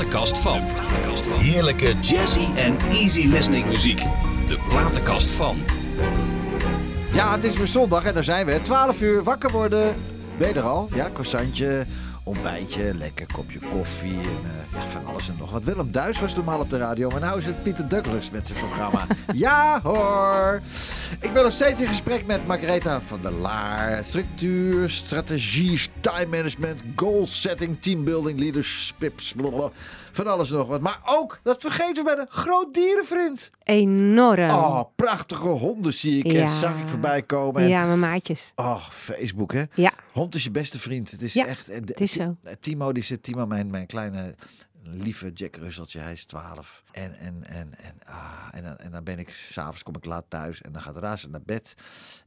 platenkast 0.00 0.38
van. 0.38 0.60
Heerlijke 1.38 1.94
jazzy 2.00 2.46
en 2.56 2.76
easy 2.90 3.26
listening 3.26 3.66
muziek. 3.66 4.02
De 4.46 4.58
platenkast 4.68 5.30
van. 5.30 5.58
Ja, 7.12 7.32
het 7.32 7.44
is 7.44 7.56
weer 7.56 7.66
zondag 7.66 8.04
en 8.04 8.14
daar 8.14 8.24
zijn 8.24 8.46
we. 8.46 8.62
12 8.62 9.00
uur 9.00 9.22
wakker 9.22 9.50
worden. 9.50 9.94
Ben 10.38 10.48
je 10.48 10.54
er 10.54 10.62
al? 10.62 10.88
Ja, 10.94 11.10
croissantje, 11.12 11.86
ontbijtje, 12.22 12.94
lekker 12.94 13.26
kopje 13.32 13.58
koffie 13.72 14.20
en 14.20 14.40
eh, 14.44 14.80
ja, 14.80 14.88
van 14.88 15.06
alles 15.06 15.28
en 15.28 15.34
nog 15.38 15.50
wat. 15.50 15.64
Willem 15.64 15.92
Duis 15.92 16.20
was 16.20 16.34
normaal 16.34 16.60
op 16.60 16.70
de 16.70 16.78
radio, 16.78 17.08
maar 17.08 17.32
nu 17.32 17.38
is 17.38 17.46
het 17.46 17.62
Pieter 17.62 17.88
Douglas 17.88 18.30
met 18.30 18.46
zijn 18.46 18.58
programma. 18.58 19.06
ja 19.34 19.80
hoor! 19.82 20.60
Ik 21.20 21.32
ben 21.32 21.42
nog 21.42 21.52
steeds 21.52 21.80
in 21.80 21.86
gesprek 21.86 22.26
met 22.26 22.46
Margaretha 22.46 23.00
van 23.00 23.18
der 23.22 23.32
Laar. 23.32 24.04
Structuur, 24.04 24.90
strategie, 24.90 25.80
time 26.00 26.26
management, 26.26 26.80
goal 26.96 27.26
setting, 27.26 27.76
teambuilding, 27.80 28.38
leadership, 28.38 29.12
blablabla. 29.36 29.70
Van 30.12 30.26
alles 30.26 30.50
nog 30.50 30.66
wat. 30.68 30.80
Maar 30.80 31.00
ook, 31.04 31.40
dat 31.42 31.60
vergeten 31.60 31.94
we 31.94 32.02
bij 32.04 32.14
de 32.14 32.26
groot 32.28 32.74
dierenvriend. 32.74 33.50
Enorm. 33.62 34.50
Oh, 34.50 34.80
prachtige 34.96 35.48
honden 35.48 35.94
zie 35.94 36.24
ik 36.24 36.32
en 36.32 36.48
zag 36.48 36.78
ik 36.80 36.86
voorbij 36.88 37.22
komen. 37.22 37.62
En, 37.62 37.68
ja, 37.68 37.84
mijn 37.86 37.98
maatjes. 37.98 38.52
Oh, 38.56 38.88
Facebook 38.90 39.52
hè. 39.52 39.62
Ja, 39.74 39.92
Hond 40.12 40.34
is 40.34 40.44
je 40.44 40.50
beste 40.50 40.78
vriend. 40.80 41.10
Het 41.10 41.22
is 41.22 41.32
Ja, 41.32 41.46
echt. 41.46 41.66
de- 41.66 41.72
het 41.72 42.00
is 42.00 42.12
zo. 42.12 42.36
Ti- 42.44 42.56
Timo, 42.60 42.92
die 42.92 43.02
zit, 43.04 43.22
Timo, 43.22 43.46
mijn, 43.46 43.70
mijn 43.70 43.86
kleine 43.86 44.34
lieve 44.82 45.30
Jack 45.32 45.56
Russeltje, 45.56 45.98
hij 46.00 46.12
is 46.12 46.24
12. 46.24 46.82
En, 46.92 47.14
en, 47.18 47.44
en, 47.46 47.74
en, 47.78 47.94
ah, 48.06 48.48
en, 48.52 48.62
dan, 48.62 48.76
en 48.78 48.90
dan 48.90 49.04
ben 49.04 49.18
ik, 49.18 49.28
s'avonds 49.30 49.82
kom 49.82 49.96
ik 49.96 50.04
laat 50.04 50.24
thuis 50.28 50.62
en 50.62 50.72
dan 50.72 50.82
gaat 50.82 50.96
Razen 50.96 51.30
naar 51.30 51.42
bed. 51.42 51.74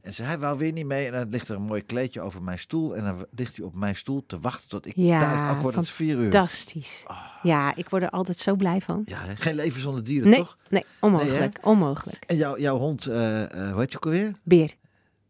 En 0.00 0.14
ze, 0.14 0.22
hij 0.22 0.38
wou 0.38 0.58
weer 0.58 0.72
niet 0.72 0.86
mee 0.86 1.06
en 1.06 1.12
dan 1.12 1.28
ligt 1.28 1.48
er 1.48 1.56
een 1.56 1.62
mooi 1.62 1.82
kleedje 1.82 2.20
over 2.20 2.42
mijn 2.42 2.58
stoel. 2.58 2.96
En 2.96 3.04
dan 3.04 3.26
ligt 3.30 3.56
hij 3.56 3.64
op 3.66 3.74
mijn 3.74 3.96
stoel 3.96 4.24
te 4.26 4.38
wachten 4.40 4.68
tot 4.68 4.86
ik 4.86 4.92
Ja, 4.96 5.20
thuis, 5.20 5.54
ook 5.56 5.62
wordt 5.62 5.76
het 5.76 5.88
vier 5.90 6.16
uur. 6.16 6.22
fantastisch. 6.32 7.06
Ja, 7.42 7.76
ik 7.76 7.88
word 7.88 8.02
er 8.02 8.10
altijd 8.10 8.36
zo 8.36 8.54
blij 8.56 8.80
van. 8.80 9.02
Ja, 9.04 9.18
hè? 9.20 9.36
geen 9.36 9.54
leven 9.54 9.80
zonder 9.80 10.04
dieren, 10.04 10.28
Nee, 10.28 10.38
toch? 10.38 10.56
nee, 10.68 10.84
onmogelijk. 11.00 11.58
onmogelijk. 11.62 12.24
En 12.26 12.36
jouw 12.36 12.58
jouw 12.58 12.76
hond, 12.78 13.06
eh 13.06 13.42
eh 13.42 13.70
hoe 13.72 13.80
heet 13.80 13.90
je 13.90 13.96
ook 13.96 14.04
alweer? 14.04 14.32
Beer. 14.42 14.74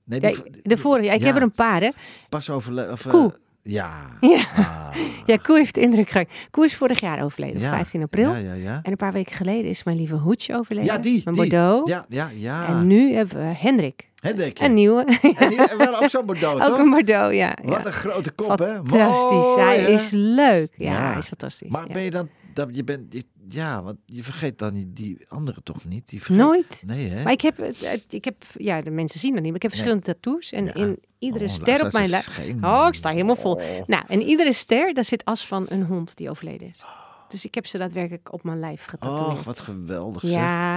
Nee, 0.05 0.21
Ja, 0.21 0.33
de 0.63 0.77
vorige, 0.77 1.05
ja, 1.05 1.13
ik 1.13 1.21
ja. 1.21 1.27
heb 1.27 1.37
er 1.37 1.43
een 1.43 1.53
paar, 1.53 1.81
hè. 1.81 1.91
Pas 2.29 2.51
overleden. 2.51 2.93
Of, 2.93 3.05
eh, 3.07 3.11
Koe. 3.13 3.39
Ja. 3.65 4.07
Ja. 4.21 4.39
Ah. 4.57 4.83
Ja, 5.27 5.37
Koe 5.37 5.57
heeft 5.57 5.77
indruk 5.77 6.09
gemaakt. 6.11 6.33
Koe 6.51 6.65
is 6.65 6.75
vorig 6.77 7.01
jaar 7.01 7.23
overleden, 7.23 7.57
op 7.57 7.63
Ja. 7.63 7.69
15 7.69 8.03
april. 8.03 8.31
Ja, 8.31 8.37
ja, 8.37 8.53
ja. 8.55 8.81
En 8.83 8.91
een 8.91 8.97
paar 8.97 9.13
weken 9.13 9.37
geleden 9.37 9.65
is 9.71 9.85
mijn 9.85 9.97
lieve 9.97 10.15
Hoedje 10.15 10.55
overleden. 10.57 10.93
Ja, 10.93 10.99
die. 10.99 11.21
Mijn 11.25 11.37
die. 11.37 11.49
Bordeaux. 11.51 11.91
Ja, 11.91 12.05
ja, 12.09 12.31
ja. 12.35 12.67
En 12.69 12.87
nu 12.87 13.13
hebben 13.15 13.37
we 13.39 13.43
Hendrik. 13.57 14.09
Hendrik. 14.21 14.59
Een 14.61 14.75
nieuwe. 14.75 15.05
En 15.37 15.49
die 15.49 15.59
wel 15.79 16.03
ook 16.03 16.11
zo'n 16.11 16.27
Bordeaux, 16.31 16.61
Ook 16.61 16.67
toch? 16.67 16.79
een 16.79 16.91
Bordeaux, 16.91 17.35
ja. 17.35 17.57
Wat 17.63 17.87
een 17.87 17.93
grote 17.93 18.31
kop, 18.31 18.59
hè? 18.59 18.75
Fantastisch. 18.75 19.55
Hij 19.65 19.77
is 19.93 20.11
leuk. 20.15 20.73
Ja, 20.77 21.09
hij 21.11 21.19
is 21.19 21.27
fantastisch. 21.29 21.71
Maar 21.71 21.87
ben 21.93 22.03
je 22.03 22.11
dan... 22.11 22.29
Dat, 22.53 22.69
je 22.71 22.85
bent, 22.85 23.13
je- 23.13 23.25
ja, 23.49 23.83
want 23.83 23.97
je 24.07 24.23
vergeet 24.23 24.59
dan 24.59 24.75
die, 24.75 24.93
die 24.93 25.19
andere 25.29 25.63
toch 25.63 25.85
niet? 25.85 26.09
Die 26.09 26.19
vergeet- 26.23 26.37
Nooit. 26.45 26.83
Nee, 26.87 27.09
hè? 27.09 27.23
Maar 27.23 27.33
ik 27.33 27.41
heb, 27.41 27.59
ik 28.09 28.25
heb, 28.25 28.35
ja, 28.57 28.83
de 28.83 28.91
mensen 28.91 29.21
zien 29.21 29.31
dat 29.33 29.39
niet, 29.43 29.47
maar 29.47 29.57
ik 29.57 29.63
heb 29.63 29.71
verschillende 29.71 30.05
tattoos. 30.05 30.53
En 30.53 30.65
Ja. 30.65 30.75
in 30.75 30.99
iedere 31.19 31.45
Oh, 31.45 31.51
ster 31.51 31.85
op 31.85 31.93
mijn 31.93 32.09
lijf. 32.09 32.39
Oh, 32.63 32.85
ik 32.89 32.95
sta 32.95 33.11
helemaal 33.11 33.37
vol. 33.37 33.55
Oh. 33.55 33.63
Nou, 33.87 34.05
en 34.09 34.23
iedere 34.23 34.53
ster, 34.53 34.95
daar 34.95 35.05
zit 35.05 35.25
as 35.25 35.47
van 35.47 35.67
een 35.69 35.83
hond 35.85 36.17
die 36.17 36.31
overleden 36.31 36.69
is. 36.69 36.85
Dus 37.29 37.45
ik 37.45 37.55
heb 37.55 37.67
ze 37.67 37.79
daadwerkelijk 37.79 38.33
op 38.33 38.43
mijn 38.45 38.59
lijf 38.59 38.85
getatoeëerd. 38.85 39.39
Oh, 39.39 39.45
wat 39.45 39.61
geweldig 39.61 40.21
zeg. 40.21 40.31
Ja. 40.31 40.74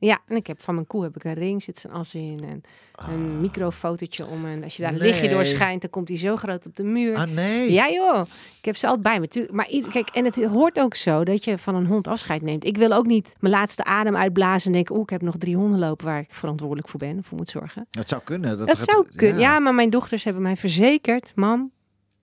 Ja, 0.00 0.18
en 0.26 0.36
ik 0.36 0.46
heb 0.46 0.60
van 0.62 0.74
mijn 0.74 0.86
koe 0.86 1.02
heb 1.02 1.16
ik 1.16 1.24
een 1.24 1.34
ring, 1.34 1.62
zit 1.62 1.78
zijn 1.78 1.92
as 1.92 2.14
in. 2.14 2.40
En 2.44 2.62
een 2.94 3.32
Ah. 3.32 3.40
microfotootje 3.40 4.26
om. 4.26 4.46
En 4.46 4.64
als 4.64 4.76
je 4.76 4.82
daar 4.82 4.92
een 4.92 4.98
lichtje 4.98 5.28
door 5.28 5.44
schijnt, 5.44 5.80
dan 5.80 5.90
komt 5.90 6.08
hij 6.08 6.16
zo 6.16 6.36
groot 6.36 6.66
op 6.66 6.76
de 6.76 6.82
muur. 6.82 7.16
Ah, 7.16 7.30
nee. 7.30 7.72
Ja 7.72 7.90
joh, 7.90 8.26
ik 8.58 8.64
heb 8.64 8.76
ze 8.76 8.86
altijd 8.86 9.02
bij 9.30 9.44
me. 9.44 9.48
Maar 9.52 9.66
kijk, 9.90 10.08
en 10.08 10.24
het 10.24 10.44
hoort 10.44 10.78
ook 10.80 10.94
zo 10.94 11.24
dat 11.24 11.44
je 11.44 11.58
van 11.58 11.74
een 11.74 11.86
hond 11.86 12.08
afscheid 12.08 12.42
neemt. 12.42 12.64
Ik 12.64 12.76
wil 12.76 12.92
ook 12.92 13.06
niet 13.06 13.34
mijn 13.40 13.54
laatste 13.54 13.84
adem 13.84 14.16
uitblazen 14.16 14.66
en 14.66 14.72
denken... 14.72 14.94
oeh, 14.94 15.02
ik 15.02 15.10
heb 15.10 15.22
nog 15.22 15.36
drie 15.36 15.56
honden 15.56 15.78
lopen 15.78 16.06
waar 16.06 16.20
ik 16.20 16.32
verantwoordelijk 16.34 16.88
voor 16.88 16.98
ben, 17.00 17.24
voor 17.24 17.36
moet 17.36 17.48
zorgen. 17.48 17.86
Dat 17.90 18.08
zou 18.08 18.20
kunnen. 18.24 18.58
Dat, 18.58 18.66
Dat 18.68 18.78
gaat- 18.78 18.90
zou 18.90 19.06
kunnen. 19.16 19.40
Ja. 19.40 19.58
maar 19.58 19.74
mijn 19.74 19.90
dochters 19.90 20.24
hebben 20.24 20.42
mij 20.42 20.56
verzekerd, 20.56 21.32
mam, 21.34 21.70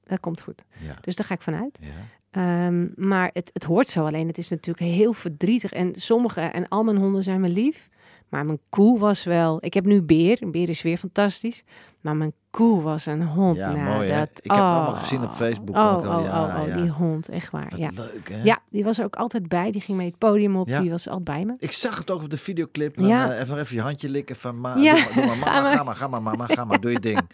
dat 0.04 0.20
komt 0.20 0.42
goed. 0.42 0.64
Ja. 0.86 0.98
Dus 1.02 1.16
daar 1.16 1.26
ga 1.26 1.34
ik 1.34 1.42
vanuit. 1.42 1.80
Ja. 1.82 1.88
Ehm, 2.32 2.88
maar 2.96 3.30
het, 3.34 3.50
het 3.54 3.64
hoort 3.64 3.88
zo 3.88 4.06
alleen. 4.06 4.28
Het 4.28 4.38
is 4.38 4.50
natuurlijk 4.50 4.86
heel 4.86 5.14
verdrietig. 5.14 5.72
En 5.72 5.96
sommige, 5.96 6.42
en 6.42 6.68
al 6.68 6.84
mijn 6.84 6.98
honden 6.98 7.24
zijn 7.24 7.42
me 7.42 7.50
lief. 7.50 7.90
Maar 8.30 8.46
mijn 8.46 8.60
koe 8.70 9.00
was 9.00 9.24
wel... 9.24 9.58
Ik 9.66 9.74
heb 9.74 9.86
nu 9.86 10.02
Beer. 10.02 10.50
Beer 10.52 10.70
is 10.70 10.82
weer 10.82 10.98
fantastisch. 10.98 11.64
Maar 12.02 12.16
mijn 12.16 12.34
koe 12.52 12.82
was 12.82 13.06
een 13.06 13.24
hond. 13.24 13.58
Ja, 13.58 13.72
nou, 13.72 13.94
mooi, 13.96 14.08
dat, 14.08 14.18
Ik 14.18 14.18
heb 14.18 14.44
het 14.44 14.52
allemaal 14.52 14.92
oh. 14.92 15.00
gezien 15.00 15.24
op 15.24 15.32
Facebook 15.32 15.76
Oh, 15.76 15.94
ook 15.98 16.06
al. 16.06 16.20
oh, 16.20 16.26
Ja, 16.26 16.44
oh, 16.56 16.62
oh, 16.62 16.68
ja. 16.68 16.76
die 16.76 16.90
hond. 16.90 17.30
Echt 17.30 17.52
waar. 17.52 17.68
Wat 17.70 17.80
Ja. 17.80 17.90
leuk, 17.94 18.30
hè? 18.30 18.42
ja, 18.44 18.60
die 18.70 18.84
was 18.84 18.98
er 19.00 19.06
ook 19.06 19.16
altijd 19.16 19.48
bij. 19.48 19.72
Die 19.72 19.82
ging 19.82 19.98
mee 19.98 20.08
het 20.08 20.18
podium 20.18 20.56
op. 20.56 20.68
Ja. 20.68 20.80
Die 20.80 20.90
was 20.90 21.08
altijd 21.08 21.24
bij 21.24 21.46
me. 21.46 21.56
Ik 21.60 21.72
zag 21.72 21.98
het 21.98 22.12
ook 22.12 22.22
op 22.24 22.30
de 22.30 22.38
videoclip. 22.38 22.96
Dan, 22.98 23.08
Ja. 23.08 23.32
eh, 23.34 23.40
even, 23.40 23.58
even 23.60 23.76
je 23.76 23.82
handje 23.82 24.10
likken 24.10 24.36
van... 24.36 24.60
Ma, 24.60 24.76
Ja, 24.76 24.94
doe 24.94 25.04
maar, 25.04 25.14
doe 25.14 25.26
maar, 25.26 25.36
ga 25.48 25.52
mama, 25.52 25.62
maar. 25.62 25.76
ga 25.78 25.84
maar, 25.84 25.96
ga 25.96 26.08
maar, 26.08 26.22
mama, 26.22 26.46
ga 26.46 26.66
maar, 26.66 26.82
doe 26.82 26.92
je 26.92 27.00
ding. 27.00 27.20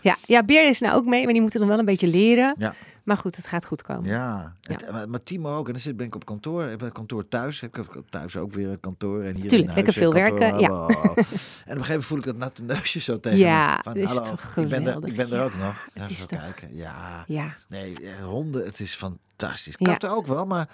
Ja, 0.00 0.16
ja, 0.26 0.42
Beer 0.44 0.68
is 0.68 0.80
nou 0.80 0.94
ook 0.94 1.04
mee. 1.04 1.22
Maar 1.24 1.32
die 1.32 1.40
moeten 1.42 1.60
dan 1.60 1.68
wel 1.68 1.78
een 1.78 1.84
beetje 1.84 2.06
leren. 2.06 2.54
Ja. 2.58 2.74
Maar 3.04 3.16
goed, 3.16 3.36
het 3.36 3.46
gaat 3.46 3.66
goed 3.66 3.82
komen. 3.82 4.04
Ja, 4.04 4.52
Ja. 4.60 4.76
En- 4.86 4.92
maar, 4.92 5.08
maar 5.08 5.22
Timo 5.22 5.56
ook. 5.56 5.66
En 5.66 5.72
dan 5.72 5.80
zit, 5.80 5.96
ben 5.96 6.06
ik 6.06 6.14
op 6.14 6.24
kantoor. 6.24 6.62
Ik 6.64 6.78
ben 6.78 6.92
kantoor 6.92 7.28
thuis. 7.28 7.62
Ik 7.62 7.74
heb 7.76 8.04
thuis 8.10 8.36
ook 8.36 8.52
weer 8.52 8.68
een 8.68 8.80
kantoor. 8.80 9.22
En 9.22 9.36
hier 9.36 9.48
Tuurlijk, 9.48 9.68
in 9.70 9.74
lekker 9.76 9.92
veel 9.92 10.16
een 10.16 10.22
kantoor. 10.22 10.38
werken, 10.38 10.70
oh. 10.70 10.88
En 10.88 11.08
op 11.08 11.16
een 11.16 11.24
gegeven 11.24 11.86
moment 11.86 12.04
voel 12.04 12.18
ik 12.18 12.24
dat 12.24 12.36
natte 12.36 12.64
neusje 12.64 13.00
zo 13.00 13.20
tegen 13.20 13.38
Ja. 13.38 13.80
Van, 13.82 13.96
is 14.02 14.08
hallo, 14.16 14.30
toch 14.30 14.40
ik 14.42 14.54
ben 14.54 14.64
er, 14.64 14.76
geweldig. 14.78 15.08
ik 15.10 15.16
ben 15.16 15.26
er 15.30 15.36
Ja, 15.36 15.44
ook 15.44 15.54
nog. 15.54 15.88
het 15.92 16.02
Even 16.02 16.10
is 16.10 16.18
zo 16.18 16.26
toch- 16.26 16.38
kijken. 16.40 16.76
Ja, 16.76 17.24
Ja. 17.26 17.54
nee, 17.66 17.92
eh, 18.02 18.24
honden, 18.24 18.64
het 18.64 18.80
is 18.80 18.94
fantastisch. 18.94 19.76
Katten 19.76 20.10
ook 20.10 20.26
wel, 20.26 20.46
maar 20.46 20.68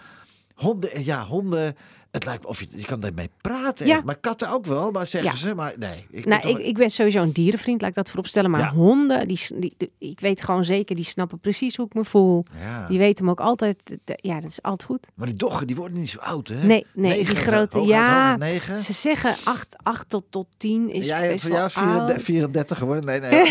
honden, 0.55 1.05
ja, 1.05 1.25
honden... 1.25 1.77
Het 2.19 2.27
lijkt 2.27 2.45
of 2.47 2.61
je, 2.61 2.67
je 2.71 2.85
kan 2.85 3.03
ermee 3.03 3.31
praten. 3.41 3.87
Ja. 3.87 4.01
Maar 4.05 4.17
katten 4.17 4.51
ook 4.51 4.67
wel, 4.67 4.91
maar 4.91 5.07
zeggen 5.07 5.31
Ja. 5.31 5.37
ze. 5.37 5.55
Maar 5.55 5.73
nee. 5.79 6.07
Ik 6.11 6.21
ben 6.21 6.29
Nou, 6.29 6.41
toch- 6.43 6.51
ik, 6.59 6.67
ik 6.67 6.77
ben 6.77 6.91
sowieso 6.91 7.23
een 7.23 7.33
dierenvriend, 7.33 7.81
laat 7.81 7.91
ik 7.91 7.97
dat 7.97 8.09
vooropstellen. 8.09 8.51
Maar 8.51 8.61
Ja. 8.61 8.71
honden, 8.71 9.29
die, 9.29 9.41
die, 9.55 9.75
die- 9.77 9.91
ik 9.99 10.21
weet 10.21 10.43
gewoon 10.43 10.65
zeker, 10.65 10.97
die 10.97 11.05
snappen 11.05 11.39
precies 11.39 11.77
hoe 11.77 11.87
ik 11.87 11.95
me 11.95 12.05
voel. 12.05 12.45
Die 12.89 12.99
weten 12.99 13.25
me 13.25 13.31
ook 13.31 13.41
altijd, 13.41 13.97
ja, 14.05 14.41
dat 14.41 14.51
is 14.51 14.63
altijd 14.63 14.85
goed. 14.91 15.09
Maar 15.15 15.27
die 15.27 15.37
doggen, 15.37 15.67
die 15.67 15.77
worden 15.77 15.99
niet 15.99 16.09
zo 16.09 16.19
oud, 16.19 16.49
hè? 16.49 16.55
Nee, 16.55 16.87
nee, 16.95 17.11
Negen, 17.17 17.35
die 17.35 17.45
grote, 17.45 17.81
ja. 17.81 18.37
Negen. 18.37 18.81
Ze 18.81 18.93
zeggen 18.93 19.35
8, 19.45 19.77
8 19.83 20.09
tot, 20.09 20.25
tot 20.31 20.47
10 20.57 20.91
is 20.93 21.07
Jij, 21.07 21.29
best 21.29 21.43
voor 21.43 21.53
jou 21.53 21.67
is 21.67 21.73
34, 21.73 22.15
oud. 22.15 22.23
34 22.23 22.79
geworden? 22.79 23.05
Nee, 23.05 23.21
nee. 23.21 23.31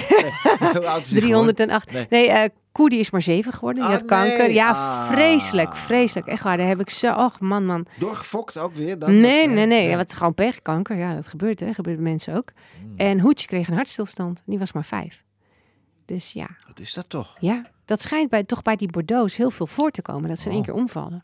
nee. 0.59 0.69
Hoe 0.73 0.87
oud 0.87 1.01
is 1.01 1.07
die 1.09 1.19
308. 1.21 1.91
Nee. 1.91 2.05
Nee, 2.09 2.49
Koe 2.77 2.89
die 2.89 2.99
is 2.99 3.09
maar 3.09 3.21
7 3.21 3.53
geworden. 3.53 3.81
Die 3.83 3.91
Ah, 3.91 3.97
had 3.97 4.07
kanker. 4.07 4.37
nee. 4.37 4.53
Ja, 4.53 4.69
Ah. 4.69 5.07
vreselijk, 5.07 5.75
vreselijk. 5.75 6.27
Echt 6.27 6.43
waar, 6.43 6.57
daar 6.57 6.67
heb 6.67 6.79
ik 6.79 6.89
zo... 6.89 7.13
Och, 7.13 7.39
man, 7.39 7.65
man. 7.65 7.85
Doorgefokt 7.99 8.57
ook 8.57 8.73
weer? 8.75 8.99
Dan? 8.99 9.19
Nee, 9.19 9.47
nee, 9.47 9.65
nee. 9.65 9.87
Ja. 9.89 9.95
Wat 9.95 10.13
gewoon 10.13 10.33
pechkanker. 10.33 10.95
Ja, 10.97 11.15
dat 11.15 11.27
gebeurt, 11.27 11.59
hè. 11.59 11.73
Gebeurt 11.73 11.95
bij 11.97 12.05
mensen 12.05 12.35
ook. 12.35 12.49
Hmm. 12.81 12.93
En 12.97 13.19
Hoedje 13.19 13.47
kreeg 13.47 13.67
een 13.67 13.73
hartstilstand. 13.75 14.41
Die 14.45 14.59
was 14.59 14.71
maar 14.71 14.85
5. 14.85 15.23
Dus 16.05 16.31
ja, 16.31 16.47
Wat 16.67 16.79
is 16.79 16.93
dat 16.93 17.09
toch? 17.09 17.35
Ja, 17.39 17.61
dat 17.85 18.01
schijnt 18.01 18.29
bij, 18.29 18.43
toch 18.43 18.61
bij 18.61 18.75
die 18.75 18.91
Bordeaux 18.91 19.37
heel 19.37 19.51
veel 19.51 19.67
voor 19.67 19.91
te 19.91 20.01
komen. 20.01 20.29
Dat 20.29 20.39
ze 20.39 20.45
in 20.45 20.51
één 20.51 20.59
Oh. 20.59 20.65
keer 20.65 20.75
omvallen. 20.75 21.23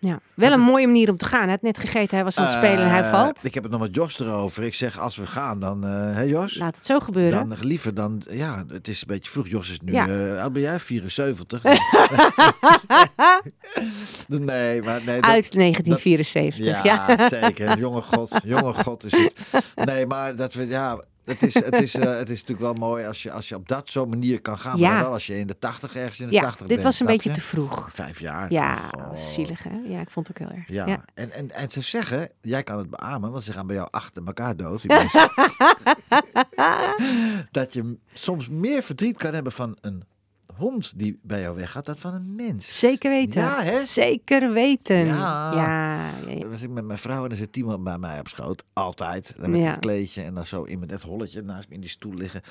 Ja, 0.00 0.20
wel 0.34 0.52
een 0.52 0.60
mooie 0.60 0.86
manier 0.86 1.10
om 1.10 1.16
te 1.16 1.24
gaan. 1.24 1.40
Hij 1.42 1.50
had 1.50 1.62
net 1.62 1.78
gegeten, 1.78 2.14
hij 2.16 2.24
was 2.24 2.36
aan 2.36 2.44
het 2.44 2.52
spelen 2.52 2.78
en 2.84 2.90
hij 2.90 3.02
Eh, 3.02 3.10
valt. 3.10 3.44
Ik 3.44 3.54
heb 3.54 3.62
het 3.62 3.72
nog 3.72 3.80
met 3.80 3.94
Jos 3.94 4.20
erover. 4.20 4.64
Ik 4.64 4.74
zeg, 4.74 4.98
als 4.98 5.16
we 5.16 5.26
gaan, 5.26 5.60
dan... 5.60 5.84
eh 5.84 5.90
hè 6.14 6.22
Jos? 6.22 6.56
Laat 6.58 6.76
het 6.76 6.86
zo 6.86 7.00
gebeuren. 7.00 7.48
Dan 7.48 7.58
liever 7.60 7.94
dan... 7.94 8.22
Ja, 8.30 8.64
het 8.68 8.88
is 8.88 9.00
een 9.00 9.06
beetje 9.06 9.30
vroeg. 9.30 9.48
Jos 9.48 9.70
is 9.70 9.80
nu... 9.80 9.92
Ja. 9.92 10.06
eh, 10.36 10.46
ben 10.46 10.62
jij? 10.62 10.80
74? 10.80 11.62
nee, 14.28 14.82
maar... 14.82 15.00
Nee, 15.04 15.20
Uit 15.22 15.52
1974, 15.52 16.82
ja. 16.82 17.04
Ja, 17.16 17.28
zeker. 17.28 17.78
Jonge 17.78 18.02
god, 18.02 18.40
jonge 18.44 18.74
god 18.74 19.04
is 19.04 19.12
het. 19.12 19.34
Nee, 19.88 20.06
maar 20.06 20.36
dat 20.36 20.54
we, 20.54 20.66
ja, 20.66 21.02
het 21.28 21.42
is, 21.42 21.54
het 21.54 21.74
is, 21.80 21.94
eh, 21.94 22.16
het 22.22 22.30
is 22.30 22.40
natuurlijk 22.44 22.78
wel 22.78 22.88
mooi 22.88 23.06
als 23.06 23.22
je, 23.22 23.32
als 23.32 23.48
je 23.48 23.54
op 23.54 23.68
dat 23.68 23.90
zo'n 23.90 24.08
manier 24.08 24.40
kan 24.40 24.58
gaan. 24.58 24.78
Ja. 24.78 24.92
Maar 24.92 25.02
wel 25.02 25.12
als 25.12 25.26
je 25.26 25.38
in 25.38 25.46
de 25.46 25.58
tachtig 25.58 25.96
ergens 25.96 26.20
in 26.20 26.28
de 26.28 26.34
Ja, 26.34 26.40
tachtig 26.40 26.58
dit 26.60 26.68
bent. 26.68 26.82
was 26.82 27.00
een 27.00 27.06
beetje 27.06 27.28
je? 27.28 27.34
te 27.34 27.40
vroeg. 27.40 27.88
Vijf 27.92 28.20
jaar. 28.20 28.52
Ja, 28.52 28.76
Oh. 28.98 29.14
zielig 29.14 29.62
hè? 29.62 29.78
Ja, 29.84 30.00
ik 30.00 30.10
vond 30.10 30.28
het 30.28 30.40
ook 30.42 30.48
heel 30.48 30.56
erg. 30.58 30.68
Ja, 30.68 30.86
Ja. 30.86 31.04
En, 31.14 31.32
en, 31.32 31.50
en 31.50 31.70
ze 31.70 31.80
zeggen, 31.80 32.30
jij 32.42 32.62
kan 32.62 32.78
het 32.78 32.90
beamen, 32.90 33.30
want 33.30 33.44
ze 33.44 33.52
gaan 33.52 33.66
bij 33.66 33.76
jou 33.76 33.88
achter 33.90 34.22
elkaar 34.26 34.56
dood. 34.56 34.82
dat 37.50 37.72
je 37.72 37.98
soms 38.12 38.48
meer 38.48 38.82
verdriet 38.82 39.16
kan 39.16 39.34
hebben 39.34 39.52
van 39.52 39.76
een 39.80 40.02
hond 40.58 40.92
die 40.98 41.18
bij 41.22 41.40
jou 41.40 41.56
weggaat 41.56 41.86
dan 41.86 41.98
van 41.98 42.14
een 42.14 42.34
mens. 42.34 42.78
Zeker 42.78 43.10
weten. 43.10 43.40
Ja, 43.40 43.62
hè? 43.62 43.82
Zeker 43.82 44.52
weten. 44.52 45.06
Ja. 45.06 45.52
Ja, 45.54 46.46
was 46.48 46.62
ik 46.62 46.70
met 46.70 46.84
mijn 46.84 46.98
vrouw 46.98 47.22
en 47.22 47.28
dan 47.28 47.38
zit 47.38 47.56
iemand 47.56 47.84
bij 47.84 47.98
mij 47.98 48.18
op 48.20 48.28
schoot. 48.28 48.64
Altijd. 48.72 49.34
Dan 49.40 49.50
met 49.50 49.60
een 49.60 49.78
kleedje 49.78 50.22
en 50.22 50.34
dan 50.34 50.44
zo 50.44 50.62
in 50.62 50.78
met 50.78 50.88
dat 50.88 51.02
holletje 51.02 51.42
naast 51.42 51.68
me 51.68 51.74
in 51.74 51.80
die 51.80 51.90
stoel 51.90 52.14
liggen. 52.14 52.42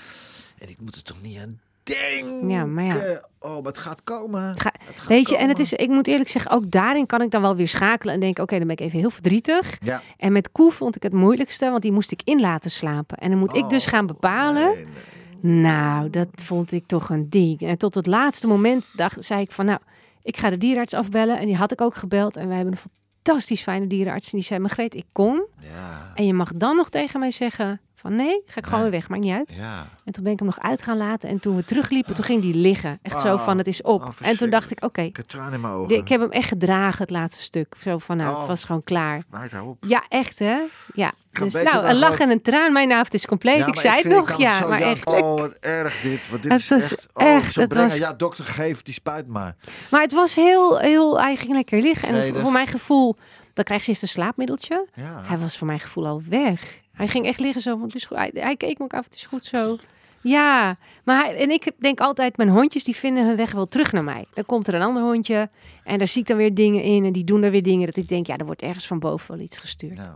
En 0.58 0.70
ik 0.70 0.82
moet 0.82 0.96
er 0.96 1.04
toch 1.04 1.22
niet 1.22 1.38
aan 1.38 1.60
denken. 1.84 2.50
Ja, 2.50 2.66
maar 2.66 2.84
ja. 2.86 3.22
Oh, 3.40 3.56
maar 3.56 3.64
het 3.64 3.78
gaat 3.78 4.04
komen. 4.04 4.42
Het 4.50 4.62
ga- 4.62 4.74
Het 4.84 5.00
gaat 5.00 5.08
Weet 5.08 5.30
je, 5.30 5.38
en 5.38 5.50
het 5.50 5.60
is, 5.60 5.74
ik 5.74 5.90
moet 5.90 6.08
eerlijk 6.08 6.30
zeggen, 6.30 6.52
ook 6.52 6.72
daarin 6.72 7.06
kan 7.06 7.22
ik 7.22 7.32
dan 7.32 7.42
wel 7.42 7.56
weer 7.56 7.68
schakelen 7.68 8.14
en 8.14 8.20
denken, 8.20 8.44
oké, 8.44 8.58
dan 8.58 8.68
ben 8.68 8.76
ik 8.76 8.82
even 8.86 9.00
heel 9.00 9.10
verdrietig. 9.10 9.78
Ja. 9.84 10.02
En 10.18 10.32
met 10.32 10.52
Koe 10.52 10.72
vond 10.72 10.96
ik 10.96 11.04
het 11.04 11.14
moeilijkste, 11.14 11.70
want 11.70 11.82
die 11.82 11.92
moest 11.92 12.12
ik 12.12 12.22
in 12.24 12.40
laten 12.40 12.72
slapen. 12.72 13.18
En 13.18 13.30
dan 13.30 13.40
moet 13.40 13.56
ik 13.56 13.70
dus 13.70 13.86
Oh, 13.86 13.90
gaan 13.92 14.06
bepalen. 14.06 14.66
nee, 14.66 14.76
nee. 14.76 14.94
Nou, 15.42 16.10
dat 16.10 16.28
vond 16.34 16.72
ik 16.72 16.88
toch 16.88 17.10
een 17.10 17.30
ding. 17.30 17.60
En 17.62 17.78
tot 17.78 17.96
het 17.96 18.06
laatste 18.08 18.48
moment 18.48 18.90
dacht, 18.96 19.24
zei 19.26 19.42
ik 19.42 19.52
van, 19.52 19.66
nou, 19.66 19.80
Ik 20.22 20.38
ga 20.38 20.50
de 20.50 20.58
dierenarts 20.58 20.94
afbellen. 20.94 21.40
En 21.40 21.46
die 21.46 21.56
had 21.56 21.72
ik 21.72 21.82
ook 21.82 21.96
gebeld. 21.96 22.38
En 22.38 22.48
wij 22.48 22.56
hebben 22.56 22.74
een 22.74 22.90
fantastisch 23.24 23.62
fijne 23.62 23.88
dierenarts. 23.88 24.26
En 24.32 24.38
die 24.38 24.48
zei, 24.48 24.60
Margreet, 24.60 24.96
ik 24.96 25.06
kom. 25.12 25.46
Ja. 25.60 26.12
En 26.16 26.26
je 26.26 26.34
mag 26.34 26.52
dan 26.56 26.76
nog 26.76 26.90
tegen 26.90 27.20
mij 27.20 27.32
zeggen 27.32 27.82
van 27.96 28.16
nee, 28.16 28.42
ga 28.46 28.58
ik 28.60 28.64
gewoon 28.66 28.82
Nee. 28.82 28.90
weer 28.90 29.00
weg, 29.00 29.10
maakt 29.10 29.22
niet 29.22 29.34
uit. 29.34 29.54
Ja. 29.56 29.88
En 30.06 30.12
toen 30.12 30.24
ben 30.24 30.32
ik 30.34 30.40
hem 30.40 30.48
nog 30.48 30.60
uit 30.60 30.82
gaan 30.82 30.98
laten. 30.98 31.30
En 31.30 31.40
toen 31.40 31.56
we 31.56 31.64
terugliepen, 31.64 32.16
toen 32.16 32.24
ging 32.24 32.42
die 32.42 32.54
liggen. 32.54 33.00
Echt 33.02 33.20
zo 33.20 33.34
Oh. 33.34 33.44
van, 33.46 33.58
het 33.58 33.68
is 33.68 33.82
op. 33.82 34.02
Oh, 34.02 34.10
en 34.22 34.38
toen 34.38 34.50
dacht 34.50 34.72
ik, 34.72 34.84
oké, 34.84 35.02
Ik 35.02 35.18
heb 35.18 35.26
tranen 35.26 35.54
in 35.54 35.62
mijn 35.62 35.74
ogen. 35.74 35.96
ik 35.98 36.08
heb 36.08 36.22
hem 36.22 36.32
echt 36.32 36.48
gedragen, 36.48 37.02
het 37.02 37.10
laatste 37.10 37.42
stuk. 37.44 37.76
Zo 37.82 37.98
van, 37.98 38.18
nou, 38.18 38.34
het 38.34 38.42
Oh. 38.44 38.48
was 38.50 38.64
gewoon 38.64 38.84
klaar. 38.84 39.24
Meid, 39.30 39.52
hou 39.52 39.68
op. 39.68 39.78
Ja, 39.88 40.04
echt 40.10 40.40
hè? 40.40 40.58
Ja. 40.94 41.12
Dus 41.40 41.54
nou, 41.54 41.86
een 41.86 41.96
lach 41.98 42.20
en 42.20 42.30
een 42.30 42.42
traan. 42.42 42.74
Mijn 42.74 42.92
avond 42.92 43.14
is 43.14 43.26
compleet. 43.26 43.58
Ja, 43.58 43.68
ik 43.68 43.76
zei 43.76 43.94
het 43.94 44.02
vind- 44.02 44.14
nog, 44.16 44.38
ja. 44.38 44.68
Maar 44.68 44.82
echt. 44.82 45.06
Oh, 45.08 45.40
wat 45.40 45.54
erg 45.60 46.02
dit. 46.02 46.20
Want 46.30 46.44
dit 46.44 46.52
Het 46.52 46.62
is 46.62 46.70
was 46.70 46.82
echt... 46.92 47.08
Oh, 47.14 47.28
echt, 47.28 47.54
zo 47.54 47.60
het 47.60 47.70
brengen. 47.70 47.90
was- 47.90 47.98
Ja, 47.98 48.14
dokter, 48.14 48.46
geef 48.46 48.82
die 48.82 48.94
spuit 48.94 49.28
maar. 49.28 49.56
Maar 49.92 50.02
het 50.02 50.12
was 50.12 50.36
heel, 50.36 50.78
heel, 50.80 51.22
hij 51.22 51.36
ging 51.36 51.54
lekker 51.54 51.82
liggen. 51.82 52.10
En 52.10 52.36
voor 52.36 52.52
mijn 52.52 52.68
gevoel, 52.68 53.16
dan 53.54 53.64
krijg 53.64 53.82
je 53.84 53.88
eerst 53.90 54.02
een 54.02 54.08
slaapmiddeltje. 54.08 54.88
Ja. 54.94 55.22
Hij 55.24 55.38
was 55.38 55.58
voor 55.58 55.68
mijn 55.68 55.80
gevoel 55.80 56.08
al 56.08 56.22
weg. 56.30 56.82
Hij 56.94 57.08
ging 57.08 57.26
echt 57.26 57.40
liggen 57.40 57.62
zo 57.62 57.76
van, 57.78 57.86
het 57.86 57.96
is 57.96 58.06
goed. 58.06 58.18
Hij, 58.18 58.32
hij 58.34 58.56
keek 58.56 58.78
me 58.78 58.84
ook 58.84 58.94
af, 58.94 59.04
het 59.04 59.16
is 59.16 59.26
goed 59.26 59.46
zo. 59.46 59.76
Ja, 60.22 60.78
maar 61.04 61.24
hij, 61.26 61.36
en 61.38 61.50
ik 61.52 61.72
denk 61.80 62.00
altijd, 62.00 62.38
mijn 62.38 62.50
hondjes 62.50 62.84
die 62.84 62.96
vinden 62.96 63.26
hun 63.28 63.36
weg 63.36 63.52
wel 63.52 63.68
terug 63.68 63.92
naar 63.92 64.04
mij. 64.04 64.26
Dan 64.34 64.46
komt 64.46 64.68
er 64.68 64.74
een 64.74 64.82
ander 64.82 65.04
hondje 65.04 65.50
en 65.84 65.98
daar 65.98 66.08
zie 66.08 66.22
ik 66.22 66.28
dan 66.28 66.38
weer 66.38 66.54
dingen 66.54 66.82
in 66.84 67.06
en 67.06 67.12
die 67.12 67.24
doen 67.24 67.44
er 67.44 67.52
weer 67.52 67.64
dingen 67.64 67.86
dat 67.86 67.96
ik 67.96 68.08
denk, 68.10 68.28
ja, 68.28 68.38
er 68.38 68.46
wordt 68.46 68.62
ergens 68.62 68.88
van 68.88 69.00
boven 69.00 69.36
wel 69.36 69.44
iets 69.46 69.58
gestuurd. 69.58 69.96
Nou, 69.96 70.10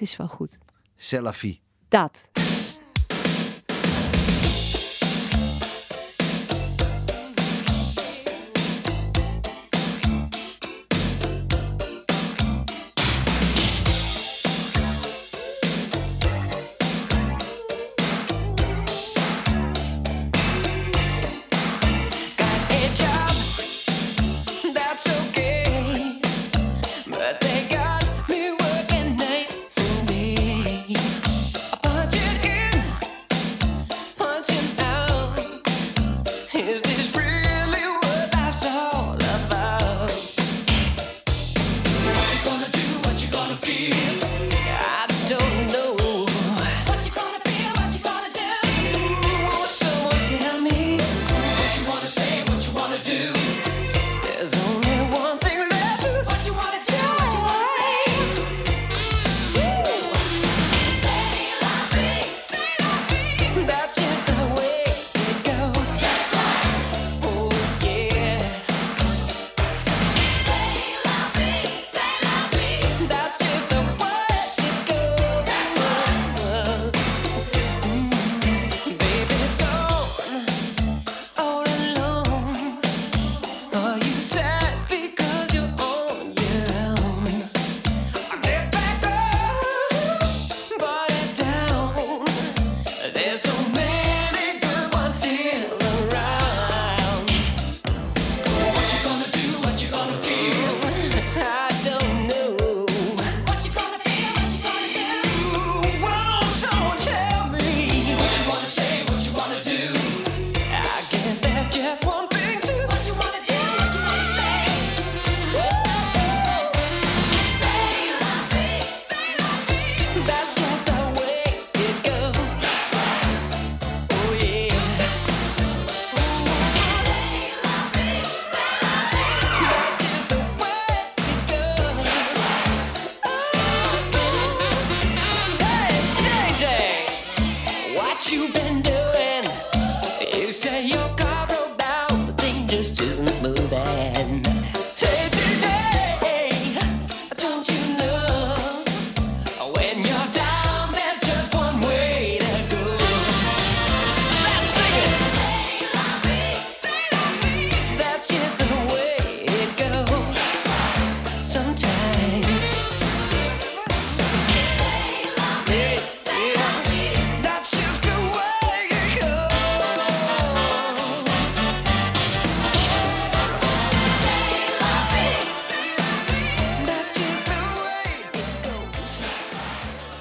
Het 0.00 0.08
is 0.08 0.16
wel 0.16 0.28
goed. 0.28 0.58
vie. 1.32 1.60
Dat. 1.88 2.28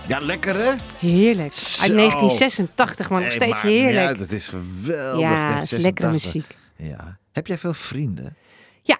Ja, 0.09 0.19
lekker 0.19 0.55
hè? 0.55 0.71
Heerlijk. 0.99 1.53
Zo. 1.53 1.81
Uit 1.81 1.91
1986, 1.95 3.09
maar 3.09 3.21
nog 3.21 3.31
steeds 3.31 3.61
heerlijk. 3.61 4.07
uit, 4.07 4.19
Het 4.19 4.31
is 4.31 4.47
geweldig. 4.47 5.19
ja, 5.19 5.53
het 5.53 5.71
is 5.71 5.77
lekkere 5.77 6.07
86. 6.19 6.33
muziek. 6.33 6.57
Ja. 6.97 7.17
Heb 7.31 7.47
jij 7.47 7.57
veel 7.57 7.73
vrienden? 7.73 8.35
Ja. 8.81 8.97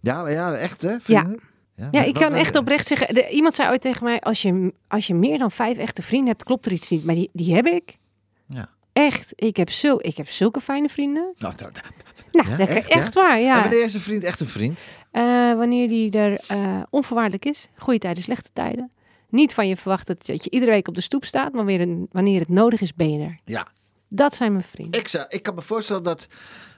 Ja, 0.00 0.28
ja 0.28 0.52
echt 0.54 0.82
hè? 0.82 1.00
Vrienden? 1.00 1.40
Ja, 1.76 1.88
Ja, 1.90 2.02
ik 2.02 2.14
kan 2.14 2.34
echt 2.34 2.56
oprecht 2.56 2.86
zeggen. 2.86 3.14
de- 3.14 3.28
iemand 3.28 3.54
zei 3.54 3.70
ooit 3.70 3.80
tegen 3.80 4.04
mij: 4.04 4.20
als 4.20 4.42
je, 4.42 4.72
als 4.88 5.06
je 5.06 5.14
meer 5.14 5.38
dan 5.38 5.50
vijf 5.50 5.76
echte 5.78 6.02
vrienden 6.02 6.28
hebt, 6.28 6.44
klopt 6.44 6.66
er 6.66 6.72
iets 6.72 6.90
niet. 6.90 7.04
Maar 7.04 7.14
die, 7.14 7.30
die 7.32 7.54
heb 7.54 7.66
ik. 7.66 7.96
Ja. 8.46 8.68
Echt. 8.92 9.32
Ik 9.34 9.56
heb, 9.56 9.70
zo, 9.70 9.96
ik 10.00 10.16
heb 10.16 10.28
zulke 10.28 10.60
fijne 10.60 10.88
vrienden. 10.88 11.32
Nou, 11.38 11.54
nou, 11.58 11.72
Nou, 12.32 12.48
Ja, 12.50 12.56
dat- 12.56 12.68
echt, 12.68 12.88
echt, 12.88 13.14
ja? 13.14 13.22
waar, 13.22 13.36
En 13.36 13.42
ja. 13.42 13.60
wanneer 13.60 13.84
is 13.84 13.94
een 13.94 14.00
vriend 14.00 14.24
echt 14.24 14.40
een 14.40 14.46
vriend? 14.48 14.80
Eh, 15.10 15.22
wanneer 15.54 15.88
die 15.88 16.10
er 16.10 16.40
eh, 16.48 16.82
onvoorwaardelijk 16.90 17.44
is. 17.44 17.68
Goede 17.76 17.98
tijden, 17.98 18.22
slechte 18.22 18.50
tijden. 18.52 18.90
Niet 19.30 19.54
van 19.54 19.68
je 19.68 19.76
verwacht 19.76 20.06
dat, 20.06 20.26
dat 20.26 20.44
je 20.44 20.50
iedere 20.50 20.70
week 20.70 20.88
op 20.88 20.94
de 20.94 21.00
stoep 21.00 21.24
staat, 21.24 21.52
maar 21.52 21.64
weer 21.64 21.80
een, 21.80 22.08
wanneer 22.12 22.40
het 22.40 22.48
nodig 22.48 22.80
is, 22.80 22.94
ben 22.94 23.12
je 23.12 23.24
er. 23.24 23.38
Ja. 23.44 23.66
Dat 24.08 24.34
zijn 24.34 24.52
mijn 24.52 24.64
vrienden. 24.64 25.00
Ik, 25.00 25.08
zou, 25.08 25.26
ik 25.28 25.42
kan 25.42 25.54
me 25.54 25.62
voorstellen 25.62 26.02
dat... 26.02 26.28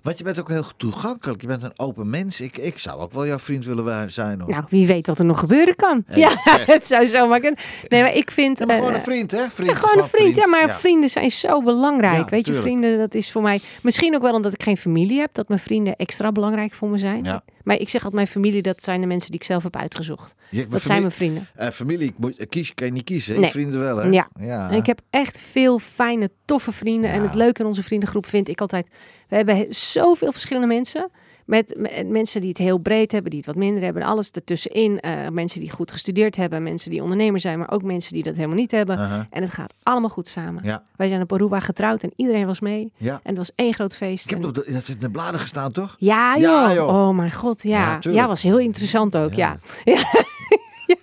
Want 0.02 0.18
je 0.18 0.24
bent 0.24 0.38
ook 0.40 0.48
heel 0.48 0.64
toegankelijk. 0.76 1.40
Je 1.40 1.46
bent 1.46 1.62
een 1.62 1.72
open 1.78 2.10
mens. 2.10 2.40
Ik, 2.40 2.56
ik 2.58 2.78
zou 2.78 3.00
ook 3.00 3.12
wel 3.12 3.26
jouw 3.26 3.38
vriend 3.38 3.64
willen 3.64 4.10
zijn. 4.10 4.40
Hoor. 4.40 4.50
Nou, 4.50 4.64
wie 4.68 4.86
weet 4.86 5.06
wat 5.06 5.18
er 5.18 5.24
nog 5.24 5.38
gebeuren 5.38 5.76
kan. 5.76 6.04
Ja, 6.14 6.30
het 6.74 6.86
zou 6.86 7.06
zomaar 7.06 7.40
kunnen. 7.40 7.58
Nee, 7.88 8.02
maar 8.02 8.14
ik 8.14 8.30
vind... 8.30 8.58
Ja, 8.58 8.66
maar 8.66 8.76
gewoon 8.76 8.90
eh, 8.90 8.96
een 8.96 9.02
vriend, 9.04 9.30
hè? 9.30 9.50
Vriend, 9.50 9.70
Ja, 9.70 9.76
gewoon 9.76 9.98
een 10.04 10.10
vriend. 10.10 10.36
Ja, 10.36 10.46
maar 10.46 10.66
Ja. 10.66 10.72
vrienden 10.74 11.10
zijn 11.10 11.30
zo 11.30 11.62
belangrijk. 11.62 12.30
Weet 12.30 12.46
je, 12.46 12.52
vrienden, 12.54 12.98
dat 12.98 13.14
is 13.14 13.30
voor 13.32 13.42
mij... 13.42 13.60
Misschien 13.82 14.14
ook 14.14 14.22
wel 14.22 14.34
omdat 14.34 14.52
ik 14.52 14.62
geen 14.62 14.76
familie 14.76 15.20
heb, 15.20 15.34
dat 15.34 15.48
mijn 15.48 15.60
vrienden 15.60 15.96
extra 15.96 16.32
belangrijk 16.32 16.72
voor 16.74 16.88
me 16.88 16.98
zijn. 16.98 17.24
Ja. 17.24 17.42
Maar 17.64 17.76
ik 17.76 17.88
zeg 17.88 17.94
altijd, 18.04 18.12
mijn 18.14 18.26
familie, 18.26 18.62
dat 18.62 18.82
zijn 18.82 19.00
de 19.00 19.06
mensen 19.06 19.30
die 19.30 19.40
ik 19.40 19.46
zelf 19.46 19.62
heb 19.62 19.76
uitgezocht. 19.76 20.34
Dat 20.50 20.60
familie- 20.60 20.80
zijn 20.80 21.00
mijn 21.00 21.12
vrienden. 21.12 21.46
eh, 21.54 21.68
familie 21.68 22.12
moet, 22.16 22.36
eh, 22.36 22.46
kies, 22.48 22.74
kan 22.74 22.86
je 22.86 22.92
niet 22.92 23.04
kiezen. 23.04 23.40
Nee. 23.40 23.50
Vrienden 23.50 23.80
wel, 23.80 23.96
hè? 23.96 24.08
Ja. 24.08 24.28
ja. 24.40 24.70
En 24.70 24.76
ik 24.76 24.86
heb 24.86 25.00
echt 25.10 25.38
veel 25.40 25.78
fijne, 25.78 26.30
toffe 26.44 26.72
vrienden. 26.72 27.10
En 27.10 27.22
het 27.22 27.34
leuke 27.34 27.60
in 27.60 27.66
onze 27.66 27.82
vriendengroep 27.82 28.26
vind 28.26 28.48
ik 28.48 28.60
altijd... 28.60 28.86
We 29.32 29.38
hebben 29.38 29.56
he- 29.56 29.66
zoveel 29.72 30.32
verschillende 30.32 30.68
mensen. 30.68 31.10
Met, 31.46 31.74
met 31.78 32.08
mensen 32.08 32.40
die 32.40 32.48
het 32.50 32.58
heel 32.58 32.78
breed 32.78 33.12
hebben, 33.12 33.30
die 33.30 33.38
het 33.38 33.48
wat 33.48 33.56
minder 33.58 33.82
hebben. 33.82 34.02
Alles 34.02 34.30
ertussenin. 34.30 35.00
eh 35.00 35.28
mensen 35.28 35.60
die 35.60 35.70
goed 35.70 35.90
gestudeerd 35.90 36.36
hebben. 36.36 36.62
Mensen 36.62 36.90
die 36.90 37.02
ondernemer 37.02 37.40
zijn, 37.40 37.58
maar 37.58 37.70
ook 37.70 37.82
mensen 37.82 38.12
die 38.12 38.22
dat 38.22 38.34
helemaal 38.36 38.56
niet 38.56 38.70
hebben. 38.70 38.98
En 39.30 39.42
het 39.42 39.50
gaat 39.50 39.74
allemaal 39.82 40.08
goed 40.10 40.28
samen. 40.28 40.64
Ja, 40.64 40.82
Wij 40.96 41.08
zijn 41.08 41.20
op 41.22 41.32
Aruba 41.32 41.60
getrouwd 41.60 42.02
en 42.02 42.12
iedereen 42.16 42.46
was 42.46 42.60
mee. 42.60 42.92
ja. 42.96 43.12
En 43.14 43.20
het 43.28 43.36
was 43.36 43.50
één 43.54 43.74
groot 43.74 43.96
feest. 43.96 44.24
Ik 44.24 44.30
heb 44.30 44.38
En- 44.38 44.44
op 44.48 44.54
de, 44.54 44.64
dat 44.72 44.84
zit 44.84 44.94
in 44.94 45.00
de 45.00 45.10
bladen 45.10 45.40
gestaan, 45.40 45.72
toch? 45.72 45.94
Ja 45.98 46.32
joh. 46.34 46.42
Ja, 46.42 46.72
joh. 46.74 46.88
Oh 47.08 47.16
mijn 47.16 47.32
god, 47.32 47.62
Ja, 47.62 47.98
ja. 48.00 48.26
Was 48.26 48.42
heel 48.42 48.58
interessant 48.58 49.16
ook, 49.16 49.34
ja. 49.34 49.58
ja. 49.84 49.94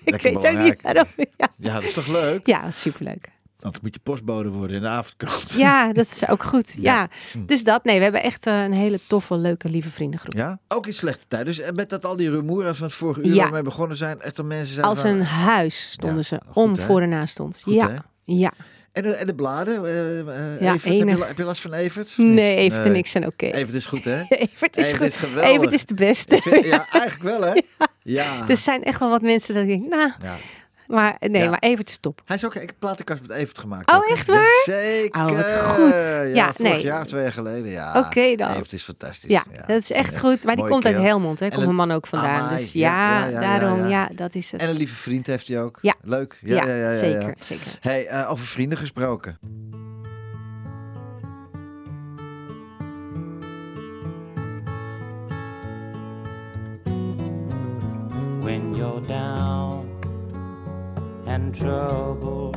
ik 0.03 0.21
weet 0.21 0.47
ook 0.47 0.57
niet 0.57 0.81
waarom. 0.81 1.05
Ja, 1.37 1.47
Ja, 1.57 1.73
dat 1.73 1.83
is 1.83 1.93
toch 1.93 2.07
leuk? 2.07 2.47
ja 2.47 2.71
superleuk. 2.71 3.29
Want 3.59 3.81
moet 3.81 3.93
je 3.93 3.99
postbode 4.03 4.49
worden 4.49 4.75
in 4.75 4.81
de 4.81 4.87
avondkrant. 4.87 5.51
Ja, 5.51 5.93
dat 5.93 6.05
is 6.05 6.27
ook 6.27 6.43
goed. 6.43 6.77
Ja. 6.81 6.93
Ja. 6.93 7.07
Hm. 7.31 7.45
Dus 7.45 7.63
dat, 7.63 7.83
nee, 7.83 7.97
we 7.97 8.03
hebben 8.03 8.23
echt 8.23 8.45
eh, 8.47 8.63
een 8.63 8.73
hele 8.73 8.99
toffe, 9.07 9.35
leuke, 9.37 9.69
lieve 9.69 9.89
vriendengroep. 9.89 10.33
Ja, 10.33 10.59
ook 10.67 10.87
in 10.87 10.93
slechte 10.93 11.25
tijd. 11.27 11.45
Dus 11.45 11.59
eh, 11.59 11.71
met 11.71 11.89
dat 11.89 12.05
al 12.05 12.15
die 12.15 12.29
rumoer 12.29 12.75
van 12.75 12.85
het 12.85 12.95
vorige 12.95 13.21
uur 13.21 13.33
Ja. 13.33 13.49
we 13.51 13.61
begonnen 13.61 13.97
zijn, 13.97 14.21
echt 14.21 14.35
de 14.35 14.43
mensen 14.43 14.73
zijn 14.73 14.85
Als 14.85 15.01
van- 15.01 15.09
een 15.09 15.23
huis 15.23 15.89
stonden 15.91 16.17
Ja, 16.17 16.23
ze 16.23 16.39
goed, 16.45 16.55
om 16.63 16.73
hè? 16.73 16.81
voor 16.81 17.01
en 17.01 17.09
naast 17.09 17.39
ons. 17.39 17.63
Goed, 17.63 17.73
ja. 17.73 17.89
hè? 17.89 17.95
ja. 18.25 18.51
En 18.91 19.03
de, 19.03 19.09
en 19.13 19.25
de 19.27 19.35
bladen? 19.35 19.85
eh, 19.85 20.61
Ja, 20.61 20.73
Evert, 20.73 20.97
heb, 20.97 21.17
je, 21.17 21.25
heb 21.25 21.37
je 21.37 21.43
last 21.43 21.61
van 21.61 21.73
Evert? 21.73 22.13
Nee, 22.17 22.55
even 22.55 22.81
te 22.81 22.89
niks 22.89 23.13
en 23.15 23.25
oké. 23.25 23.45
Evert 23.45 23.73
is 23.75 23.85
goed, 23.85 24.03
hè? 24.03 24.21
Evert 24.29 24.77
is 24.77 24.91
Evert 24.93 25.17
goed. 25.17 25.29
is. 25.35 25.41
Evert 25.41 25.71
is 25.71 25.85
de 25.85 25.93
beste. 25.93 26.37
Vind- 26.41 26.65
ja, 26.65 26.85
eigenlijk 26.91 27.39
wel, 27.39 27.41
hè? 27.53 27.61
Ja. 28.03 28.45
Dus 28.45 28.63
zijn 28.63 28.83
echt 28.83 28.99
wel 28.99 29.09
wat 29.09 29.21
mensen 29.21 29.53
dat 29.53 29.63
ik 29.63 29.69
denk, 29.69 29.89
nou, 29.89 30.11
ja. 30.21 30.35
Maar 30.89 31.15
nee, 31.19 31.41
Ja. 31.43 31.49
maar 31.49 31.59
Evert 31.59 31.89
is 31.89 31.97
top. 31.97 32.21
Hij 32.25 32.35
is 32.35 32.45
ook, 32.45 32.53
ik 32.55 32.61
heb 32.61 32.69
een 32.69 32.75
platenkast 32.79 33.21
met 33.21 33.31
Evert 33.31 33.57
gemaakt. 33.57 33.89
Oh, 33.91 33.97
ook, 33.97 34.03
echt 34.05 34.27
waar? 34.27 34.61
Zeker. 34.65 35.21
Oh, 35.21 35.29
wat 35.35 35.51
goed. 35.61 35.91
Ja, 35.91 36.21
Ja, 36.21 36.53
vorig 36.53 36.71
nee. 36.73 36.81
jaar 36.83 37.01
of 37.01 37.07
twee 37.07 37.21
jaar 37.21 37.33
geleden, 37.33 37.71
ja. 37.71 37.99
Oké 37.99 38.35
dan. 38.35 38.51
Evert 38.51 38.73
is 38.73 38.83
fantastisch. 38.83 39.29
Ja, 39.31 39.43
dat 39.67 39.77
is 39.77 39.91
echt 39.91 40.13
Ja. 40.13 40.19
goed. 40.19 40.43
Maar 40.43 40.55
die 40.55 40.67
komt 40.67 40.85
uit. 40.85 40.95
Helmond, 40.95 41.39
hè? 41.39 41.49
Komt 41.49 41.63
mijn 41.63 41.75
man 41.75 41.91
ook 41.91 42.07
vandaan. 42.07 42.39
Amai, 42.41 42.55
Dus 42.55 42.73
ja, 42.73 42.89
ja, 43.19 43.25
ja, 43.25 43.29
ja, 43.29 43.41
ja, 43.41 43.59
daarom, 43.59 43.79
ja. 43.81 43.87
ja, 43.89 44.09
dat 44.15 44.35
is 44.35 44.51
het. 44.51 44.61
En 44.61 44.69
een 44.69 44.75
lieve 44.75 44.95
vriend 44.95 45.27
heeft 45.27 45.47
hij 45.47 45.61
ook. 45.61 45.77
Ja. 45.81 45.95
Leuk. 46.01 46.37
ja, 46.41 46.55
Ja, 46.55 46.63
ja, 46.65 46.69
ja, 46.73 46.75
ja, 46.75 46.89
ja. 46.91 46.97
zeker, 46.97 47.33
zeker. 47.39 47.77
Hey, 47.79 48.07
eh, 48.07 48.31
over 48.31 48.45
vrienden 48.45 48.77
gesproken. 48.77 49.37
when 58.41 58.73
you're 58.75 59.01
down 59.01 59.88
and 61.29 61.53
trouble, 61.53 62.51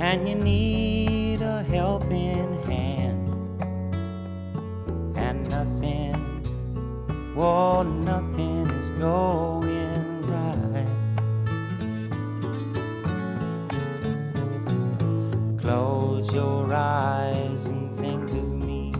and 0.00 0.26
you 0.26 0.34
need 0.34 1.42
a 1.42 1.62
helping 1.62 2.62
hand. 2.62 3.28
And 5.14 5.48
nothing 5.50 6.18
well 7.36 7.84
nothing 7.84 8.66
is 8.80 8.90
going 8.90 10.26
right. 10.26 10.88
Close 15.60 16.34
your 16.34 16.72
eyes 16.72 17.66
and 17.66 17.96
think 17.98 18.30
of 18.30 18.48
me. 18.66 18.92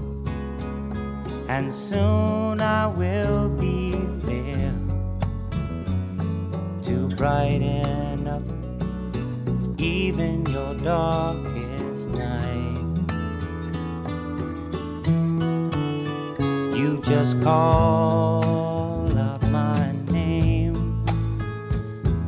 And 1.49 1.75
soon 1.75 2.61
I 2.61 2.87
will 2.87 3.49
be 3.49 3.78
brighten 7.19 8.29
up 8.29 8.43
even 9.81 10.47
your 10.47 10.73
darkest 10.75 12.11
night. 12.11 12.79
You 16.79 17.01
just 17.03 17.43
call 17.43 19.19
out 19.19 19.43
my 19.51 19.91
name, 20.13 21.05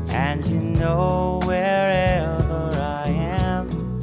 and 0.08 0.44
you 0.44 0.58
know 0.58 1.40
wherever 1.44 2.72
I 2.76 3.06
am, 3.10 4.00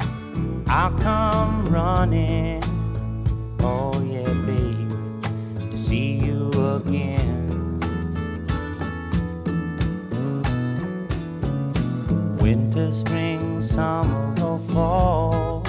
I'll 0.68 0.98
come 0.98 1.68
running. 1.68 2.57
Winter, 12.40 12.92
spring, 12.92 13.60
summer, 13.60 14.34
or 14.42 14.58
fall. 14.72 15.62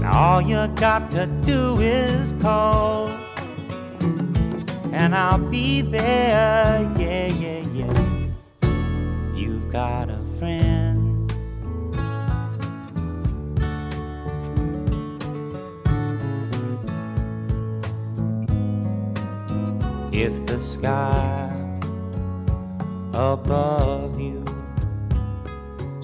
Now 0.00 0.12
all 0.12 0.42
you 0.42 0.66
got 0.76 1.10
to 1.12 1.26
do 1.44 1.78
is 1.80 2.32
call, 2.40 3.08
and 4.92 5.14
I'll 5.14 5.38
be 5.38 5.82
there. 5.82 6.80
Yeah, 6.98 7.26
yeah, 7.26 7.62
yeah. 7.72 8.26
You've 9.34 9.70
got 9.70 10.10
a 10.10 10.18
friend. 10.38 11.08
If 20.12 20.44
the 20.46 20.60
sky 20.60 21.50
above 23.14 24.09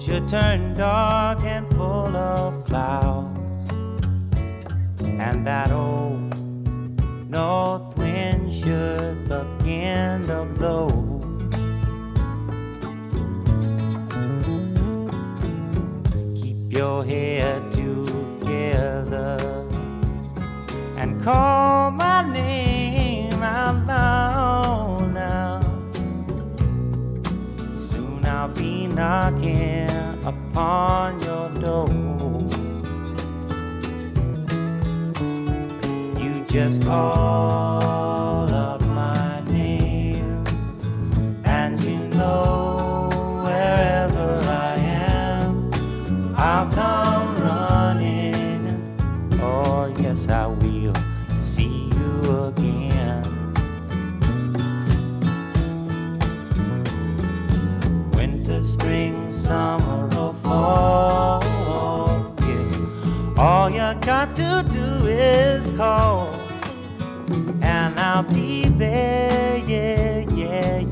should 0.07 0.29
turn 0.29 0.73
dark 0.73 1.43
and 1.43 1.67
full 1.75 2.15
of 2.15 2.63
clouds, 2.63 3.71
and 5.01 5.45
that 5.45 5.69
old 5.69 6.33
north 7.29 7.97
wind 7.97 8.53
should 8.53 9.27
begin 9.27 10.21
to 10.21 10.45
blow. 10.57 10.87
Keep 16.37 16.71
your 16.71 17.03
head 17.03 17.61
together 17.73 19.37
and 20.95 21.21
call 21.21 21.91
my 21.91 22.31
name 22.31 23.43
out 23.43 23.85
loud 23.85 25.11
now. 25.13 25.59
Soon 27.75 28.25
I'll 28.25 28.47
be 28.47 28.86
knocking 28.97 29.87
upon 30.25 31.19
your 31.21 31.49
door. 31.61 31.87
You 36.19 36.43
just 36.49 36.81
call 36.81 38.16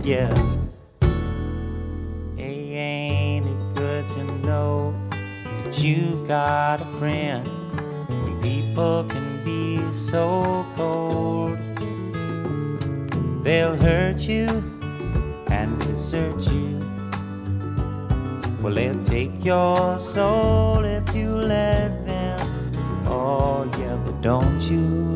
yeah. 0.05 0.31
Hey, 2.37 2.73
ain't 2.75 3.47
it 3.47 3.73
good 3.73 4.07
to 4.09 4.23
know 4.45 4.93
that 5.63 5.81
you've 5.81 6.27
got 6.27 6.79
a 6.79 6.85
friend? 6.99 7.43
People 8.39 9.05
can 9.05 9.43
be 9.43 9.81
so 9.91 10.63
cold, 10.75 11.57
they'll 13.43 13.75
hurt 13.75 14.21
you 14.27 14.45
and 15.47 15.79
desert 15.79 16.51
you. 16.51 16.79
Well, 18.61 18.75
they'll 18.75 19.03
take 19.03 19.43
your 19.43 19.97
soul 19.97 20.85
if 20.85 21.15
you 21.15 21.29
let 21.29 22.05
them. 22.05 22.71
Oh, 23.07 23.67
yeah, 23.79 23.95
but 24.05 24.21
don't 24.21 24.61
you 24.69 25.14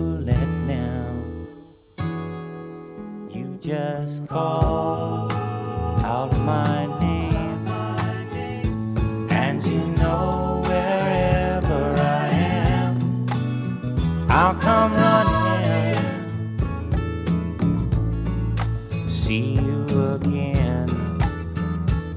just 3.70 4.28
call 4.28 5.32
out 6.02 6.36
my 6.40 6.88
name, 7.00 7.68
and 9.30 9.64
you 9.64 9.86
know 10.02 10.64
wherever 10.66 11.94
I 12.02 12.30
am, 12.30 13.28
I'll 14.28 14.56
come 14.56 14.94
running 14.96 16.02
to 18.90 19.08
see 19.08 19.54
you 19.54 19.86
again. 20.16 20.90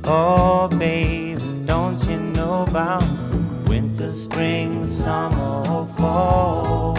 Oh, 0.04 0.68
baby, 0.68 1.36
don't 1.66 2.02
you 2.08 2.16
know 2.16 2.62
about 2.62 3.04
winter, 3.66 4.10
spring, 4.10 4.86
summer, 4.86 5.86
fall? 5.98 6.96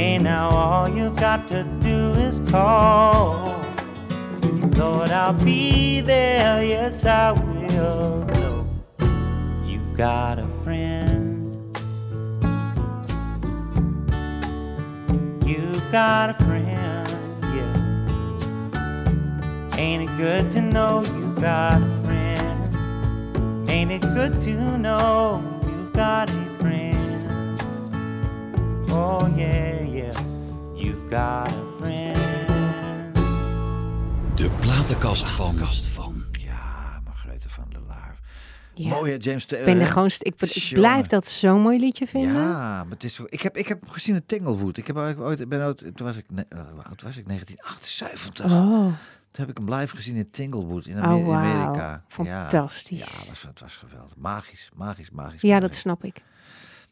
Now 0.00 0.48
all 0.50 0.88
you've 0.88 1.16
got 1.16 1.46
to 1.48 1.62
do 1.82 2.12
is 2.14 2.40
call. 2.50 3.54
Lord, 4.76 5.10
I'll 5.10 5.34
be 5.34 6.00
there, 6.00 6.64
yes, 6.64 7.04
I 7.04 7.32
will. 7.32 8.26
You've 9.66 9.96
got 9.96 10.38
a 10.38 10.48
friend. 10.64 11.76
You've 15.44 15.92
got 15.92 16.30
a 16.30 16.34
friend, 16.44 17.08
yeah. 17.54 17.76
Ain't 19.76 20.08
it 20.08 20.16
good 20.16 20.50
to 20.52 20.62
know 20.62 21.02
you've 21.02 21.40
got 21.40 21.82
a 21.82 22.02
friend? 22.06 23.70
Ain't 23.70 23.90
it 23.92 24.00
good 24.00 24.40
to 24.42 24.78
know 24.78 25.42
you've 25.66 25.92
got 25.92 26.30
a 26.30 26.32
friend? 26.58 27.60
Oh, 28.92 29.32
yeah, 29.36 29.79
got 31.10 31.52
a 31.52 31.64
friend. 31.78 32.16
De 34.38 34.50
platenkast 34.60 35.30
van. 35.30 35.56
Ja, 36.32 37.00
Margrethe 37.04 37.48
van 37.48 37.64
der 37.68 37.80
Laar. 37.88 38.18
Ja. 38.74 38.88
Mooi 38.88 39.10
hè, 39.12 39.16
James 39.20 39.44
Taylor. 39.44 39.68
Ik 39.68 39.74
ben 39.74 39.82
er 39.82 39.92
gewoon, 39.92 40.10
ik, 40.18 40.34
blijf 40.72 41.06
dat 41.06 41.26
zo'n 41.26 41.60
mooi 41.60 41.78
liedje 41.78 42.06
vinden. 42.06 42.32
Ja, 42.32 42.82
maar 42.84 42.90
het 42.90 43.04
is 43.04 43.14
zo. 43.14 43.24
Ik 43.26 43.40
heb, 43.42 43.56
ik 43.56 43.68
heb 43.68 43.88
gezien 43.88 44.14
in 44.14 44.26
Tanglewood. 44.26 44.76
Ik 44.76 44.86
heb 44.86 44.96
ooit, 44.96 45.40
ik 45.40 45.48
ben 45.48 45.64
ooit, 45.64 45.78
toen 45.78 46.06
was 46.06 46.16
ik, 46.16 46.24
eh, 46.34 46.58
hoe 46.72 46.82
oud 46.82 47.02
was 47.02 47.16
ik? 47.16 47.26
1978. 47.26 48.44
Oh, 48.44 48.84
Toen 49.30 49.46
heb 49.46 49.48
ik 49.48 49.58
hem 49.58 49.74
live 49.74 49.96
gezien 49.96 50.16
in 50.16 50.30
Tanglewood 50.30 50.86
in, 50.86 50.96
oh 50.98 51.04
Amer- 51.04 51.18
in 51.18 51.24
wauw. 51.26 51.38
Amerika. 51.38 52.04
Fantastisch. 52.08 52.98
Ja, 52.98 53.04
ja 53.22 53.28
was, 53.28 53.42
het 53.42 53.60
was 53.60 53.76
geweldig. 53.76 54.16
Magisch, 54.16 54.70
magisch, 54.74 55.10
magisch. 55.10 55.40
Ja, 55.42 55.60
dat 55.60 55.74
snap 55.74 56.04
ik. 56.04 56.22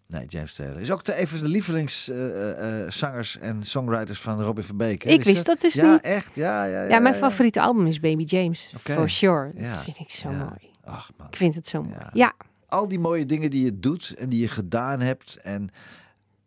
Nee, 0.08 0.26
James 0.26 0.54
Taylor. 0.54 0.80
Is 0.80 0.90
ook 0.90 1.04
de, 1.04 1.14
even 1.14 1.38
de 1.42 1.48
lievelingszangers 1.48 3.38
en 3.38 3.62
songwriters 3.62 4.20
van 4.20 4.42
Robin 4.42 4.64
van 4.64 4.76
Beek. 4.76 5.02
hè? 5.02 5.10
Ik 5.10 5.24
Wist 5.24 5.36
je 5.38 5.44
dat 5.44 5.60
dus 5.60 5.74
ja, 5.74 5.92
niet. 5.92 6.00
echt. 6.00 6.34
Ja, 6.34 6.64
ja, 6.64 6.82
ja. 6.82 6.88
Ja, 6.88 6.98
mijn 6.98 7.14
ja. 7.14 7.20
favoriete 7.20 7.60
album 7.60 7.86
is 7.86 8.00
Baby 8.00 8.22
James. 8.22 8.72
For 8.82 9.10
sure. 9.10 9.50
Ja. 9.54 9.70
Dat 9.70 9.82
vind 9.82 9.98
ik 9.98 10.10
zo 10.10 10.30
Ja. 10.30 10.36
mooi. 10.36 10.70
Ach 10.84 11.10
man. 11.16 11.26
Ik 11.26 11.36
vind 11.36 11.54
het 11.54 11.66
zo 11.66 11.82
mooi. 11.82 11.96
Ja. 12.12 12.32
Al 12.68 12.88
die 12.88 12.98
mooie 12.98 13.26
dingen 13.26 13.50
die 13.50 13.64
je 13.64 13.78
doet 13.78 14.14
en 14.18 14.28
die 14.28 14.40
je 14.40 14.48
gedaan 14.48 15.00
hebt. 15.00 15.36
En 15.36 15.68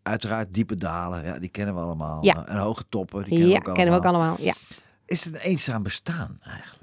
uiteraard 0.03 0.53
diepe 0.53 0.77
dalen. 0.77 1.23
Ja, 1.25 1.39
die 1.39 1.49
kennen 1.49 1.75
we 1.75 1.81
allemaal. 1.81 2.23
Ja. 2.25 2.47
En 2.47 2.57
hoge 2.57 2.83
toppen. 2.89 3.23
Die 3.23 3.29
kennen 3.29 3.47
we 3.49 3.55
ook 3.55 3.57
allemaal. 3.65 3.75
kennen 3.75 3.93
we 3.93 3.99
ook 3.99 4.05
allemaal. 4.15 4.35
Ja. 4.39 4.53
Is 5.05 5.23
het 5.25 5.35
een 5.35 5.41
eenzaam 5.41 5.83
bestaan 5.83 6.39
eigenlijk? 6.43 6.79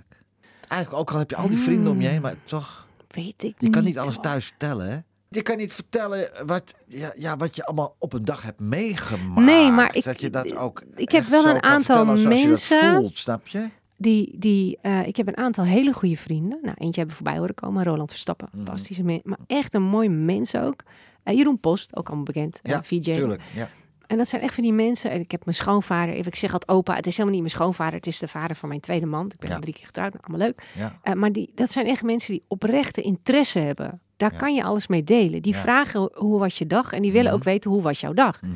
Eigenlijk 0.68 1.00
ook 1.02 1.10
al 1.12 1.18
heb 1.18 1.30
je 1.30 1.36
al 1.36 1.48
die 1.48 1.58
vrienden 1.58 1.92
om 1.92 2.00
je 2.00 2.08
heen. 2.08 2.20
Maar 2.20 2.34
toch, 2.44 2.86
Weet 3.08 3.42
ik 3.42 3.54
je 3.58 3.70
kan 3.70 3.84
niet 3.84 3.90
niet 3.94 3.98
alles 4.02 4.14
hoor. 4.14 4.22
thuis 4.22 4.44
vertellen 4.46 4.90
hè? 4.90 4.98
Je 5.30 5.42
kan 5.42 5.56
niet 5.56 5.72
vertellen 5.72 6.30
wat, 6.46 6.74
ja, 6.86 7.12
ja, 7.16 7.36
wat 7.36 7.56
je 7.56 7.64
allemaal 7.66 7.94
op 7.98 8.12
een 8.12 8.24
dag 8.24 8.42
hebt 8.42 8.60
meegemaakt. 8.60 9.46
Nee, 9.46 9.70
maar 9.70 9.94
ik- 9.96 10.04
dat 10.04 10.20
je 10.20 10.30
dat 10.30 10.56
ook 10.56 10.82
ik 10.96 11.10
heb 11.10 11.24
wel 11.26 11.46
een 11.46 11.62
aantal 11.62 12.16
je 12.16 12.28
mensen- 12.28 12.94
voelt, 12.94 13.18
snap 13.18 13.48
je? 13.48 13.68
Die, 13.96 14.38
die, 14.38 14.78
eh, 14.82 15.06
ik 15.06 15.16
heb 15.16 15.26
een 15.28 15.36
aantal 15.36 15.64
hele 15.64 15.92
goede 15.92 16.16
vrienden. 16.16 16.58
Nou, 16.62 16.74
eentje 16.78 17.00
hebben 17.00 17.08
we 17.08 17.22
voorbij 17.22 17.38
horen 17.38 17.54
komen. 17.54 17.84
Roland 17.84 18.10
Verstappen. 18.10 18.48
Mhm. 18.52 18.56
Fantastische 18.64 19.02
mens. 19.04 19.20
Maar 19.24 19.38
echt 19.46 19.74
een 19.74 19.82
mooi 19.82 20.08
mens 20.08 20.54
ook. 20.56 20.82
Eh, 21.22 21.36
Jeroen 21.36 21.60
Post, 21.60 21.96
ook 21.96 22.06
allemaal 22.06 22.24
bekend. 22.24 22.60
eh, 22.62 22.72
Ja, 22.72 22.82
VJ. 22.84 23.00
tuurlijk. 23.00 23.42
Ja. 23.54 23.68
En 24.08 24.16
dat 24.16 24.28
zijn 24.28 24.42
echt 24.42 24.54
van 24.54 24.62
die 24.62 24.72
mensen. 24.72 25.10
En 25.10 25.20
ik 25.20 25.30
heb 25.30 25.44
mijn 25.44 25.56
schoonvader. 25.56 26.14
Ik 26.14 26.34
zeg 26.34 26.52
altijd 26.52 26.70
opa. 26.70 26.94
Het 26.94 27.06
is 27.06 27.12
helemaal 27.16 27.32
niet 27.40 27.42
mijn 27.42 27.54
schoonvader. 27.54 27.94
Het 27.94 28.06
is 28.06 28.18
de 28.18 28.28
vader 28.28 28.56
van 28.56 28.68
mijn 28.68 28.80
tweede 28.80 29.06
man. 29.06 29.26
Ik 29.26 29.38
ben 29.38 29.48
Ja. 29.48 29.54
al 29.54 29.60
drie 29.60 29.74
keer 29.74 29.86
getrouwd. 29.86 30.12
Nou, 30.12 30.24
allemaal 30.26 30.46
leuk. 30.46 30.62
Ja. 30.76 30.98
Eh, 31.02 31.12
maar 31.12 31.32
die, 31.32 31.50
dat 31.54 31.70
zijn 31.70 31.86
echt 31.86 32.02
mensen 32.02 32.32
die 32.32 32.42
oprechte 32.48 33.00
interesse 33.02 33.58
hebben. 33.58 34.00
Daar 34.16 34.32
Ja. 34.32 34.38
kan 34.38 34.54
je 34.54 34.62
alles 34.64 34.86
mee 34.86 35.04
delen. 35.04 35.42
Die 35.42 35.56
vragen 35.56 36.10
hoe 36.14 36.38
was 36.38 36.58
je 36.58 36.66
dag. 36.66 36.92
En 36.92 37.02
die 37.02 37.12
willen 37.12 37.26
Mhm. 37.26 37.36
ook 37.36 37.44
weten 37.44 37.70
hoe 37.70 37.82
was 37.82 38.00
jouw 38.00 38.12
dag. 38.12 38.42
Mhm. 38.42 38.52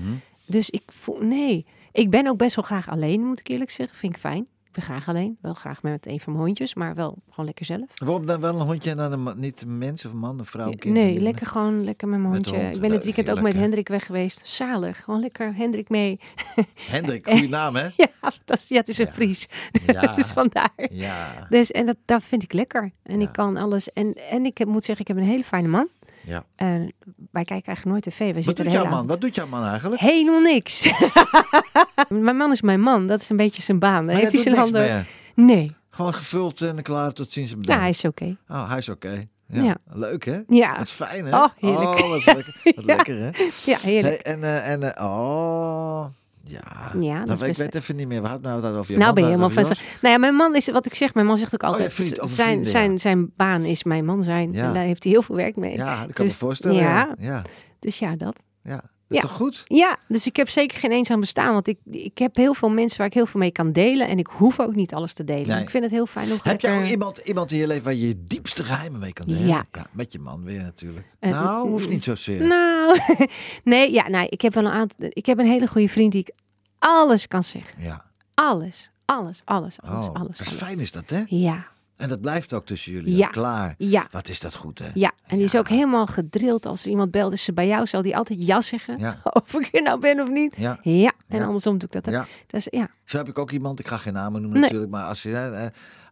Dus 0.47 0.71
ik 0.71 0.82
voel, 0.87 1.19
nee. 1.21 1.67
Ik 1.93 2.10
ben 2.10 2.26
ook 2.26 2.36
best 2.38 2.56
wel 2.56 2.65
graag 2.65 2.88
alleen, 2.91 3.21
moet 3.26 3.41
ik 3.41 3.49
eerlijk 3.49 3.71
zeggen. 3.71 3.97
Vind 3.97 4.15
ik 4.15 4.21
fijn. 4.21 4.47
Ik 4.73 4.78
ben 4.78 4.87
graag 4.87 5.08
alleen. 5.08 5.39
Wel 5.41 5.54
graag 5.54 5.82
met 5.82 6.06
een 6.06 6.21
van 6.21 6.32
mijn 6.32 6.45
hondjes, 6.45 6.75
maar 6.75 6.95
wel 6.95 7.19
gewoon 7.30 7.45
lekker 7.45 7.65
zelf. 7.65 7.85
Waarom 7.95 8.26
dan 8.26 8.41
wel 8.41 8.54
een 8.61 8.67
hondje 8.67 8.91
en 8.91 8.97
dan 8.97 9.26
een, 9.26 9.41
niet 9.41 9.63
een 9.63 9.78
mens 9.78 10.04
of 10.04 10.13
een 10.13 10.19
man, 10.19 10.39
een 10.39 10.45
vrouw, 10.47 10.67
een 10.67 10.78
kind? 10.78 10.95
nee, 10.95 11.21
lekker 11.21 11.47
gewoon 11.47 11.85
lekker 11.85 12.08
met 12.08 12.19
mijn 12.21 12.32
Met 12.32 12.45
hondje. 12.47 12.63
hond. 12.63 12.75
Ik 12.75 12.80
ben 12.80 12.91
het 12.91 13.02
Nou, 13.04 13.15
weekend 13.15 13.37
ook 13.39 13.45
met? 13.45 13.54
Hendrik 13.54 13.89
weg 13.89 14.06
geweest. 14.06 14.47
Zalig. 14.49 15.02
Gewoon 15.04 15.21
lekker 15.21 15.54
Hendrik 15.56 15.89
mee. 15.89 16.21
Hendrik, 16.91 17.28
goede 17.30 17.49
naam 17.49 17.76
hè? 17.76 17.89
Ja, 17.97 18.30
dat 18.45 18.58
is, 18.58 18.69
ja 18.69 18.76
het 18.76 18.89
is 18.89 18.99
een 18.99 19.06
Ja. 19.06 19.13
Fries. 19.13 19.49
Ja. 19.87 20.15
dus 20.15 20.30
vandaar. 20.32 20.89
Ja. 20.91 21.47
Dus, 21.49 21.71
en 21.71 21.87
dat, 21.87 21.97
dat 22.04 22.23
vind 22.23 22.43
ik 22.43 22.52
lekker. 22.52 22.91
En 23.02 23.21
Ja. 23.21 23.26
ik 23.26 23.32
kan 23.32 23.56
alles. 23.56 23.93
En, 23.93 24.15
en 24.30 24.45
ik 24.45 24.67
moet 24.67 24.85
zeggen, 24.85 25.06
ik 25.06 25.15
heb 25.15 25.23
een 25.25 25.30
hele 25.30 25.45
fijne 25.45 25.69
man. 25.69 25.89
Ja. 26.25 26.45
En 26.56 26.93
wij 27.30 27.45
kijken 27.45 27.67
eigenlijk 27.67 27.85
nooit 27.85 28.02
tv. 28.02 28.19
We 28.28 28.35
Wat 28.35 28.45
zitten 28.45 28.65
doet 28.65 28.73
jouw 28.75 28.85
man? 28.85 28.93
avond- 28.93 29.08
Wat 29.08 29.21
doet 29.21 29.35
jouw 29.35 29.47
man 29.47 29.65
eigenlijk? 29.67 30.00
Helemaal 30.00 30.41
niks. 30.41 30.91
mijn 32.08 32.37
man 32.37 32.50
is 32.52 32.63
mijn 32.63 32.80
man. 32.80 33.06
Dat 33.06 33.21
is 33.21 33.30
een 33.30 33.37
beetje 33.37 33.63
zijn 33.63 33.78
baan. 33.78 34.08
Heeft 34.08 34.32
hij 34.32 34.41
zijn 34.41 34.54
handen. 34.56 34.82
meer. 34.82 35.06
Nee. 35.35 35.75
Gewoon 35.91 36.15
gevuld 36.15 36.61
en 36.61 36.82
klaar 36.82 37.13
tot 37.13 37.30
ziens 37.32 37.52
en 37.52 37.61
Nou, 37.61 37.80
hij 37.80 37.89
is 37.89 38.04
oké. 38.04 38.37
Oh, 38.49 38.69
hij 38.69 38.78
is 38.78 38.89
oké. 38.89 39.26
Ja. 39.47 39.63
Ja. 39.63 39.76
Leuk 39.93 40.25
hè? 40.25 40.41
Ja. 40.49 40.75
Dat 40.75 40.87
is 40.87 40.91
fijn 40.93 41.25
hè? 41.26 41.37
Oh, 41.37 41.49
heerlijk. 41.58 42.00
Oh, 42.00 42.08
wat 42.11 42.25
lekker, 42.26 42.61
wat 42.76 42.85
Ja. 42.85 42.95
lekker 42.97 43.19
hè? 43.19 43.30
Ja, 43.65 43.78
heerlijk. 43.78 44.21
Hey, 44.23 44.35
en, 44.35 44.43
eh, 44.45 44.69
en 44.69 44.95
eh, 44.97 45.04
oh, 45.04 46.04
ja. 46.45 46.93
Ja, 47.00 47.19
dat 47.19 47.39
Nou, 47.39 47.49
is 47.50 47.59
ik 47.59 47.65
weet 47.65 47.75
even 47.75 47.97
niet 47.97 48.09
meer. 48.09 48.23
We 48.23 48.28
hadden 48.28 48.50
nou 48.50 48.65
het 48.65 48.76
over 48.76 48.93
je 48.93 48.99
nou 48.99 49.05
man, 49.07 49.15
ben 49.15 49.25
je 49.25 49.39
waar 49.39 49.50
helemaal 49.50 49.65
van. 49.65 49.76
Nou 50.00 50.15
ja, 50.15 50.19
mijn 50.21 50.35
man 50.35 50.55
is, 50.57 50.71
wat 50.71 50.87
ik 50.87 50.95
zeg, 50.95 51.15
mijn 51.15 51.26
man 51.26 51.39
zegt 51.39 51.55
ook 51.55 51.63
ja, 51.63 51.69
altijd, 51.69 51.93
vriend, 51.93 52.31
zijn, 52.31 52.65
zijn, 52.65 52.99
zijn 52.99 53.33
baan 53.37 53.65
is 53.65 53.85
mijn 53.85 54.05
man 54.05 54.25
zijn. 54.25 54.52
Ja. 54.52 54.67
En 54.67 54.75
daar 54.75 54.83
heeft 54.83 55.02
hij 55.02 55.13
heel 55.13 55.23
veel 55.23 55.37
werk 55.37 55.57
mee. 55.57 55.76
Ja, 55.76 56.07
dat 56.07 56.15
kan 56.15 56.25
Dus- 56.26 56.35
me 56.41 56.47
voorstellen. 56.47 56.76
ja. 56.76 56.91
Ja. 56.91 57.15
Ja. 57.19 57.43
Dus 57.78 57.99
ja, 57.99 58.17
dat. 58.17 58.43
ja. 58.63 58.83
Is 59.12 59.16
Ja. 59.16 59.22
toch 59.22 59.36
goed? 59.36 59.62
Ja, 59.66 59.96
dus 60.08 60.26
ik 60.26 60.36
heb 60.36 60.48
zeker 60.50 60.78
geen 60.78 60.90
eenzaam 60.92 61.20
bestaan. 61.20 61.52
Want 61.52 61.66
ik, 61.66 61.78
ik 61.90 62.18
heb 62.18 62.36
heel 62.36 62.54
veel 62.54 62.70
mensen 62.70 62.98
waar 62.98 63.06
ik 63.06 63.14
heel 63.14 63.26
veel 63.26 63.40
mee 63.40 63.50
kan 63.50 63.72
delen. 63.72 64.08
En 64.08 64.18
ik 64.18 64.26
hoef 64.26 64.60
ook 64.60 64.75
niet 64.75 64.94
alles 64.94 65.14
te 65.14 65.25
delen. 65.25 65.48
Nee. 65.48 65.60
Ik 65.60 65.70
vind 65.70 65.82
het 65.84 65.92
heel 65.92 66.06
fijn 66.06 66.32
om 66.32 66.38
Heb 66.42 66.60
jij 66.60 66.84
ook 66.84 66.90
iemand, 66.90 67.18
iemand 67.18 67.52
in 67.52 67.58
je 67.58 67.66
leven 67.66 67.84
waar 67.84 67.94
je 67.94 68.08
je 68.08 68.25
diepste 68.25 68.64
geheimen 68.64 69.00
mee 69.00 69.12
kan 69.12 69.26
delen? 69.26 69.46
Ja. 69.46 69.64
Met 69.92 70.12
je 70.12 70.18
man 70.18 70.44
weer 70.44 70.62
natuurlijk. 70.62 71.06
Eh, 71.18 71.30
nou, 71.30 71.68
hoeft 71.68 71.84
mm, 71.86 71.92
niet 71.92 72.04
zozeer. 72.04 72.46
Nou, 72.46 72.98
nee, 73.64 73.92
ja, 73.92 74.08
nee, 74.08 74.28
ik 74.28 74.40
heb 74.40 74.54
wel 74.54 74.64
een 74.64 74.70
aantal. 74.70 74.96
Ik 75.08 75.26
heb 75.26 75.38
een 75.38 75.46
hele 75.46 75.66
goede 75.66 75.88
vriend 75.88 76.12
die 76.12 76.20
ik 76.20 76.30
alles 76.78 77.28
kan 77.28 77.42
zeggen. 77.44 77.82
Ja. 77.82 78.04
Alles, 78.34 78.90
alles, 79.04 79.42
alles, 79.44 79.76
alles, 79.82 80.06
Oh, 80.08 80.14
alles. 80.14 80.36
dat 80.38 80.46
is 80.46 80.52
alles. 80.52 80.62
fijn 80.62 80.78
is 80.78 80.92
dat 80.92 81.10
hè? 81.10 81.22
Ja, 81.26 81.66
En 82.02 82.08
dat 82.08 82.21
blijft 82.21 82.52
ook 82.52 82.67
tussen 82.67 82.93
jullie. 82.93 83.17
Ja. 83.17 83.26
Klaar. 83.26 83.75
ja, 83.78 84.06
Wat 84.10 84.28
is 84.28 84.41
dat 84.41 84.54
goed 84.54 84.78
hè? 84.78 84.91
ja. 84.95 85.12
En 85.26 85.36
die 85.36 85.45
is 85.47 85.56
ook 85.56 85.69
helemaal 85.69 86.06
gedrild 86.06 86.67
als 86.67 86.84
er 86.84 86.91
iemand 86.91 87.10
belt. 87.10 87.32
Is 87.32 87.45
ze 87.45 87.52
bij 87.52 87.67
jou, 87.67 87.86
zal 87.86 88.02
die 88.02 88.17
altijd 88.17 88.47
ja 88.47 88.60
zeggen. 88.60 88.99
Ja. 88.99 89.21
Of 89.43 89.54
ik 89.54 89.69
er 89.73 89.82
nou 89.82 90.00
ben 90.00 90.21
of 90.21 90.28
niet. 90.28 90.54
Ja. 90.56 90.78
Ja, 90.82 91.12
en 91.28 91.43
andersom 91.43 91.78
doe 91.78 91.88
ik 91.93 92.04
dat. 92.04 92.06
ook. 92.08 92.21
Ja. 92.21 92.26
Dus 92.47 92.67
ja, 92.71 92.88
Zo 93.04 93.17
heb 93.17 93.28
ik 93.28 93.38
ook 93.38 93.50
iemand, 93.50 93.78
ik 93.80 93.86
ga 93.88 93.97
geen 93.97 94.12
namen 94.12 94.32
noemen 94.41 94.50
Nee. 94.60 94.60
natuurlijk, 94.62 94.91
maar 94.91 95.04
als 95.04 95.21
ze, 95.21 95.36
eh, 95.36 95.67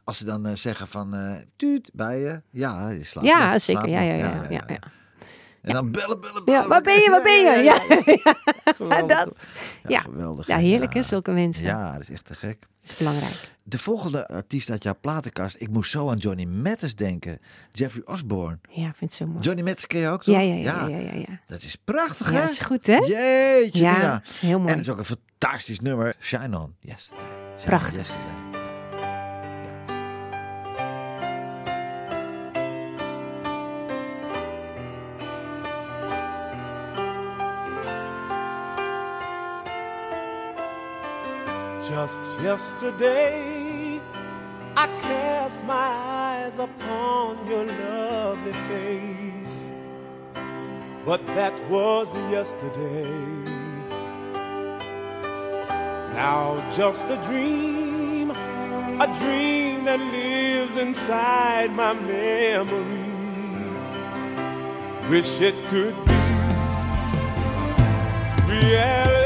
als 0.05 0.19
ze 0.19 0.25
dan 0.25 0.47
eh, 0.47 0.55
zeggen 0.55 0.89
van, 0.89 1.15
eh 1.15 1.33
tuut, 1.57 1.91
bij 1.95 2.21
je, 2.21 2.43
ja, 2.51 2.89
je 2.89 3.05
slaapt 3.05 3.27
ja 3.29 3.51
nog, 3.53 3.61
zeker. 3.61 3.83
slaapt 3.83 3.89
ja, 3.97 4.01
ja, 4.01 4.15
ja, 4.51 4.65
ja. 4.69 4.79
En 5.63 5.73
dan 5.75 5.91
bellen, 5.91 6.21
bellen, 6.21 6.45
bellen. 6.45 6.63
Ja, 6.63 6.69
waar 6.69 6.83
ben 6.83 6.95
je, 6.95 7.11
waar 7.11 7.23
ben 7.23 7.33
je? 7.43 7.63
Ja, 7.65 7.75
Geweldig. 8.75 9.17
dat. 9.17 9.37
Ja, 9.83 9.89
Ja. 9.89 10.01
geweldig. 10.01 10.47
Ja, 10.47 10.57
heerlijk 10.57 10.93
hè, 10.93 10.99
Ja. 10.99 11.05
zulke 11.05 11.31
mensen. 11.31 11.65
Ja, 11.65 11.93
dat 11.93 12.01
is 12.03 12.11
echt 12.11 12.25
te 12.25 12.35
gek. 12.35 12.61
Dat 12.61 12.91
is 12.91 12.97
belangrijk. 12.97 13.49
De 13.63 13.79
volgende 13.79 14.29
artiest 14.29 14.71
uit 14.71 14.83
jouw 14.83 14.95
platenkast, 15.01 15.57
ik 15.59 15.71
moest 15.71 15.91
zo 15.91 16.11
aan 16.11 16.17
Johnny 16.17 16.45
Mathis 16.45 16.95
denken. 16.95 17.39
Jeffrey 17.73 18.03
Osborne. 18.05 18.59
Ja, 18.71 18.87
ik 18.89 18.95
vind 18.97 19.11
het 19.11 19.13
zo 19.13 19.27
mooi. 19.27 19.39
Johnny 19.45 19.63
Mathis 19.63 19.87
ken 19.87 20.01
je 20.01 20.09
ook, 20.09 20.23
toch? 20.23 20.35
Ja, 20.35 20.41
ja, 20.41 20.55
ja, 20.55 20.87
ja, 20.89 20.97
ja, 20.99 21.15
ja. 21.15 21.39
Dat 21.47 21.63
is 21.63 21.77
prachtig, 21.85 22.27
Ja, 22.27 22.35
hè? 22.35 22.41
dat 22.41 22.51
is 22.51 22.59
goed 22.61 22.87
hè? 22.87 22.97
Jeetje, 22.97 23.79
Ja, 23.81 24.21
het 24.25 24.31
is 24.33 24.41
heel 24.41 24.55
En 24.55 24.61
mooi. 24.61 24.73
het 24.73 24.81
is 24.83 24.89
ook 24.89 24.99
een 24.99 25.05
fantastisch 25.39 25.81
nummer. 25.81 26.15
Shine 26.21 26.59
On. 26.59 26.75
Yesterday. 26.81 27.25
Shine 27.57 27.65
Prachtig. 27.67 27.95
Yesterday. 27.97 28.50
Just 42.01 42.21
yesterday, 42.41 44.01
I 44.75 44.87
cast 45.03 45.63
my 45.65 45.75
eyes 45.75 46.59
upon 46.59 47.47
your 47.47 47.67
lovely 47.67 48.55
face. 48.71 49.69
But 51.05 51.27
that 51.37 51.53
was 51.69 52.09
yesterday. 52.31 53.05
Now, 56.17 56.65
just 56.75 57.05
a 57.05 57.19
dream, 57.29 58.31
a 58.31 59.07
dream 59.21 59.85
that 59.85 60.01
lives 60.01 60.79
inside 60.79 61.71
my 61.73 61.93
memory. 61.93 63.13
Wish 65.11 65.39
it 65.43 65.57
could 65.69 65.97
be 66.07 66.21
reality. 68.49 69.20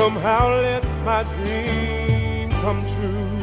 Somehow 0.00 0.48
let 0.62 0.84
my 1.04 1.22
dream 1.24 2.48
come 2.64 2.82
true. 2.94 3.36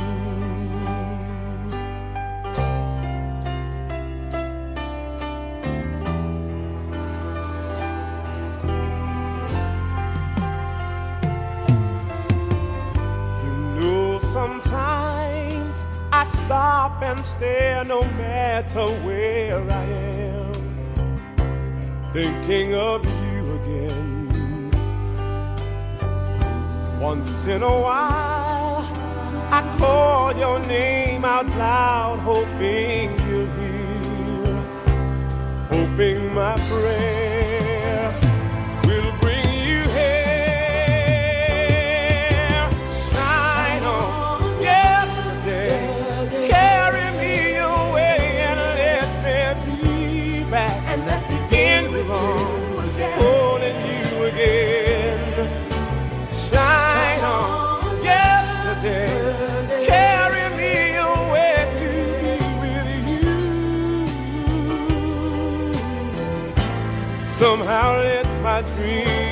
You 13.43 13.53
know, 13.75 14.17
sometimes 14.17 15.85
I 16.11 16.25
stop 16.25 17.03
and 17.03 17.23
stare 17.23 17.83
no 17.83 18.01
matter 18.23 18.87
where 19.05 19.61
I 19.69 19.83
am, 19.83 20.53
thinking 22.13 22.73
of 22.73 23.06
Once 27.07 27.45
in 27.45 27.63
a 27.63 27.79
while, 27.87 28.83
I 29.49 29.61
call 29.79 30.35
your 30.35 30.59
name 30.67 31.23
out 31.23 31.47
loud, 31.55 32.19
hoping 32.19 33.17
you'll 33.29 33.47
hear, 33.61 34.55
hoping 35.71 36.33
my 36.33 36.57
prayer 36.67 37.26
Somehow 67.37 67.99
let 68.01 68.25
my 68.41 68.63
dream 68.63 69.26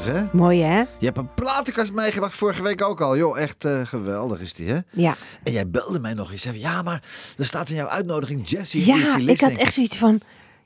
prachtig 0.00 0.30
hè? 0.32 0.36
Mooi 0.36 0.62
hè? 0.62 0.78
Je 0.78 1.06
hebt 1.06 1.18
een 1.18 1.34
platenkast 1.34 1.92
meegebracht 1.92 2.34
vorige 2.34 2.62
week 2.62 2.82
ook 2.82 3.00
al. 3.00 3.16
Joh, 3.16 3.38
echt 3.38 3.64
eh, 3.64 3.86
geweldig 3.86 4.40
is 4.40 4.54
die 4.54 4.68
hè? 4.68 4.78
Ja. 4.90 5.16
En 5.42 5.52
jij 5.52 5.68
belde 5.68 6.00
mij 6.00 6.14
nog 6.14 6.32
eens. 6.32 6.42
Zei, 6.42 6.60
van, 6.60 6.70
ja, 6.70 6.82
maar 6.82 7.02
er 7.38 7.46
staat 7.46 7.68
in 7.68 7.76
jouw 7.76 7.88
uitnodiging 7.88 8.48
Jessie. 8.48 8.86
Ja, 8.86 9.16
ik 9.16 9.40
had 9.40 9.52
echt 9.52 9.74
zoiets 9.74 9.96
van, 9.96 10.20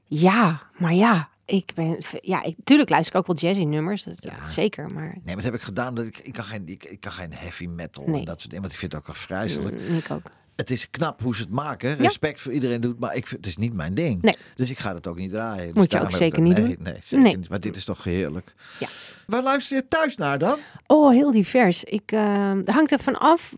ja, 0.04 0.62
maar 0.76 0.94
ja, 0.94 1.28
ik 1.44 1.72
ben, 1.74 1.98
ja, 2.20 2.42
ik, 2.42 2.56
tuurlijk 2.64 2.90
luister 2.90 3.14
ik 3.14 3.20
ook 3.20 3.26
wel 3.26 3.50
jazzy 3.50 3.64
nummers, 3.64 4.02
dat, 4.02 4.20
dat 4.20 4.46
zeker, 4.46 4.86
maar 4.94 5.02
Nee, 5.02 5.20
maar 5.24 5.34
dat 5.34 5.44
heb 5.44 5.54
ik 5.54 5.62
gedaan. 5.62 5.94
Dat 5.94 6.04
ik, 6.06 6.18
ik, 6.18 6.32
kan 6.32 6.44
geen, 6.44 6.68
ik, 6.68 6.84
ik 6.84 7.00
kan 7.00 7.12
geen 7.12 7.32
heavy 7.32 7.66
metal 7.66 8.04
en 8.04 8.24
dat 8.24 8.40
soort 8.40 8.50
dingen. 8.50 8.60
Want 8.60 8.72
ik 8.72 8.78
vind 8.78 8.92
het 8.92 9.00
ook 9.00 9.06
wel 9.06 9.16
vreselijk. 9.16 9.80
mm, 9.88 9.96
ik 9.96 10.10
ook. 10.10 10.30
Het 10.58 10.70
is 10.70 10.90
knap 10.90 11.22
hoe 11.22 11.34
ze 11.36 11.42
het 11.42 11.50
maken. 11.50 11.96
Respect 11.96 12.40
voor 12.40 12.52
iedereen 12.52 12.80
doet. 12.80 12.98
Maar 12.98 13.14
ik 13.16 13.26
vind, 13.26 13.40
het 13.40 13.46
is 13.46 13.56
niet 13.56 13.72
mijn 13.74 13.94
ding. 13.94 14.22
Nee. 14.22 14.36
Dus 14.54 14.70
ik 14.70 14.78
ga 14.78 14.94
het 14.94 15.06
ook 15.06 15.16
niet 15.16 15.30
draaien. 15.30 15.64
Dus 15.64 15.74
Moet 15.74 15.82
je 15.82 15.88
daarom 15.88 16.10
ook 16.10 16.16
zeker 16.16 16.42
niet 16.42 16.56
nee, 16.56 16.66
doen. 16.66 16.76
Nee, 16.78 16.96
zeker 17.02 17.18
Nee. 17.24 17.36
niet. 17.36 17.48
Maar 17.48 17.60
dit 17.60 17.76
is 17.76 17.84
toch 17.84 18.04
heerlijk. 18.04 18.54
Ja. 18.78 18.86
Waar 19.26 19.42
luister 19.42 19.76
je 19.76 19.88
thuis 19.88 20.16
naar 20.16 20.38
dan? 20.38 20.58
Oh, 20.86 21.10
heel 21.10 21.30
divers. 21.30 21.84
Ik, 21.84 22.12
eh, 22.12 22.52
hangt 22.64 22.92
er 22.92 22.98
van 22.98 23.18
af 23.18 23.54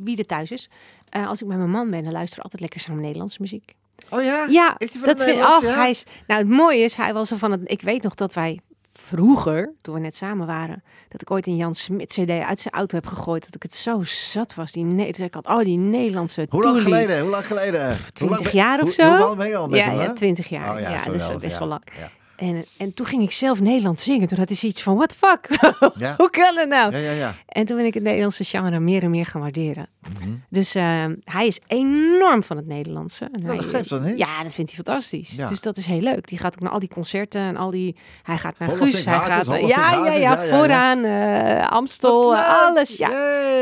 wie 0.00 0.16
er 0.16 0.26
thuis 0.26 0.50
is. 0.50 0.68
Eh, 1.08 1.28
als 1.28 1.42
ik 1.42 1.48
bij 1.48 1.56
mijn 1.56 1.70
man 1.70 1.90
ben, 1.90 2.02
dan 2.04 2.12
luister 2.12 2.38
ik 2.38 2.44
altijd 2.44 2.62
lekker 2.62 2.80
samen 2.80 3.02
Nederlandse 3.02 3.38
muziek. 3.40 3.74
Oh 4.08 4.22
ja? 4.22 4.46
Ja, 4.48 4.74
Is 4.78 4.90
die 4.90 5.00
van 5.00 5.08
dat 5.08 5.22
vind 5.22 5.36
ik. 5.36 5.42
Ja? 5.44 5.60
hij 5.60 5.90
is. 5.90 6.04
Nou, 6.26 6.40
het 6.40 6.50
mooie 6.50 6.84
is, 6.84 6.94
hij 6.94 7.12
was 7.12 7.30
er 7.30 7.38
van 7.38 7.50
het. 7.50 7.60
Ik 7.64 7.80
weet 7.80 8.02
nog 8.02 8.14
dat 8.14 8.34
wij 8.34 8.60
vroeger, 9.06 9.72
toen 9.80 9.94
we 9.94 10.00
net 10.00 10.16
samen 10.16 10.46
waren, 10.46 10.82
dat 11.08 11.22
ik 11.22 11.30
ooit 11.30 11.46
een 11.46 11.56
Jan 11.56 11.74
Smit 11.74 12.12
CD 12.12 12.30
uit 12.30 12.60
zijn 12.60 12.74
auto 12.74 12.96
heb 12.96 13.06
gegooid. 13.06 13.44
Dat 13.44 13.54
ik 13.54 13.62
het 13.62 13.74
zo 13.74 14.02
zat 14.02 14.54
was. 14.54 14.72
Die, 14.72 14.84
ne- 14.84 15.06
dus 15.06 15.20
ik 15.20 15.34
had, 15.34 15.46
oh, 15.46 15.58
die 15.58 15.78
Nederlandse. 15.78 16.46
Hoe 16.50 16.62
lang 16.62 16.76
toelie. 16.76 16.92
geleden? 16.92 17.20
Hoe 17.20 17.30
lang 17.30 17.46
geleden? 17.46 17.80
Hoe 17.80 17.88
lang 17.88 18.12
20 18.12 18.42
ben- 18.42 18.52
jaar 18.52 18.82
of 18.82 18.90
zo. 18.90 19.08
Hoe 19.08 19.18
lang 19.18 19.36
ben 19.36 19.48
je 19.48 19.56
al 19.56 19.68
met 19.68 19.78
ja, 19.78 19.90
hem? 19.90 20.00
ja? 20.00 20.12
20 20.12 20.48
jaar. 20.48 20.74
Oh 20.74 20.80
ja, 20.80 21.04
dat 21.04 21.14
is 21.14 21.38
best 21.38 21.58
wel 21.58 21.68
lang. 21.68 21.82
Ja. 21.98 22.10
En, 22.42 22.64
en 22.76 22.94
toen 22.94 23.06
ging 23.06 23.22
ik 23.22 23.30
zelf 23.30 23.60
Nederlands 23.60 24.04
zingen. 24.04 24.28
Toen 24.28 24.38
had 24.38 24.48
hij 24.48 24.56
zoiets 24.56 24.82
van, 24.82 24.96
what 24.96 25.08
the 25.08 25.14
fuck? 25.14 25.48
Ja. 26.02 26.14
Hoe 26.16 26.30
kan 26.30 26.56
het 26.56 26.68
nou? 26.68 26.92
Ja, 26.92 26.98
ja, 26.98 27.10
ja. 27.10 27.34
En 27.46 27.66
toen 27.66 27.76
ben 27.76 27.86
ik 27.86 27.94
het 27.94 28.02
Nederlandse 28.02 28.44
genre 28.44 28.80
meer 28.80 29.02
en 29.02 29.10
meer 29.10 29.26
gaan 29.26 29.40
waarderen. 29.40 29.88
Mhm. 30.20 30.28
Dus 30.48 30.74
eh, 30.74 31.04
hij 31.24 31.46
is 31.46 31.60
enorm 31.66 32.42
van 32.42 32.56
het 32.56 32.66
Nederlandse. 32.66 33.24
En 33.24 33.30
Nou, 33.42 33.46
hij, 33.46 33.56
dat 33.56 33.74
geeft 33.74 33.88
dan 33.88 34.02
niet. 34.02 34.18
Ja, 34.18 34.42
dat 34.42 34.54
vindt 34.54 34.74
hij 34.74 34.84
fantastisch. 34.84 35.34
Ja. 35.36 35.48
Dus 35.48 35.60
dat 35.60 35.76
is 35.76 35.86
heel 35.86 36.00
leuk. 36.00 36.28
Die 36.28 36.38
gaat 36.38 36.54
ook 36.54 36.60
naar 36.60 36.70
al 36.72 36.78
die 36.78 36.88
concerten 36.88 37.40
en 37.40 37.56
al 37.56 37.70
die... 37.70 37.96
Hij 38.22 38.38
gaat 38.38 38.58
naar 38.58 38.68
Guus, 38.68 39.04
hij 39.04 39.20
gaat... 39.20 39.46
naar- 39.46 39.60
Ja, 39.60 39.66
ja, 39.66 39.76
Hazes, 39.76 40.06
ja, 40.06 40.12
ja, 40.12 40.32
ja, 40.34 40.42
ja. 40.42 40.56
vooraan, 40.56 41.04
eh, 41.04 41.68
Amstel, 41.68 42.34
eh, 42.34 42.58
alles. 42.66 42.96
Ja. 42.96 43.10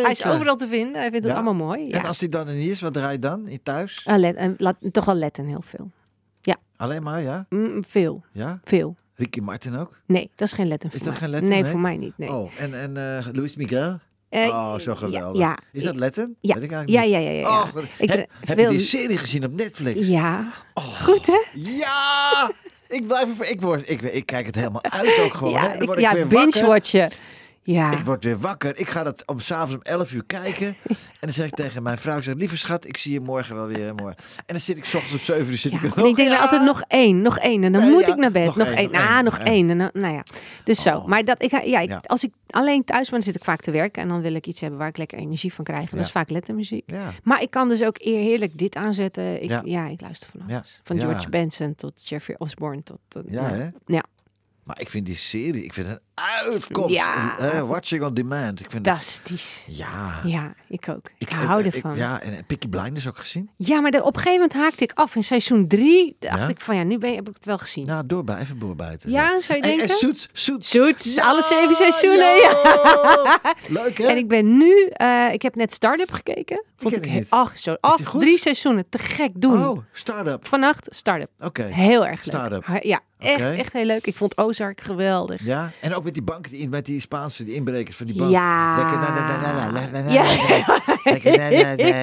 Hij 0.02 0.10
is 0.10 0.24
overal 0.26 0.56
te 0.56 0.66
vinden. 0.66 1.00
Hij 1.00 1.10
vindt 1.10 1.26
het 1.26 1.34
allemaal 1.34 1.54
mooi. 1.54 1.88
Ja. 1.88 1.98
En 1.98 2.04
als 2.04 2.18
die 2.18 2.28
dan 2.28 2.48
er 2.48 2.54
niet 2.54 2.70
is, 2.70 2.80
wat 2.80 2.92
draai 2.94 3.12
je 3.12 3.18
dan? 3.18 3.48
In 3.48 3.60
thuis? 3.62 4.02
Ah, 4.04 4.18
let, 4.18 4.36
en 4.36 4.54
laat, 4.58 4.76
toch 4.92 5.04
wel 5.04 5.14
letten 5.14 5.46
heel 5.46 5.62
veel. 5.64 5.90
Alleen 6.80 7.02
maar, 7.02 7.22
ja? 7.22 7.46
Mm, 7.48 7.84
veel, 7.84 8.24
Ja? 8.32 8.60
veel. 8.64 8.96
Ricky 9.14 9.40
Martin 9.40 9.76
ook? 9.78 9.98
Nee, 10.06 10.30
dat 10.36 10.48
is 10.48 10.54
geen 10.54 10.68
letten 10.68 10.90
Is 10.92 10.98
dat 10.98 11.08
mij. 11.08 11.16
geen 11.18 11.30
letten? 11.30 11.48
Nee, 11.48 11.62
Nee? 11.62 11.70
voor 11.70 11.80
mij 11.80 11.96
niet. 11.96 12.12
Nee. 12.16 12.32
Oh, 12.32 12.50
en, 12.58 12.74
en 12.80 12.96
eh 12.96 13.26
Luis 13.32 13.56
Miguel? 13.56 13.98
Eh, 14.28 14.46
oh, 14.48 14.74
zo 14.78 14.94
geweldig. 14.94 15.40
Ja, 15.42 15.58
Is 15.72 15.82
dat 15.84 15.96
Letten? 15.96 16.36
Ja. 16.40 16.54
Weet 16.54 16.62
ik 16.62 16.70
Ja, 16.70 16.76
eigenlijk 16.76 17.12
ja, 17.12 17.18
ja, 17.20 17.30
ja. 17.30 17.38
ja. 17.40 17.60
Oh, 17.62 17.68
Ik 17.98 18.08
heb, 18.10 18.30
heb 18.44 18.56
wil- 18.56 18.70
je 18.70 18.76
die 18.78 18.86
serie 18.86 19.18
gezien 19.18 19.44
op 19.44 19.52
Netflix? 19.52 20.06
Ja, 20.06 20.52
Oh, 20.74 20.84
goed 21.02 21.26
hè? 21.26 21.40
Ja! 21.52 22.50
ik 22.88 23.06
blijf 23.06 23.28
ervoor. 23.28 23.44
Ik, 23.46 23.60
word, 23.60 23.90
ik, 23.90 24.02
ik 24.02 24.26
kijk 24.26 24.46
het 24.46 24.54
helemaal 24.54 24.82
uit 24.82 25.18
ook 25.20 25.34
gewoon. 25.34 25.54
hè. 25.54 25.60
ja, 25.60 25.68
Dan 25.72 25.80
ik, 25.80 25.86
word 25.86 25.98
ik 25.98 26.04
ja 26.04 26.26
binge-watchen. 26.26 27.10
Ja. 27.72 27.92
Ik 27.98 28.04
word 28.04 28.24
weer 28.24 28.38
wakker. 28.38 28.78
Ik 28.78 28.88
ga 28.88 29.02
dat 29.02 29.22
om 29.26 29.40
s'avonds 29.40 29.74
om 29.74 29.80
11 29.82 30.12
uur 30.12 30.24
kijken. 30.24 30.66
en 30.88 30.96
dan 31.20 31.32
zeg 31.32 31.46
ik 31.46 31.54
tegen 31.54 31.82
mijn 31.82 31.98
vrouw, 31.98 32.16
ik 32.16 32.22
zeg, 32.22 32.34
lieve 32.34 32.56
schat, 32.58 32.86
ik 32.86 32.96
zie 32.96 33.12
je 33.12 33.20
morgen 33.20 33.54
wel 33.54 33.66
weer. 33.66 33.94
Morgen. 33.94 34.16
En 34.36 34.42
dan 34.46 34.60
zit 34.60 34.76
ik 34.76 34.84
's 34.84 34.94
ochtends 34.94 35.14
op 35.14 35.20
7 35.20 35.46
uur. 35.50 35.58
Zit 35.58 35.72
Ja, 35.72 35.78
ik 35.82 35.96
en 35.96 36.04
ik 36.04 36.16
denk 36.16 36.28
nog, 36.28 36.38
dan 36.38 36.40
altijd 36.48 36.62
nog 36.64 36.82
één, 36.88 37.22
nog 37.22 37.38
één. 37.38 37.64
En 37.64 37.72
dan 37.72 37.82
Nee, 37.82 37.90
moet 37.90 38.06
ja, 38.06 38.12
ik 38.12 38.16
naar 38.16 38.30
bed. 38.30 38.44
nog 38.46 38.56
Nog, 38.56 38.66
één, 38.66 38.76
één. 38.76 38.90
nog 38.92 39.00
Ah, 39.02 39.14
één, 39.14 39.24
nog 39.24 39.38
nog 39.38 39.46
één. 39.46 39.70
En 39.70 39.78
dan, 39.78 39.90
nou 39.92 40.14
ja. 40.14 40.22
Dus 40.64 40.82
zo. 40.82 40.96
Oh. 40.96 41.06
Maar 41.06 41.24
dat, 41.24 41.42
ik, 41.42 41.50
ja, 41.50 41.80
ik, 41.80 41.88
Ja. 41.88 42.02
als 42.06 42.24
ik 42.24 42.32
alleen 42.50 42.84
thuis 42.84 43.10
ben, 43.10 43.22
zit 43.22 43.34
ik 43.36 43.44
vaak 43.44 43.60
te 43.60 43.70
werken. 43.70 44.02
En 44.02 44.08
dan 44.08 44.20
wil 44.20 44.34
ik 44.34 44.46
iets 44.46 44.60
hebben 44.60 44.78
waar 44.78 44.88
ik 44.88 44.96
lekker 44.96 45.18
energie 45.18 45.52
van 45.54 45.64
krijg. 45.64 45.90
En 45.90 45.96
dat 45.96 46.06
is 46.06 46.12
Ja. 46.12 46.18
vaak 46.20 46.30
lettermuziek. 46.30 46.82
Ja. 46.90 47.12
Maar 47.22 47.42
ik 47.42 47.50
kan 47.50 47.68
dus 47.68 47.82
ook 47.84 47.96
eer 47.98 48.18
heerlijk 48.22 48.58
dit 48.58 48.74
aanzetten. 48.74 49.42
Ik, 49.42 49.48
Ja. 49.48 49.62
ja. 49.64 49.86
ik 49.88 50.00
luister 50.00 50.30
van 50.30 50.40
Ja. 50.46 50.54
alles. 50.54 50.80
Van 50.84 50.96
Ja. 50.96 51.02
George 51.08 51.28
Benson 51.28 51.74
tot 51.74 52.08
Jeffrey 52.08 52.38
Osborne. 52.38 52.82
Tot, 52.82 52.98
eh, 53.08 53.22
Ja, 53.32 53.48
hè? 53.50 53.68
Ja. 53.86 54.04
Maar 54.64 54.80
ik 54.80 54.88
vind 54.90 55.06
die 55.06 55.16
serie, 55.16 55.64
ik 55.64 55.72
vind 55.72 55.88
het 55.88 56.00
uitkomst. 56.44 56.94
Ja. 56.94 57.64
Watching 57.66 58.02
on 58.04 58.14
demand. 58.14 58.60
Ik 58.60 58.70
vind 58.70 58.84
dat... 58.84 58.94
Fantastisch. 58.94 59.64
Ja. 59.68 60.20
Ja, 60.24 60.54
ik 60.68 60.88
ook. 60.88 61.10
Ik, 61.18 61.28
hou 61.30 61.64
ik- 61.64 61.74
ervan. 61.74 61.90
ik- 61.90 61.96
ja. 61.98 62.04
ja, 62.12 62.20
en 62.20 62.44
Picky 62.46 62.68
Blinders 62.68 63.08
ook 63.08 63.18
gezien? 63.18 63.50
maar 63.56 63.90
de, 63.90 64.02
op 64.02 64.16
een 64.16 64.22
gegeven 64.22 64.32
moment 64.32 64.52
haakte 64.52 64.84
ik 64.84 64.92
af. 64.94 65.14
In 65.16 65.24
seizoen 65.24 65.66
drie 65.68 66.16
dacht 66.18 66.40
Ja? 66.40 66.48
ik 66.48 66.60
van 66.60 66.76
ja, 66.76 66.82
nu 66.82 66.98
ben, 66.98 67.14
heb 67.14 67.28
ik 67.28 67.34
het 67.34 67.44
wel 67.44 67.58
gezien. 67.58 67.86
Nou, 67.86 68.06
doorbij, 68.06 68.36
even 68.38 68.58
doorbijten. 68.58 69.10
Ja, 69.10 69.40
zou 69.40 69.58
je 69.58 69.64
En- 69.64 69.70
En, 69.70 69.78
denken? 69.78 69.96
Suits, 69.96 70.28
Suits. 70.32 70.70
Suits, 70.70 71.14
Ja, 71.14 71.24
alle 71.28 71.42
zeven 71.42 71.74
seizoenen. 71.74 72.34
ja. 72.36 73.40
Leuk, 73.82 73.98
hè? 73.98 74.04
En 74.06 74.16
ik 74.16 74.28
ben 74.28 74.56
nu, 74.58 74.86
eh, 74.92 75.32
ik 75.32 75.42
heb 75.42 75.54
net 75.54 75.72
Startup 75.72 76.12
gekeken. 76.12 76.64
Vond 76.76 76.96
ik 76.96 77.06
ik 77.06 77.26
ach, 77.28 77.58
zo, 77.58 77.76
ach, 77.80 77.96
drie 78.18 78.38
seizoenen, 78.38 78.88
te 78.88 78.98
gek 78.98 79.30
doen. 79.34 79.66
Oh, 79.68 79.78
start-up. 79.92 80.46
Vannacht 80.46 80.86
Startup. 80.94 81.28
Oké. 81.40 81.62
Heel 81.62 82.06
erg 82.06 82.24
leuk. 82.24 82.34
Start-up. 82.34 82.82
Ja, 82.82 83.00
echt, 83.18 83.50
echt 83.50 83.72
heel 83.72 83.84
leuk. 83.84 84.06
Ik 84.06 84.16
vond 84.16 84.36
Ozark 84.38 84.80
geweldig. 84.80 85.44
Ja, 85.44 85.70
en 85.80 85.94
ook 85.94 86.04
met 86.10 86.18
die 86.18 86.22
banken, 86.34 86.50
die, 86.50 86.68
met 86.68 86.84
die 86.84 87.00
Spaanse 87.00 87.44
die 87.44 87.54
inbrekers 87.54 87.96
van 87.96 88.06
die 88.06 88.16
bank. 88.16 88.30
Ja. 88.30 88.76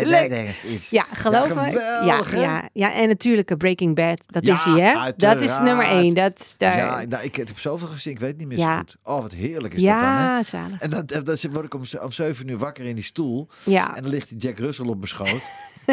Lekker, 0.05 0.55
Ja. 0.89 1.05
Geloof 1.11 1.53
me. 1.55 1.71
Ja, 2.05 2.21
ja, 2.33 2.69
ja, 2.73 2.93
en 2.93 3.07
natuurlijk 3.07 3.51
eh, 3.51 3.57
Breaking 3.57 3.95
Bad. 3.95 4.23
Dat 4.27 4.45
Ja, 4.45 4.53
is 4.53 4.63
hij, 4.63 4.79
hè? 4.79 5.11
Dat 5.17 5.41
is 5.41 5.59
nummer 5.59 5.85
één. 5.85 6.13
Dat, 6.13 6.53
daar... 6.57 6.77
Ja, 6.77 7.05
nou, 7.09 7.23
ik 7.23 7.35
heb 7.35 7.49
zoveel 7.59 7.87
gezien, 7.87 8.13
ik 8.13 8.19
weet 8.19 8.37
niet 8.37 8.47
meer 8.47 8.57
zo 8.57 8.63
Ja. 8.63 8.77
goed. 8.77 8.97
Oh, 9.03 9.21
wat 9.21 9.31
heerlijk 9.31 9.73
is 9.73 9.81
dat 9.83 9.99
dan, 9.99 10.07
hè? 10.17 10.43
zalig. 10.43 10.81
En 10.81 10.89
dan, 10.89 11.05
dan 11.05 11.37
word 11.51 11.65
ik 11.65 11.73
om, 11.73 11.81
om 12.01 12.11
7 12.11 12.47
uur 12.49 12.57
wakker 12.57 12.85
in 12.85 12.95
die 12.95 13.03
stoel. 13.03 13.47
Ja, 13.63 13.95
En 13.95 14.01
dan 14.01 14.11
ligt 14.11 14.29
die 14.29 14.37
Jack 14.37 14.57
Russell 14.57 14.85
op 14.87 14.95
mijn 14.95 15.07
schoot. 15.07 15.41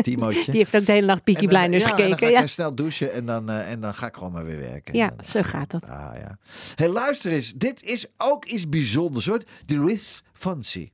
Timootje. 0.02 0.44
die 0.50 0.60
heeft 0.60 0.76
ook 0.76 0.86
de 0.86 0.92
hele 0.92 1.06
nacht 1.06 1.24
Peaky 1.24 1.46
Blinders 1.46 1.84
ja, 1.84 1.90
En 1.90 1.96
dan 1.96 2.06
gekeken. 2.06 2.28
ga 2.28 2.34
ik 2.34 2.40
Ja, 2.40 2.46
snel 2.46 2.74
douchen 2.74 3.12
en 3.12 3.26
dan, 3.26 3.50
eh, 3.50 3.70
en 3.70 3.80
dan 3.80 3.94
ga 3.94 4.06
ik 4.06 4.14
gewoon 4.14 4.32
maar 4.32 4.44
weer 4.44 4.58
werken. 4.60 4.94
ja 4.94 5.12
zo 5.24 5.40
gaat 5.42 5.70
dat. 5.70 5.88
Ah, 5.88 6.10
ja. 6.20 6.38
Hey, 6.74 6.88
luister 6.88 7.32
eens. 7.32 7.52
Dit 7.56 7.82
is 7.82 8.03
ook 8.16 8.44
iets 8.44 8.68
bijzonders 8.68 9.26
hoor. 9.26 9.42
De 9.66 9.76
Luis 9.76 10.22
Fonsi. 10.32 10.92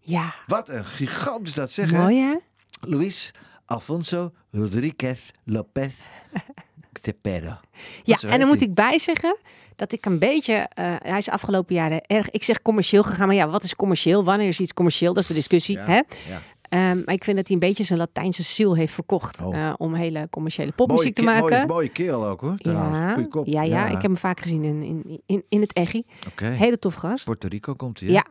Ja, 0.00 0.34
Wat 0.46 0.68
een 0.68 0.84
gigant 0.84 1.46
is 1.46 1.54
dat 1.54 1.70
zeg. 1.70 1.90
hè? 1.90 1.98
mooi 1.98 2.20
hè? 2.20 2.34
Luis 2.80 3.30
Alfonso 3.66 4.32
Rodriguez 4.50 5.20
Lopez 5.44 5.94
Tepero. 7.00 7.56
Ja, 8.02 8.18
en 8.20 8.38
dan 8.38 8.48
moet 8.48 8.60
ik 8.60 8.74
bijzeggen 8.74 9.36
dat 9.76 9.92
ik 9.92 10.04
een 10.06 10.18
beetje... 10.18 10.54
eh, 10.54 10.94
hij 10.98 11.18
is 11.18 11.28
afgelopen 11.28 11.74
jaren 11.74 12.00
erg... 12.02 12.30
Ik 12.30 12.42
zeg 12.44 12.62
commercieel 12.62 13.02
gegaan, 13.02 13.26
maar 13.26 13.36
ja, 13.36 13.48
wat 13.48 13.64
is 13.64 13.74
commercieel? 13.76 14.24
Wanneer 14.24 14.48
is 14.48 14.60
iets 14.60 14.72
commercieel? 14.72 15.12
Dat 15.12 15.22
is 15.22 15.28
de 15.28 15.34
discussie, 15.34 15.76
Ja, 15.76 15.84
hè? 15.86 16.00
Ehm, 16.68 17.02
maar 17.04 17.14
ik 17.14 17.24
vind 17.24 17.36
dat 17.36 17.46
hij 17.46 17.56
een 17.56 17.68
beetje 17.68 17.84
zijn 17.84 17.98
Latijnse 17.98 18.42
ziel 18.42 18.76
heeft 18.76 18.92
verkocht... 18.92 19.42
Oh. 19.42 19.56
eh, 19.56 19.74
om 19.76 19.94
hele 19.94 20.26
commerciële 20.30 20.72
popmuziek 20.72 21.14
te 21.14 21.20
ke- 21.20 21.26
maken. 21.26 21.50
mooie, 21.50 21.66
mooie 21.66 21.88
kerel 21.88 22.26
ook 22.26 22.40
hoor. 22.40 22.54
ja, 22.56 23.16
kop. 23.30 23.46
ja, 23.46 23.62
ja, 23.62 23.86
ik 23.86 23.92
heb 23.92 24.02
hem 24.02 24.16
vaak 24.16 24.40
gezien 24.40 24.64
in, 24.64 24.82
in, 24.82 25.20
in, 25.26 25.44
in 25.48 25.60
het 25.60 25.72
Eggy. 25.72 26.02
Hele 26.42 26.78
tof 26.78 26.94
gast. 26.94 27.24
Puerto 27.24 27.48
Rico 27.48 27.74
komt 27.74 28.00
hij. 28.00 28.08
Ja. 28.08 28.24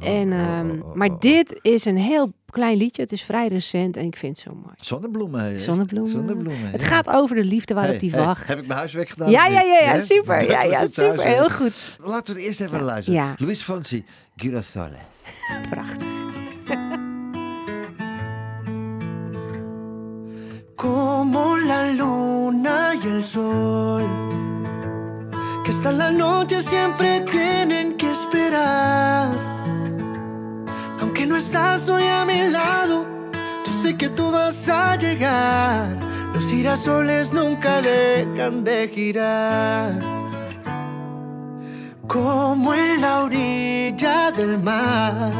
Oh, 0.00 0.08
En, 0.08 0.32
oh, 0.32 0.38
ehm, 0.38 0.80
oh, 0.82 0.94
maar 0.94 1.18
dit 1.18 1.58
is 1.62 1.84
een 1.84 1.96
heel 1.96 2.32
klein 2.50 2.76
liedje. 2.76 3.02
Het 3.02 3.12
is 3.12 3.22
vrij 3.22 3.48
recent 3.48 3.96
en 3.96 4.04
ik 4.04 4.16
vind 4.16 4.36
het 4.36 4.46
zo 4.46 4.54
mooi. 4.54 4.74
Zonnebloemen. 4.80 5.60
Zonnebloemen. 5.60 6.10
Zonnebloemen. 6.12 6.70
Het 6.70 6.80
ja. 6.80 6.86
gaat 6.86 7.08
over 7.08 7.36
de 7.36 7.44
liefde 7.44 7.74
waarop 7.74 8.00
die 8.00 8.10
hey, 8.10 8.24
wacht. 8.24 8.46
heb 8.46 8.58
ik 8.58 8.66
mijn 8.66 8.78
huiswerk 8.78 9.08
gedaan? 9.08 9.30
ja, 9.30 9.46
ja, 9.46 9.60
ja, 9.60 9.78
ja, 9.78 10.00
super. 10.00 10.42
Ja, 10.50 10.62
ja, 10.62 10.86
super. 10.86 11.24
Heel 11.24 11.50
goed. 11.50 11.96
Laten 11.98 12.34
we 12.34 12.40
het 12.40 12.48
eerst 12.48 12.60
even 12.60 12.82
luisteren. 12.82 13.20
Ja. 13.20 13.34
Luis 13.38 13.62
Fonsi, 13.62 14.04
Girasole. 14.36 14.98
Prachtig. 15.70 16.40
Como 20.82 21.56
la 21.58 21.92
luna 21.92 22.94
y 23.00 23.06
el 23.06 23.22
sol, 23.22 24.02
que 25.64 25.70
hasta 25.70 25.92
la 25.92 26.10
noche 26.10 26.60
siempre 26.60 27.20
tienen 27.20 27.96
que 27.96 28.10
esperar. 28.10 29.30
Aunque 31.00 31.24
no 31.24 31.36
estás 31.36 31.88
hoy 31.88 32.02
a 32.02 32.24
mi 32.24 32.48
lado, 32.48 33.06
yo 33.64 33.72
sé 33.80 33.96
que 33.96 34.08
tú 34.08 34.32
vas 34.32 34.68
a 34.68 34.96
llegar. 34.96 36.00
Los 36.34 36.46
girasoles 36.50 37.32
nunca 37.32 37.80
dejan 37.80 38.64
de 38.64 38.88
girar. 38.88 40.00
Como 42.08 42.74
en 42.74 43.00
la 43.00 43.22
orilla 43.22 44.32
del 44.32 44.58
mar. 44.58 45.30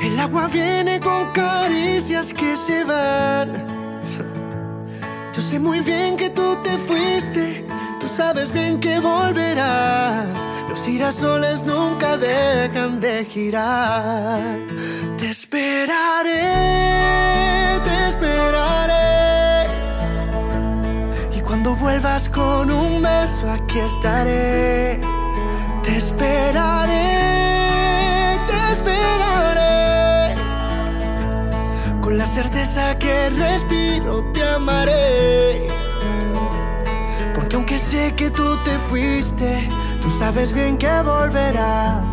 El 0.00 0.18
agua 0.18 0.46
viene 0.46 1.00
con 1.00 1.32
caricias 1.32 2.32
que 2.32 2.56
se 2.56 2.82
van. 2.84 3.73
Yo 5.34 5.42
sé 5.42 5.58
muy 5.58 5.80
bien 5.80 6.16
que 6.16 6.30
tú 6.30 6.56
te 6.62 6.78
fuiste, 6.78 7.66
tú 7.98 8.06
sabes 8.06 8.52
bien 8.52 8.78
que 8.78 9.00
volverás. 9.00 10.28
Los 10.68 10.84
girasoles 10.84 11.64
nunca 11.64 12.16
dejan 12.16 13.00
de 13.00 13.24
girar. 13.24 14.58
Te 15.18 15.30
esperaré, 15.30 16.30
te 17.82 18.08
esperaré. 18.10 19.68
Y 21.36 21.40
cuando 21.40 21.74
vuelvas 21.74 22.28
con 22.28 22.70
un 22.70 23.02
beso, 23.02 23.50
aquí 23.50 23.80
estaré. 23.80 25.00
Te 25.82 25.96
esperaré, 25.96 27.00
te 28.46 28.72
esperaré. 28.72 29.33
Con 32.14 32.20
la 32.20 32.26
certeza 32.26 32.96
que 32.96 33.28
respiro 33.30 34.22
te 34.32 34.40
amaré. 34.44 35.66
Porque 37.34 37.56
aunque 37.56 37.76
sé 37.76 38.14
que 38.14 38.30
tú 38.30 38.56
te 38.62 38.78
fuiste, 38.88 39.68
tú 40.00 40.08
sabes 40.10 40.52
bien 40.52 40.78
que 40.78 40.92
volverás. 41.02 42.04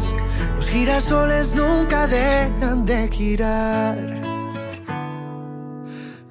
Los 0.55 0.67
girasoles 0.67 1.53
nunca 1.53 2.07
dejan 2.07 2.83
de 2.83 3.09
girar. 3.09 4.21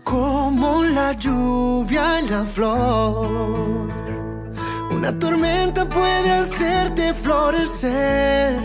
Como 0.03 0.83
la 0.83 1.13
lluvia 1.13 2.19
en 2.19 2.29
la 2.29 2.45
flor. 2.45 3.87
Una 4.91 5.17
tormenta 5.17 5.89
puede 5.89 6.33
hacerte 6.33 7.15
florecer. 7.15 8.61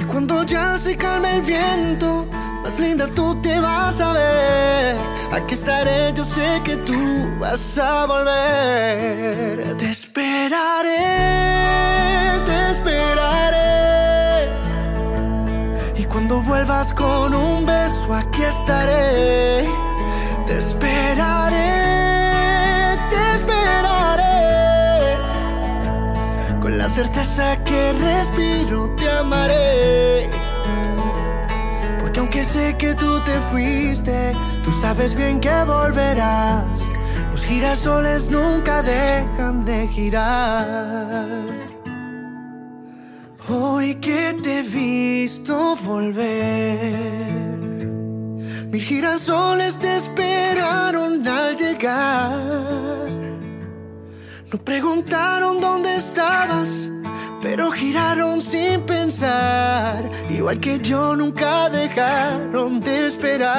Y 0.00 0.04
cuando 0.04 0.44
ya 0.44 0.78
se 0.78 0.96
calme 0.96 1.36
el 1.36 1.42
viento, 1.42 2.26
más 2.64 2.80
linda 2.80 3.06
tú 3.14 3.40
te 3.42 3.60
vas 3.60 4.00
a 4.00 4.12
ver. 4.14 4.96
Aquí 5.30 5.54
estaré, 5.54 6.12
yo 6.14 6.24
sé 6.24 6.62
que 6.64 6.76
tú 6.78 6.94
vas 7.38 7.78
a 7.78 8.06
volver. 8.06 9.76
Te 9.76 9.90
esperaré, 9.90 11.04
te 12.46 12.70
esperaré. 12.70 14.48
Y 15.96 16.04
cuando 16.04 16.40
vuelvas 16.40 16.94
con 16.94 17.34
un 17.34 17.66
beso, 17.66 18.14
aquí 18.14 18.42
estaré. 18.42 19.68
Te 20.46 20.58
esperaré, 20.58 21.72
te 23.10 23.34
esperaré. 23.36 25.16
Con 26.60 26.78
la 26.78 26.88
certeza 26.88 27.62
que 27.64 27.92
respiro 27.92 28.88
te 28.96 29.10
amaré. 29.10 30.43
Aunque 32.34 32.50
sé 32.50 32.76
que 32.76 32.94
tú 32.96 33.20
te 33.20 33.40
fuiste, 33.52 34.32
tú 34.64 34.72
sabes 34.80 35.14
bien 35.14 35.38
que 35.38 35.54
volverás. 35.64 36.64
Los 37.30 37.44
girasoles 37.44 38.28
nunca 38.28 38.82
dejan 38.82 39.64
de 39.64 39.86
girar. 39.86 41.28
Hoy 43.48 43.94
que 44.00 44.36
te 44.42 44.58
he 44.58 44.62
visto 44.62 45.76
volver, 45.76 47.06
mil 48.66 48.82
girasoles 48.82 49.76
te 49.78 49.98
esperaron 49.98 51.24
al 51.28 51.56
llegar. 51.56 52.34
No 54.50 54.58
preguntaron 54.58 55.60
dónde 55.60 55.94
estabas, 55.94 56.90
pero 57.44 57.70
giraron 57.70 58.40
sin 58.42 58.80
pensar. 58.84 60.02
Igual 60.30 60.58
que 60.60 60.78
yo 60.80 61.14
nunca 61.14 61.68
dejaron 61.68 62.80
de 62.80 63.06
esperar. 63.06 63.54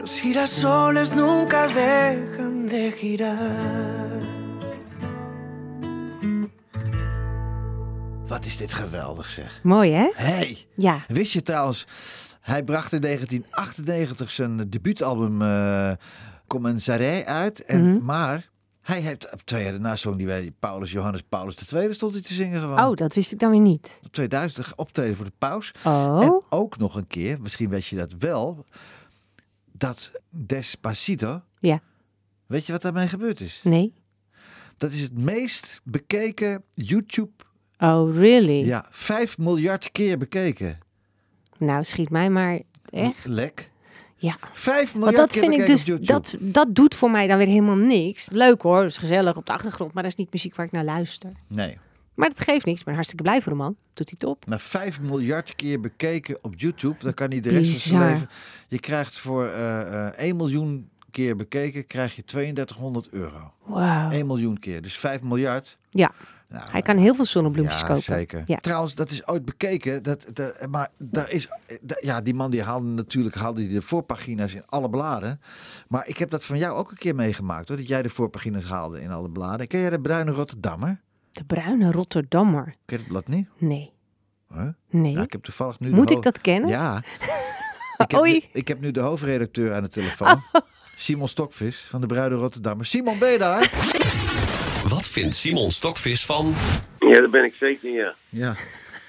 Los 0.00 0.18
girasoles 0.20 1.12
nunca 1.14 1.66
dejan 1.68 2.66
de 2.66 2.90
girar. 3.00 4.22
Wat 8.26 8.44
is 8.44 8.56
dit 8.56 8.72
geweldig 8.74 9.28
zeg. 9.30 9.60
Mooi, 9.62 9.92
hè? 9.92 10.08
Hey, 10.14 10.66
Ja. 10.74 11.00
wist 11.08 11.32
je 11.32 11.42
trouwens, 11.42 11.86
hij 12.40 12.62
bracht 12.62 12.92
in 12.92 13.00
1998 13.00 14.30
zijn 14.30 14.70
debuutalbum 14.70 15.42
eh 15.42 15.90
Commensarij 16.46 17.26
uit. 17.26 17.64
En, 17.64 17.84
Mhm. 17.94 18.04
Maar 18.04 18.48
hij 18.88 19.00
heeft 19.00 19.32
op 19.32 19.40
twee 19.44 19.62
jaar 19.62 19.72
daarna 19.72 19.96
zong 19.96 20.16
die 20.16 20.26
bij 20.26 20.52
Paulus 20.58 20.92
Johannes 20.92 21.22
Paulus 21.28 21.72
II 21.72 21.94
stond 21.94 22.12
hij 22.12 22.22
te 22.22 22.32
zingen 22.34 22.60
gewoon. 22.60 22.78
Oh, 22.84 22.94
dat 22.94 23.14
wist 23.14 23.32
ik 23.32 23.38
dan 23.38 23.50
weer 23.50 23.60
niet. 23.60 24.00
Op 24.04 24.12
2000 24.12 24.74
optreden 24.76 25.16
voor 25.16 25.24
de 25.24 25.32
paus. 25.38 25.72
Oh. 25.84 26.18
En 26.22 26.42
ook 26.48 26.78
nog 26.78 26.94
een 26.94 27.06
keer, 27.06 27.40
misschien 27.40 27.68
weet 27.68 27.86
je 27.86 27.96
dat 27.96 28.14
wel, 28.18 28.64
dat 29.72 30.12
Despacito, 30.30 31.40
Ja. 31.60 31.80
weet 32.46 32.66
je 32.66 32.72
wat 32.72 32.82
daarmee 32.82 33.08
gebeurd 33.08 33.40
is? 33.40 33.60
Nee. 33.64 33.94
Dat 34.76 34.90
is 34.92 35.00
het 35.02 35.18
meest 35.18 35.80
bekeken 35.84 36.62
YouTube. 36.74 37.30
Oh, 37.78 38.14
really? 38.16 38.64
Ja, 38.66 38.86
5 38.90 39.38
miljard 39.38 39.92
keer 39.92 40.18
bekeken. 40.18 40.78
Nou, 41.58 41.84
schiet 41.84 42.10
mij 42.10 42.30
maar 42.30 42.60
echt. 42.90 43.24
Lek. 43.26 43.70
Ja. 44.18 44.36
5 44.52 44.92
Want 44.92 45.04
miljard 45.04 45.16
dat 45.16 45.32
keer 45.32 45.42
vind 45.42 45.60
ik 45.60 45.66
dus, 45.66 45.80
op 45.80 45.86
YouTube. 45.86 46.12
dat, 46.12 46.36
dat 46.40 46.74
doet 46.74 46.94
voor 46.94 47.10
mij 47.10 47.26
dan 47.26 47.38
weer 47.38 47.46
helemaal 47.46 47.76
niks. 47.76 48.28
Leuk 48.30 48.62
hoor, 48.62 48.82
dat 48.82 48.90
is 48.90 48.96
gezellig 48.96 49.36
op 49.36 49.46
de 49.46 49.52
achtergrond, 49.52 49.92
maar 49.92 50.02
dat 50.02 50.12
is 50.12 50.18
niet 50.18 50.32
muziek 50.32 50.54
waar 50.54 50.66
ik 50.66 50.72
naar 50.72 50.84
luister. 50.84 51.32
Nee. 51.46 51.78
Maar 52.14 52.28
dat 52.28 52.40
geeft 52.40 52.66
niks, 52.66 52.78
ik 52.78 52.84
ben 52.84 52.94
hartstikke 52.94 53.22
blij 53.22 53.42
voor 53.42 53.52
de 53.52 53.58
man. 53.58 53.76
Doet 53.94 54.08
hij 54.08 54.18
top. 54.18 54.46
Maar 54.46 54.60
5 54.60 55.00
miljard 55.00 55.54
keer 55.54 55.80
bekeken 55.80 56.38
op 56.42 56.54
YouTube, 56.56 56.96
dan 57.00 57.14
kan 57.14 57.30
hij 57.30 57.40
de 57.40 57.50
rest 57.50 57.82
van 57.82 57.98
zijn 57.98 58.12
leven. 58.12 58.28
Je 58.68 58.78
krijgt 58.78 59.18
voor 59.18 59.46
eh 59.46 60.06
eh 60.06 60.12
1 60.16 60.36
miljoen 60.36 60.88
keer 61.10 61.36
bekeken, 61.36 61.86
krijg 61.86 62.16
je 62.16 62.24
3200 62.24 63.08
euro. 63.10 63.52
Wauw. 63.64 64.10
1 64.10 64.26
miljoen 64.26 64.58
keer, 64.58 64.82
dus 64.82 64.98
5 64.98 65.22
miljard. 65.22 65.76
Ja, 65.90 66.12
Nou, 66.48 66.70
hij 66.70 66.82
kan 66.82 66.96
heel 66.96 67.14
veel 67.14 67.24
zonnebloempjes 67.24 67.80
ja, 67.80 67.86
kopen. 67.86 68.02
zeker. 68.02 68.42
Ja. 68.44 68.56
Trouwens, 68.56 68.94
dat 68.94 69.10
is 69.10 69.26
ooit 69.26 69.44
bekeken. 69.44 70.02
Dat, 70.02 70.26
dat, 70.32 70.66
maar 70.66 70.88
daar 70.98 71.30
is, 71.30 71.48
ja, 72.00 72.20
die 72.20 72.34
man 72.34 72.50
die 72.50 72.62
haalde 72.62 72.86
natuurlijk 72.86 73.34
haalde 73.34 73.60
die 73.60 73.74
de 73.74 73.82
voorpagina's 73.82 74.54
in 74.54 74.66
alle 74.66 74.90
bladen. 74.90 75.40
Maar 75.88 76.08
ik 76.08 76.18
heb 76.18 76.30
dat 76.30 76.44
van 76.44 76.58
jou 76.58 76.76
ook 76.76 76.90
een 76.90 76.96
keer 76.96 77.14
meegemaakt, 77.14 77.68
hoor. 77.68 77.76
Dat 77.76 77.88
jij 77.88 78.02
de 78.02 78.10
voorpagina's 78.10 78.64
haalde 78.64 79.00
in 79.00 79.10
alle 79.10 79.30
bladen. 79.30 79.66
Ken 79.66 79.80
jij 79.80 79.90
de 79.90 80.00
Bruine 80.00 80.30
Rotterdammer? 80.30 81.00
De 81.30 81.44
bruine 81.44 81.92
Rotterdammer. 81.92 82.64
Ken 82.64 82.76
je 82.84 82.96
het 82.96 83.06
blad 83.06 83.28
niet? 83.28 83.48
Nee. 83.58 83.92
Huh? 84.54 84.68
Nee. 84.90 85.18
Ik 85.18 85.32
heb 85.32 85.42
toevallig 85.42 85.80
nu. 85.80 85.90
Moet 85.90 86.10
ik 86.10 86.22
dat 86.22 86.40
kennen? 86.40 86.70
Ja. 86.70 86.96
ik, 88.06 88.10
heb 88.10 88.22
nu, 88.22 88.42
ik 88.52 88.68
heb 88.68 88.80
nu 88.80 88.90
de 88.90 89.00
hoofdredacteur 89.00 89.74
aan 89.74 89.82
de 89.82 89.88
telefoon. 89.88 90.42
Simon 90.96 91.28
Stokvis 91.28 91.86
van 91.90 92.00
de 92.00 92.06
Bruine 92.06 92.34
Rotterdammer. 92.34 92.86
Simon, 92.86 93.18
ben 93.18 93.30
je 93.30 93.38
daar? 93.38 93.70
Wat 94.88 95.06
vindt 95.08 95.34
Simon 95.34 95.70
Stokvis 95.70 96.24
van... 96.26 96.54
Ja, 96.98 97.20
dat 97.20 97.30
ben 97.30 97.44
ik 97.44 97.54
zeker, 97.58 97.90
ja. 97.90 98.14
Ja. 98.28 98.54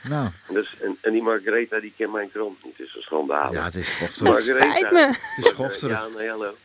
Nou, 0.10 0.30
Dus, 0.54 0.80
en, 0.82 0.98
en 1.02 1.12
die 1.12 1.22
Margaretha, 1.22 1.80
die 1.80 1.94
kent 1.98 2.12
mijn 2.12 2.32
krant 2.32 2.63
niet. 2.63 2.78
Dus 2.78 2.96
een 2.96 3.02
schandaal. 3.02 3.54
ja, 3.54 3.63
het 3.63 3.76
is 3.76 3.88
schofterig. 4.12 4.39
spijt 4.39 4.92
me. 4.92 5.00
Het 5.08 5.46
is 5.46 5.48
schofterig. 5.50 5.98
Ja, 5.98 6.08
nee, 6.18 6.30
hallo. 6.30 6.56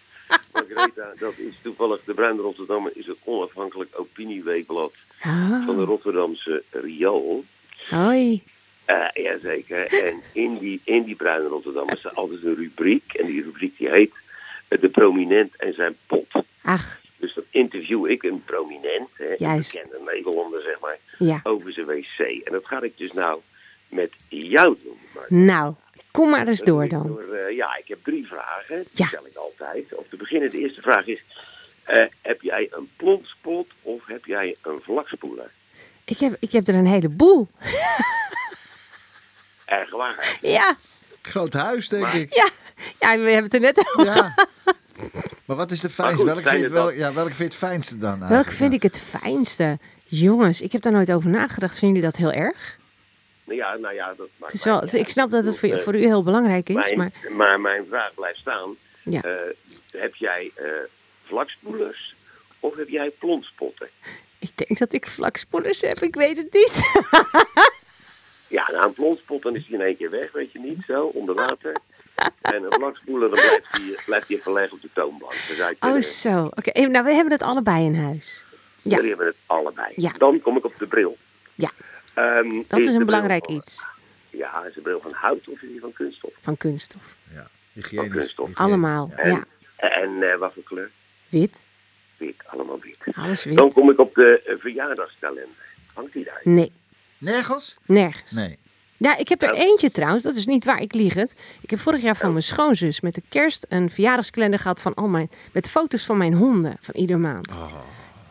Margaretha, 0.52 1.12
dat 1.18 1.38
is 1.38 1.54
toevallig, 1.62 2.00
de 2.04 2.14
Bruin 2.14 2.36
Rotterdammer 2.38 2.92
is 2.94 3.06
het 3.06 3.16
onafhankelijk 3.24 3.90
opinieweekblad 3.98 4.92
Ah, 5.20 5.64
van 5.66 5.76
de 5.76 5.84
Rotterdamse 5.84 6.62
Riool. 6.70 7.44
hoi. 7.88 8.42
Eh 8.84 9.08
jazeker. 9.24 10.04
En 10.04 10.22
in 10.32 10.58
die, 10.58 10.80
in 10.84 11.04
die 11.04 11.14
Bruine 11.14 11.48
Rotterdammer 11.48 11.96
staat 11.98 12.14
altijd 12.14 12.42
een 12.44 12.54
rubriek. 12.54 13.12
En 13.12 13.26
die 13.26 13.42
rubriek 13.42 13.78
die 13.78 13.88
heet 13.90 14.12
eh, 14.68 14.80
De 14.80 14.88
Prominent 14.88 15.56
en 15.56 15.74
zijn 15.74 15.96
pot. 16.06 16.26
Ach, 16.62 17.00
Dus 17.24 17.34
dan 17.34 17.44
interview 17.50 18.10
ik 18.10 18.22
een 18.22 18.42
prominent, 18.44 19.08
hè, 19.12 19.30
een 19.30 19.56
bekende 19.58 20.00
Nederlander 20.12 20.62
zeg 20.62 20.80
maar, 20.80 20.98
ja. 21.18 21.40
over 21.42 21.72
zijn 21.72 21.86
wc. 21.86 22.18
En 22.44 22.52
dat 22.52 22.66
ga 22.66 22.82
ik 22.82 22.96
dus 22.98 23.12
nou 23.12 23.40
met 23.88 24.12
jou 24.28 24.76
doen. 24.82 24.98
Maar 25.14 25.24
Nou, 25.28 25.74
kom 26.10 26.30
maar 26.30 26.46
eens 26.48 26.58
dat 26.58 26.66
door 26.66 26.88
dan. 26.88 27.06
door, 27.06 27.32
eh, 27.34 27.56
ja, 27.56 27.76
ik 27.76 27.88
heb 27.88 27.98
drie 28.04 28.26
vragen. 28.26 28.76
Die 28.78 28.88
Ja. 28.90 29.06
stel 29.06 29.26
ik 29.26 29.36
altijd. 29.36 29.94
Om 29.94 30.04
te 30.10 30.16
beginnen, 30.16 30.50
de 30.50 30.58
eerste 30.58 30.80
vraag 30.80 31.06
is... 31.06 31.22
eh, 31.84 32.04
heb 32.22 32.42
jij 32.42 32.68
een 32.70 32.90
plonspot 32.96 33.66
of 33.82 34.06
heb 34.06 34.24
jij 34.24 34.56
een 34.62 34.80
vlakspoeler? 34.82 35.50
Ik 36.04 36.18
heb, 36.18 36.36
ik 36.40 36.52
heb 36.52 36.66
er 36.68 36.74
een 36.74 36.86
heleboel. 36.86 37.48
Erg 39.66 39.90
waar. 39.90 40.38
Ja, 40.40 40.76
Groot 41.22 41.52
huis, 41.52 41.88
denk 41.88 42.06
ik. 42.06 42.34
ja. 42.34 42.48
Ja, 43.00 43.16
we 43.18 43.30
hebben 43.30 43.42
het 43.44 43.54
er 43.54 43.60
net 43.60 43.78
over. 43.78 44.04
Ja. 44.14 44.34
Maar 45.44 45.56
wat 45.56 45.70
is 45.70 45.80
de 45.80 45.90
fijnste? 45.90 46.24
welke, 46.24 46.42
vind 46.42 46.56
je, 46.56 46.64
het 46.64 46.72
welk, 46.72 46.92
ja, 46.92 47.12
welke 47.12 47.28
vind 47.34 47.38
je 47.38 47.44
het 47.44 47.54
fijnste 47.54 47.98
dan? 47.98 48.18
Welke 48.18 48.34
eigenlijk? 48.34 48.56
vind 48.56 48.72
ik 48.72 48.82
het 48.82 49.00
fijnste? 49.00 49.78
Jongens, 50.04 50.60
ik 50.60 50.72
heb 50.72 50.82
daar 50.82 50.92
nooit 50.92 51.12
over 51.12 51.30
nagedacht. 51.30 51.78
Vinden 51.78 51.96
jullie 51.96 52.10
dat 52.12 52.20
heel 52.20 52.42
erg? 52.42 52.78
Nou 53.44 53.58
ja, 53.58 53.76
nou 53.76 53.94
ja, 53.94 54.06
dat 54.06 54.28
maakt 54.36 54.52
Het 54.52 54.60
is 54.60 54.64
mij 54.64 54.74
wel, 54.74 55.00
ik 55.00 55.08
snap 55.08 55.30
dat 55.30 55.44
het 55.44 55.58
voor, 55.58 55.70
uit. 55.70 55.80
voor 55.82 55.94
u 55.94 55.98
heel 56.04 56.22
belangrijk 56.22 56.68
is, 56.68 56.74
Mijn, 56.74 56.96
maar 56.96 57.32
maar 57.32 57.60
mijn 57.60 57.84
vraag 57.88 58.14
blijft 58.14 58.38
staan. 58.38 58.76
ja. 59.02 59.20
Eh, 59.20 59.32
heb 59.90 60.14
jij 60.14 60.50
eh, 60.54 60.66
vlakspoelers 61.24 62.14
of 62.60 62.76
heb 62.76 62.88
jij 62.88 63.10
plonspotten? 63.10 63.88
ik 64.38 64.50
denk 64.54 64.78
dat 64.78 64.92
ik 64.92 65.06
vlakspoelers 65.06 65.80
heb. 65.80 65.98
Ik 65.98 66.14
weet 66.14 66.36
het 66.36 66.52
niet. 66.52 66.82
Ja, 68.48 68.70
nou, 68.70 68.86
een 68.86 68.92
plonspot 68.92 69.42
dan 69.42 69.56
is 69.56 69.66
hij 69.68 69.78
in 69.78 69.84
één 69.84 69.96
keer 69.96 70.10
weg, 70.10 70.32
weet 70.32 70.52
je 70.52 70.58
niet, 70.58 70.84
zo, 70.86 71.04
onder 71.04 71.34
water. 71.34 71.76
En 72.40 72.64
een 72.64 72.72
vlakspoeler, 72.72 73.30
dan 73.30 73.38
blijft 73.40 73.68
hij, 73.76 73.98
blijft 74.04 74.28
hij 74.28 74.70
op 74.70 74.80
de 74.80 74.88
toonbank. 74.92 75.32
Dan 75.48 75.56
je 75.56 75.62
Oh, 75.62 75.78
kunnen- 75.80 76.02
zo. 76.02 76.44
Oké, 76.44 76.70
eh, 76.70 76.86
nou, 76.88 77.04
we 77.04 77.12
hebben 77.12 77.32
het 77.32 77.42
allebei 77.42 77.84
in 77.84 77.94
huis. 77.94 78.44
Ja, 78.82 78.96
Jullie 78.96 79.08
hebben 79.08 79.26
het 79.26 79.36
allebei. 79.46 79.92
Ja. 79.96 80.12
Dan 80.12 80.40
kom 80.40 80.56
ik 80.56 80.64
op 80.64 80.74
de 80.78 80.86
bril. 80.86 81.18
Ja. 81.54 81.70
Ehm, 82.14 82.62
dat 82.68 82.78
is 82.80 82.94
een 82.94 83.04
belangrijk 83.04 83.44
van- 83.44 83.54
iets 83.54 83.86
Ja, 84.30 84.64
is 84.64 84.74
de 84.74 84.80
bril 84.80 85.00
van 85.00 85.12
hout 85.12 85.48
of 85.48 85.62
is 85.62 85.68
die 85.68 85.80
van 85.80 85.92
kunststof? 85.92 86.32
van 86.40 86.56
kunststof. 86.56 87.02
Ja, 87.32 87.48
hygiënisch. 87.72 87.96
Van 88.06 88.08
kunststof. 88.08 88.46
hygiënisch. 88.48 88.72
Allemaal, 88.72 89.10
Ja. 89.16 89.22
En, 89.22 89.30
ja. 89.30 89.88
en 89.90 90.22
eh, 90.32 90.38
wat 90.38 90.52
voor 90.54 90.62
kleur? 90.62 90.90
Wit, 91.28 91.66
Wit, 92.16 92.34
allemaal 92.46 92.80
wit. 92.80 93.14
alles 93.16 93.42
Dan 93.42 93.54
wit. 93.64 93.72
kom 93.72 93.90
ik 93.90 93.98
op 93.98 94.14
de 94.14 94.42
eh, 94.42 94.54
verjaardagskalender. 94.58 95.48
Hangt 95.94 96.12
die 96.12 96.24
daar? 96.24 96.40
Nee, 96.42 96.72
Nergens? 97.18 97.76
nergens. 97.86 98.30
Nee. 98.30 98.58
Ja, 98.96 99.16
ik 99.16 99.28
heb 99.28 99.42
er 99.42 99.54
eentje 99.54 99.90
trouwens, 99.90 100.22
dat 100.22 100.36
is 100.36 100.46
niet 100.46 100.64
waar, 100.64 100.80
ik 100.80 100.94
lieg 100.94 101.14
het. 101.14 101.34
Ik 101.60 101.70
heb 101.70 101.78
vorig 101.78 102.02
jaar 102.02 102.16
van 102.16 102.30
mijn 102.30 102.42
schoonzus 102.42 103.00
met 103.00 103.14
de 103.14 103.22
kerst 103.28 103.66
een 103.68 103.90
verjaardagskalender 103.90 104.58
gehad 104.58 104.80
van 104.80 104.94
al 104.94 105.08
mijn, 105.08 105.30
met 105.52 105.70
foto's 105.70 106.04
van 106.04 106.18
mijn 106.18 106.34
honden 106.34 106.76
van 106.80 106.94
ieder 106.94 107.18
maand. 107.18 107.52
Oh. 107.52 107.72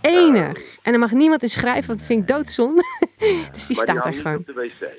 Enig. 0.02 0.78
En 0.82 0.94
er 0.94 1.00
mag 1.00 1.12
niemand 1.12 1.42
in 1.42 1.50
schrijven, 1.50 1.88
want 1.88 2.00
dat 2.00 2.08
vind 2.08 2.22
ik 2.22 2.28
doodzonde. 2.36 2.82
dus 3.52 3.68
die 3.68 3.76
maar 3.76 3.86
staat 3.86 4.04
daar 4.04 4.14
gewoon. 4.14 4.46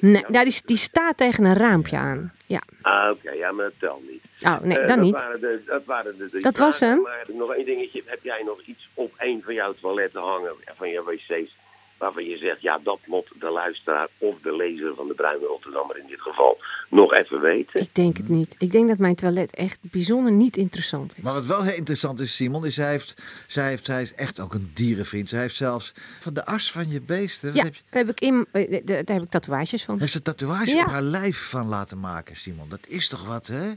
Nee, 0.01 0.25
nou, 0.29 0.45
die, 0.45 0.63
die 0.65 0.77
staat 0.77 1.17
tegen 1.17 1.45
een 1.45 1.55
raampje 1.55 1.97
aan. 1.97 2.33
Ja. 2.47 2.63
Ah, 2.83 3.11
oké, 3.11 3.31
ja, 3.31 3.53
maar 3.53 3.65
dat 3.65 3.75
telt 3.79 4.11
niet. 4.11 4.23
Oh, 4.41 4.61
nee, 4.61 4.79
Eh, 4.79 4.87
dan 4.87 4.97
dat 4.97 5.05
niet. 5.05 5.15
Waren 5.15 5.41
de, 5.41 5.63
dat 5.67 5.85
waren 5.85 6.19
de 6.19 6.39
Dat 6.41 6.59
was 6.59 6.81
hem. 6.81 7.03
Maar 7.03 7.25
nog 7.33 7.55
één 7.55 7.65
dingetje. 7.65 8.03
Heb 8.07 8.23
jij 8.23 8.43
nog 8.45 8.61
iets 8.67 8.89
op 8.95 9.13
een 9.19 9.43
van 9.45 9.55
jouw 9.55 9.75
toiletten 9.81 10.21
hangen, 10.21 10.55
van 10.77 10.91
jouw 10.91 11.05
wc's, 11.05 11.57
waarvan 11.99 12.25
je 12.25 12.37
zegt, 12.37 12.61
ja, 12.63 12.79
dat 12.85 12.99
moet 13.07 13.29
de 13.41 13.51
luisteraar 13.51 14.09
of 14.19 14.35
de 14.43 14.57
lezer 14.57 14.95
van 14.95 15.09
de 15.09 15.15
Bruine 15.15 15.47
Rotterdammer 15.47 15.99
in 15.99 16.07
dit 16.07 16.21
geval 16.21 16.59
nog 16.91 17.13
even 17.13 17.41
weten? 17.41 17.81
Ik 17.81 17.95
denk 17.95 18.17
het 18.17 18.29
niet. 18.29 18.55
Ik 18.59 18.73
denk 18.73 18.89
dat 18.89 18.99
mijn 18.99 19.15
toilet 19.15 19.55
echt 19.57 19.79
bijzonder 19.81 20.33
niet 20.33 20.57
interessant 20.57 21.17
is. 21.17 21.23
Maar 21.23 21.33
wat 21.35 21.47
wel 21.47 21.63
heel 21.63 21.77
interessant 21.77 22.21
is, 22.21 22.37
Simon, 22.37 22.67
is 22.67 22.77
hij 22.77 22.91
heeft, 22.91 23.23
zij 23.47 23.69
heeft, 23.69 23.85
zij 23.87 24.03
is 24.03 24.15
echt 24.15 24.41
ook 24.41 24.55
een 24.55 24.71
dierenvriend. 24.75 25.29
Zij 25.29 25.41
heeft 25.41 25.55
zelfs 25.55 25.93
van 26.21 26.35
de 26.35 26.45
as 26.47 26.73
van 26.73 26.91
je 26.91 27.01
beesten, 27.01 27.49
wat 27.49 27.57
Ja, 27.59 27.65
heb 27.65 27.75
je, 27.75 27.81
daar 27.91 28.05
heb 28.05 28.11
ik, 28.11 28.21
in, 28.21 28.47
eh, 28.53 28.81
daar 28.85 29.17
heb 29.17 29.23
ik 29.23 29.31
tatoeages 29.31 29.85
van. 29.85 29.99
heeft 29.99 30.13
ze 30.13 30.23
tatoeage 30.23 30.71
Ja. 30.71 30.83
op 30.83 30.91
haar 30.91 31.03
lijf 31.03 31.49
van 31.51 31.67
laten 31.69 32.01
maken, 32.01 32.37
Simon. 32.37 32.69
Dat 32.69 32.87
is 32.89 33.09
toch 33.09 33.27
wat, 33.27 33.47
hè? 33.47 33.73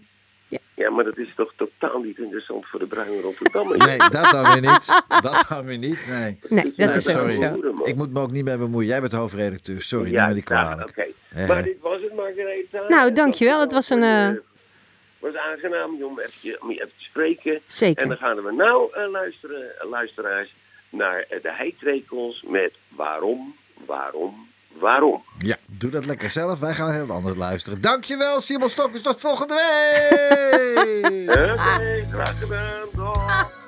Ja, 0.73 0.89
maar 0.91 1.03
dat 1.03 1.17
is 1.17 1.33
toch 1.35 1.53
totaal 1.55 1.99
niet 1.99 2.17
interessant 2.17 2.65
voor 2.67 2.79
de 2.79 2.85
Bruine 2.85 3.21
Rotterdammer? 3.21 3.77
Nee, 3.77 3.97
dat 3.97 4.29
dan 4.31 4.51
weer 4.51 4.61
niet. 4.71 5.03
Dat 5.21 5.45
dan 5.49 5.65
weer 5.65 5.77
niet, 5.77 6.05
nee. 6.09 6.39
Nee, 6.49 6.63
dat 6.63 6.87
Nee, 6.87 6.95
is 6.95 7.03
sorry. 7.03 7.29
zo. 7.29 7.61
Ik 7.83 7.95
moet 7.95 8.11
me 8.13 8.19
ook 8.19 8.31
niet 8.31 8.43
meer 8.43 8.57
bemoeien. 8.57 8.87
Jij 8.87 8.99
bent 9.01 9.11
hoofdredacteur, 9.11 9.81
sorry, 9.81 10.11
ja, 10.11 10.25
neem 10.25 10.29
nou, 10.33 10.43
kwalijk. 10.43 10.89
oké. 10.89 11.05
Maar 11.47 11.63
dit 11.63 11.77
was 11.81 12.01
het, 12.01 12.13
Margaretha. 12.15 12.87
Nou, 12.87 13.07
En 13.07 13.13
dankjewel. 13.13 13.59
Het 13.59 13.71
was 13.71 13.89
een, 13.89 14.03
eh, 14.03 14.29
was 15.19 15.35
aangenaam 15.35 16.03
om 16.03 16.19
even, 16.19 16.61
om 16.61 16.71
even 16.71 16.87
te 16.87 17.03
spreken. 17.03 17.53
En 17.53 17.61
Zeker. 17.65 18.07
dan 18.07 18.17
gaan 18.17 18.43
we 18.43 18.51
nou 18.51 18.93
eh, 18.93 19.09
luisteren, 19.11 19.71
luisteraars, 19.89 20.55
naar 20.89 21.25
eh, 21.29 21.41
de 21.41 21.51
heitrekels 21.53 22.43
met 22.47 22.73
waarom, 22.89 23.55
waarom, 23.85 24.47
waarom. 24.79 25.23
Ja, 25.37 25.57
doe 25.65 25.91
dat 25.91 26.05
lekker 26.05 26.29
zelf. 26.29 26.59
Wij 26.59 26.73
gaan 26.73 26.93
heel 26.93 27.11
anders 27.11 27.37
luisteren. 27.37 27.81
Dankjewel, 27.81 28.41
Simon 28.41 28.69
Stokkers. 28.69 29.01
Tot 29.01 29.19
volgende 29.19 29.53
week! 29.53 31.29
Oké, 31.29 32.05
graag 32.11 32.39
gedaan. 32.39 33.65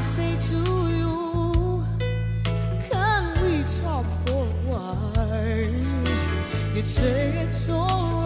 I'd 0.00 0.06
say 0.06 0.34
to 0.34 0.56
you, 0.96 1.84
Can 2.88 3.22
we 3.42 3.62
talk 3.64 4.06
for 4.24 4.44
a 4.44 4.70
while? 4.70 5.68
You'd 6.74 6.86
say 6.86 7.36
it's 7.44 7.68
alright 7.68 8.19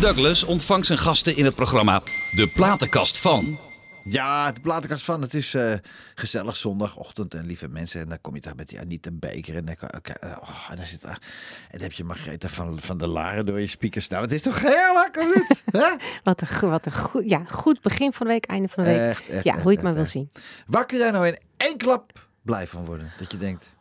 Douglas 0.00 0.44
ontvangt 0.44 0.86
zijn 0.86 0.98
gasten 0.98 1.36
in 1.36 1.44
het 1.44 1.54
programma 1.54 2.02
De 2.30 2.48
Platenkast 2.48 3.18
van. 3.18 3.58
Ja, 4.04 4.52
de 4.52 4.60
platenkast 4.60 5.04
van. 5.04 5.22
Het 5.22 5.34
is 5.34 5.54
eh, 5.54 5.72
gezellig 6.14 6.56
zondagochtend 6.56 7.34
en 7.34 7.46
lieve 7.46 7.68
mensen. 7.68 8.00
En 8.00 8.08
dan 8.08 8.20
kom 8.20 8.34
je 8.34 8.40
daar 8.40 8.54
met 8.54 8.68
die 8.68 8.80
Anita 8.80 9.10
Beker. 9.12 9.56
En 9.56 9.64
dan, 9.64 9.74
oké, 9.96 10.12
eh, 10.12 10.36
oh, 10.40 10.70
en 10.70 10.76
dan, 10.76 10.86
zit 10.86 11.02
daar, 11.02 11.18
en 11.62 11.78
dan 11.78 11.80
heb 11.80 11.92
je 11.92 12.04
Margrethe 12.04 12.48
van, 12.48 12.80
van 12.80 12.98
der 12.98 13.08
Laren 13.08 13.46
door 13.46 13.60
je 13.60 13.66
speakers. 13.66 14.08
Nou, 14.08 14.22
het 14.22 14.32
is 14.32 14.42
toch 14.42 14.60
heerlijk, 14.60 15.16
of 15.18 15.34
niet? 15.34 15.62
Hè? 15.82 15.96
Wat 16.22 16.40
een, 16.40 16.70
wat 16.70 16.86
een 16.86 16.92
goed, 16.92 17.28
ja, 17.28 17.44
goed 17.44 17.80
begin 17.80 18.12
van 18.12 18.26
de 18.26 18.32
week, 18.32 18.44
einde 18.44 18.68
van 18.68 18.84
de 18.84 18.90
week. 18.90 19.00
Echt, 19.00 19.28
echt, 19.28 19.44
ja, 19.44 19.52
echt, 19.52 19.62
hoe 19.62 19.70
je 19.70 19.78
het 19.78 19.86
maar 19.86 19.96
echt, 19.96 20.12
wil 20.12 20.22
echt. 20.22 20.32
zien. 20.34 20.44
Waar 20.66 20.86
kun 20.86 20.98
jij 20.98 21.10
nou 21.10 21.26
in 21.26 21.38
één 21.56 21.76
klap 21.76 22.28
blij 22.42 22.66
van 22.66 22.84
worden? 22.84 23.12
Dat 23.18 23.32
je 23.32 23.38
denkt, 23.38 23.74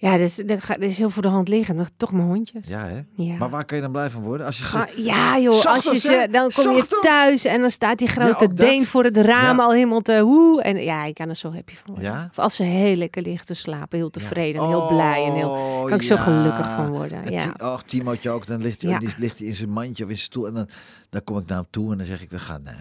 Ja, 0.00 0.16
dus, 0.16 0.38
er, 0.38 0.82
is 0.82 0.98
heel 0.98 1.10
voor 1.10 1.22
de 1.22 1.28
hand 1.28 1.48
liggen. 1.48 1.76
Nog 1.76 1.88
Toch 1.96 2.12
mijn 2.12 2.26
hondjes. 2.28 2.66
ja 2.66 2.86
hè? 2.86 3.00
Ja. 3.14 3.36
Maar 3.36 3.50
waar 3.50 3.64
kun 3.64 3.76
je 3.76 3.82
dan 3.82 3.92
blij 3.92 4.10
van 4.10 4.22
worden? 4.22 4.46
Als 4.46 4.58
je 4.58 4.64
ze... 4.64 4.86
ja 5.02 5.38
joh, 5.38 5.64
als 5.64 5.84
je 5.90 5.98
ze, 5.98 6.28
dan 6.30 6.50
kom 6.54 6.74
je 6.76 6.86
thuis 7.00 7.44
en 7.44 7.60
dan 7.60 7.70
staat 7.70 7.98
die 7.98 8.08
grote 8.08 8.46
dat. 8.46 8.56
deen 8.56 8.86
voor 8.86 9.04
het 9.04 9.16
raam 9.16 9.56
Ja. 9.56 9.62
al 9.64 9.72
helemaal 9.72 10.00
te 10.00 10.18
hoe. 10.18 10.62
En 10.62 10.76
ja, 10.82 11.04
ik 11.04 11.14
kan 11.14 11.28
er 11.28 11.36
zo 11.36 11.52
happy 11.52 11.74
van 11.74 11.94
worden. 11.94 12.12
Ja? 12.12 12.26
Of 12.30 12.38
als 12.38 12.56
ze 12.56 12.62
heel 12.62 12.96
lekker 12.96 13.22
ligt 13.22 13.46
te 13.46 13.54
slapen, 13.54 13.98
heel 13.98 14.10
tevreden 14.10 14.62
en 14.62 14.68
heel 14.68 14.86
blij 14.86 15.24
en 15.24 15.32
heel... 15.34 15.50
Oh, 15.50 15.84
kan 15.84 15.94
ik 15.96 16.02
zo 16.02 16.14
ja. 16.14 16.20
gelukkig 16.20 16.66
van 16.70 16.88
worden, 16.90 17.24
En 17.24 17.32
ja. 17.32 17.54
Och, 17.72 17.82
Timootje 17.82 18.30
ook. 18.30 18.46
Dan 18.46 18.62
ligt 18.62 18.82
hij, 18.82 18.90
Ja. 18.90 18.98
die, 18.98 19.08
ligt 19.16 19.38
hij 19.38 19.48
in 19.48 19.54
zijn 19.54 19.70
mandje 19.70 20.04
of 20.04 20.10
in 20.10 20.16
zijn 20.16 20.28
stoel. 20.28 20.46
En 20.46 20.54
dan, 20.54 20.68
dan 21.10 21.24
kom 21.24 21.38
ik 21.38 21.46
naar 21.46 21.58
hem 21.58 21.66
toe 21.70 21.92
en 21.92 21.98
dan 21.98 22.06
zeg 22.06 22.22
ik, 22.22 22.30
we 22.30 22.38
gaan... 22.38 22.66
eh, 22.66 22.74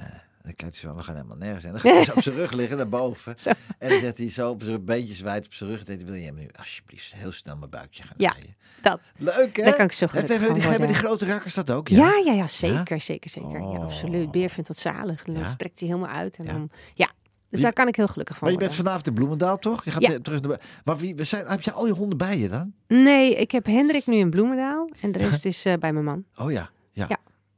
dan 0.48 0.56
kijkt 0.56 0.82
hij 0.82 0.90
zo, 0.90 0.96
we 0.96 1.04
gaan 1.04 1.16
helemaal 1.16 1.38
nergens 1.38 1.64
heen. 1.64 1.72
Dan 1.72 1.82
gaat 1.82 1.94
hij 1.94 2.04
zo 2.04 2.12
op 2.14 2.22
zijn 2.22 2.36
rug 2.36 2.52
liggen, 2.52 2.78
daarboven. 2.78 3.34
Zo. 3.40 3.50
En 3.80 3.90
dan 3.90 4.00
zet 4.00 4.18
hij 4.18 4.30
zo 4.30 4.50
op 4.50 4.64
zijn 4.64 4.86
beentjes 4.86 5.20
wijd 5.22 5.46
op 5.46 5.54
zijn 5.54 5.70
rug. 5.70 5.84
En 5.84 5.98
dan 5.98 6.06
wil 6.08 6.16
je 6.16 6.26
hem 6.26 6.36
nu 6.36 6.48
alsjeblieft 6.56 7.14
heel 7.16 7.32
snel 7.32 7.56
mijn 7.56 7.70
buikje 7.70 8.04
gaan 8.04 8.14
Ja, 8.18 8.34
dat. 8.82 9.00
Leuk, 9.18 9.56
hè? 9.58 9.64
Daar 9.64 9.76
kan 9.76 9.86
ik 9.86 9.92
zo 9.92 10.08
gelukkig 10.08 10.38
hebben, 10.38 10.54
die, 10.56 10.64
hebben 10.70 10.88
die 10.88 10.98
grote 10.98 11.26
rakkers 11.26 11.54
dat 11.54 11.72
ook? 11.72 11.88
Ja, 11.88 12.22
ja, 12.26 12.32
ja, 12.34 12.48
zeker, 12.48 13.00
zeker, 13.02 13.30
zeker. 13.30 13.52
Ja, 13.60 13.66
Oh. 13.66 13.80
absoluut. 13.84 14.32
Beer 14.32 14.50
vindt 14.50 14.68
dat 14.68 14.78
zalig. 14.78 15.26
En 15.26 15.34
dan 15.34 15.42
Ja? 15.44 15.48
strekt 15.50 15.80
hij 15.80 15.90
helemaal 15.90 16.10
uit. 16.16 16.38
En 16.38 16.46
Ja. 16.46 16.52
dan, 16.52 16.70
ja, 16.94 17.10
dus 17.50 17.62
daar 17.62 17.74
kan 17.74 17.88
ik 17.88 17.96
heel 17.96 18.08
gelukkig 18.08 18.38
van 18.38 18.44
Maar 18.48 18.54
je 18.54 18.60
worden. 18.60 18.76
bent 18.78 18.88
vanavond 18.88 19.08
in 19.08 19.14
Bloemendaal, 19.24 19.58
toch? 19.58 19.84
Je 19.86 19.92
gaat 19.92 20.02
Ja. 20.02 20.18
terug 20.22 20.42
naar... 20.42 20.60
Maar 20.84 20.98
wie, 20.98 21.16
we 21.16 21.24
zijn, 21.24 21.48
heb 21.48 21.62
je 21.62 21.72
al 21.72 21.86
je 21.88 21.94
honden 21.94 22.18
bij 22.18 22.38
je 22.38 22.50
dan? 22.50 22.74
Nee, 22.88 23.36
ik 23.36 23.52
heb 23.52 23.66
Hendrik 23.66 24.06
nu 24.06 24.16
in 24.16 24.30
Bloemendaal. 24.30 24.90
En 25.02 25.12
de 25.12 25.20
rest 25.20 25.46
is 25.46 25.66
eh, 25.66 25.74
bij 25.80 25.94
mijn 25.94 26.06
man. 26.06 26.24
Oh 26.36 26.52
ja, 26.52 26.70
ja. 26.92 27.06
Ja, 27.10 27.18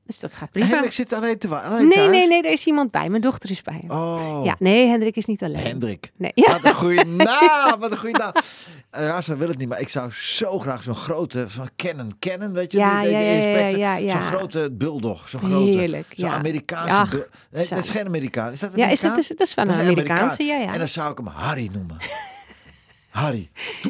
Dus 0.09 0.19
dat 0.19 0.31
gaat 0.33 0.51
prima. 0.51 0.67
Hendrik 0.67 0.91
zit 0.91 1.13
alleen 1.13 1.37
te 1.37 1.47
wa- 1.47 1.61
alleen 1.61 1.87
Nee, 1.87 1.91
thuis? 1.97 2.09
nee, 2.11 2.27
nee, 2.27 2.43
er 2.43 2.51
is 2.51 2.65
iemand 2.65 2.91
bij. 2.91 3.09
Mijn 3.09 3.21
dochter 3.21 3.51
is 3.51 3.61
bij 3.61 3.77
hem. 3.81 3.91
Oh. 3.91 4.41
Ja, 4.43 4.55
nee, 4.59 4.87
Hendrik 4.87 5.15
is 5.15 5.25
niet 5.25 5.43
alleen. 5.43 5.61
Hendrik. 5.61 6.11
Nee. 6.17 6.31
Ja. 6.35 6.51
Wat 6.51 6.63
een 6.63 6.75
goede 6.75 7.05
naam, 7.25 7.79
wat 7.79 7.91
een 7.91 7.97
goede 7.97 8.17
naam. 8.17 8.31
Rasa 8.89 9.37
wil 9.37 9.47
het 9.47 9.57
niet, 9.57 9.67
maar 9.69 9.79
ik 9.79 9.89
zou 9.89 10.11
zo 10.11 10.59
graag 10.59 10.83
zo'n 10.83 10.95
grote, 10.95 11.49
van 11.49 11.69
Canon, 11.75 12.15
Canon, 12.19 12.51
weet 12.53 12.71
je? 12.71 12.77
Ja, 12.77 13.01
die, 13.01 13.09
ja, 13.11 13.19
ja, 13.19 13.31
ja, 13.57 13.67
ja, 13.67 13.95
ja. 13.95 14.11
Zo'n 14.11 14.21
grote 14.37 14.69
bulldog, 14.71 15.29
zo'n 15.29 15.39
grote. 15.39 15.77
Heerlijk, 15.77 16.13
Zo'n 16.17 16.29
ja. 16.29 16.35
Amerikaanse 16.35 16.95
Ach, 16.97 17.11
Nee, 17.51 17.67
dat 17.67 17.77
is 17.77 17.89
geen 17.89 18.05
Amerikaan. 18.05 18.51
Is 18.51 18.59
dat 18.59 18.69
Ja, 18.75 18.75
is 18.75 18.81
Amerikaan? 18.81 19.09
dat, 19.09 19.19
is, 19.19 19.27
dat 19.27 19.39
is 19.47 19.53
van 19.53 19.67
een 19.69 19.75
Amerikaanse, 19.79 20.43
ja, 20.43 20.53
Amerikaan. 20.53 20.67
ja. 20.67 20.73
En 20.73 20.79
dan 20.79 20.87
zou 20.89 21.11
ik 21.11 21.17
hem 21.17 21.27
Harry 21.27 21.69
noemen. 21.73 21.97
Harry. 23.19 23.49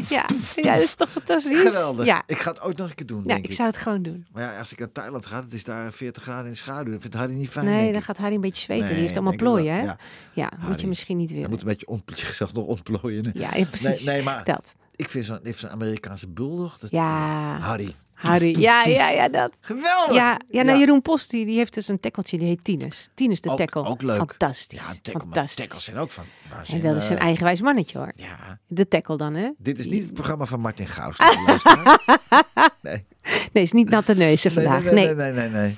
Ja, 0.10 0.26
ja, 0.56 0.74
dat 0.74 0.84
is 0.84 0.96
toch 0.96 1.10
fantastisch? 1.12 1.60
Geweldig. 1.62 2.06
Ja, 2.06 2.24
Ik 2.28 2.38
ga 2.38 2.52
het 2.52 2.62
ooit 2.62 2.78
nog 2.78 2.90
een 2.90 2.96
keer 2.96 3.06
doen, 3.06 3.22
ja 3.26 3.34
denk 3.34 3.46
ik 3.46 3.52
zou 3.52 3.68
het 3.70 3.78
gewoon 3.78 4.02
doen. 4.04 4.26
Maar 4.34 4.44
ja, 4.44 4.58
als 4.60 4.72
ik 4.72 4.80
naar 4.80 4.92
Thailand 4.92 5.26
ga, 5.26 5.44
het 5.44 5.54
is 5.54 5.64
daar 5.64 5.94
40 5.94 6.24
graden 6.24 6.46
in 6.46 6.52
de 6.52 6.58
schaduw. 6.58 6.92
Dat 6.92 7.02
vindt 7.02 7.16
Harry 7.16 7.34
niet 7.34 7.50
fijn, 7.50 7.66
Nee, 7.66 7.88
dan 7.88 7.96
ik. 8.00 8.04
gaat 8.04 8.18
Harry 8.18 8.36
een 8.36 8.42
beetje 8.42 8.62
zweten. 8.62 8.84
Nee, 8.86 8.94
Die 8.94 9.02
heeft 9.02 9.14
allemaal 9.16 9.34
ik 9.34 9.40
plooien, 9.40 9.74
hè? 9.74 9.82
Ja. 9.84 9.98
Ja, 10.34 10.52
moet 10.60 10.82
je 10.82 10.88
misschien 10.88 11.18
niet 11.18 11.32
willen. 11.32 11.50
moet 11.50 11.62
een 11.62 11.68
beetje 11.68 11.88
ontplooien. 11.88 12.26
Je 12.40 12.46
nog 12.54 12.66
ontplooien. 12.66 13.32
Ja, 13.34 13.56
ja, 13.56 13.66
precies. 13.66 14.04
Nee, 14.04 14.16
nee, 14.16 14.24
maar 14.24 14.44
Dat. 14.44 14.74
ik 14.96 15.10
vind 15.10 15.26
zo'n 15.26 15.70
Amerikaanse 15.70 16.28
bulldog. 16.28 16.78
Dat, 16.78 16.92
Ja. 16.92 17.58
Harry. 17.60 17.96
Harry. 18.20 18.60
Ja, 18.60 18.84
ja, 18.84 19.10
ja, 19.10 19.30
dat. 19.30 19.52
Geweldig. 19.62 20.16
Ja, 20.16 20.40
ja, 20.50 20.64
nou, 20.64 20.80
Jeroen 20.80 21.02
Post 21.02 21.30
die, 21.32 21.46
die 21.46 21.58
heeft 21.58 21.74
dus 21.74 21.88
een 21.88 22.00
tackeltje, 22.00 22.38
die 22.38 22.48
heet 22.48 22.64
Tinus. 22.64 23.10
Tinus 23.14 23.42
de 23.42 23.50
Ook- 23.50 23.58
tackle. 23.58 23.84
ook 23.86 24.02
leuk. 24.02 24.16
Fantastisch. 24.18 24.80
Ja, 24.80 24.94
tackle, 25.02 25.20
Fantastisch. 25.22 25.56
tackles 25.56 25.84
zijn 25.84 25.98
ook 25.98 26.12
van. 26.12 26.24
waar 26.50 26.66
en 26.72 26.80
dat 26.80 26.96
is 26.96 27.10
een 27.10 27.18
eh, 27.18 27.24
eigenwijs 27.26 27.62
mannetje 27.62 27.98
hoor. 27.98 28.12
Ja, 28.16 28.60
De 28.68 28.88
tackle 28.88 29.18
dan, 29.18 29.34
hè? 29.34 29.50
dit 29.58 29.80
is 29.80 29.88
niet 29.88 30.04
het 30.04 30.14
programma 30.14 30.46
van 30.46 30.60
Martin 30.60 30.88
Gaus. 30.88 31.18
nee. 32.82 33.06
Nee, 33.54 33.64
is 33.64 33.72
niet 33.72 33.90
natte 33.90 34.16
neuzen 34.16 34.52
vandaag. 34.52 34.84
nee, 34.84 34.94
Nee. 34.94 35.16
nee, 35.16 35.32
nee, 35.32 35.50
nee, 35.50 35.62
nee. 35.62 35.78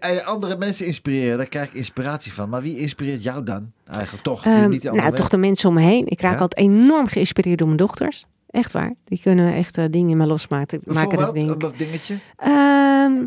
Hey, 0.00 0.24
andere 0.24 0.56
mensen 0.56 0.86
inspireren, 0.86 1.36
daar 1.36 1.46
krijg 1.46 1.66
ik 1.66 1.74
inspiratie 1.74 2.32
van. 2.32 2.48
Maar 2.48 2.62
wie 2.62 2.78
inspireert 2.78 3.22
jou 3.22 3.44
dan 3.44 3.72
eigenlijk 3.90 4.22
toch? 4.22 4.44
Ehm, 4.44 4.68
niet 4.68 4.82
nou, 4.82 5.12
toch 5.14 5.28
de 5.28 5.36
mensen 5.38 5.68
om 5.68 5.74
me 5.74 5.80
heen. 5.80 6.06
Ik 6.06 6.20
raak 6.20 6.34
Ja? 6.34 6.38
altijd 6.40 6.66
enorm 6.66 7.06
geïnspireerd 7.06 7.58
door 7.58 7.66
mijn 7.66 7.78
dochters. 7.78 8.26
Echt 8.56 8.72
waar. 8.72 8.94
Die 9.04 9.20
kunnen 9.22 9.54
echt 9.54 9.78
eh, 9.78 9.84
dingen 9.90 10.10
in 10.10 10.16
me 10.16 10.26
losmaken. 10.26 10.80
Maken 10.84 11.18
dat 11.18 11.34
denk. 11.34 11.62
een 11.62 11.72
dingetje? 11.76 12.18
Ehm, 12.36 13.26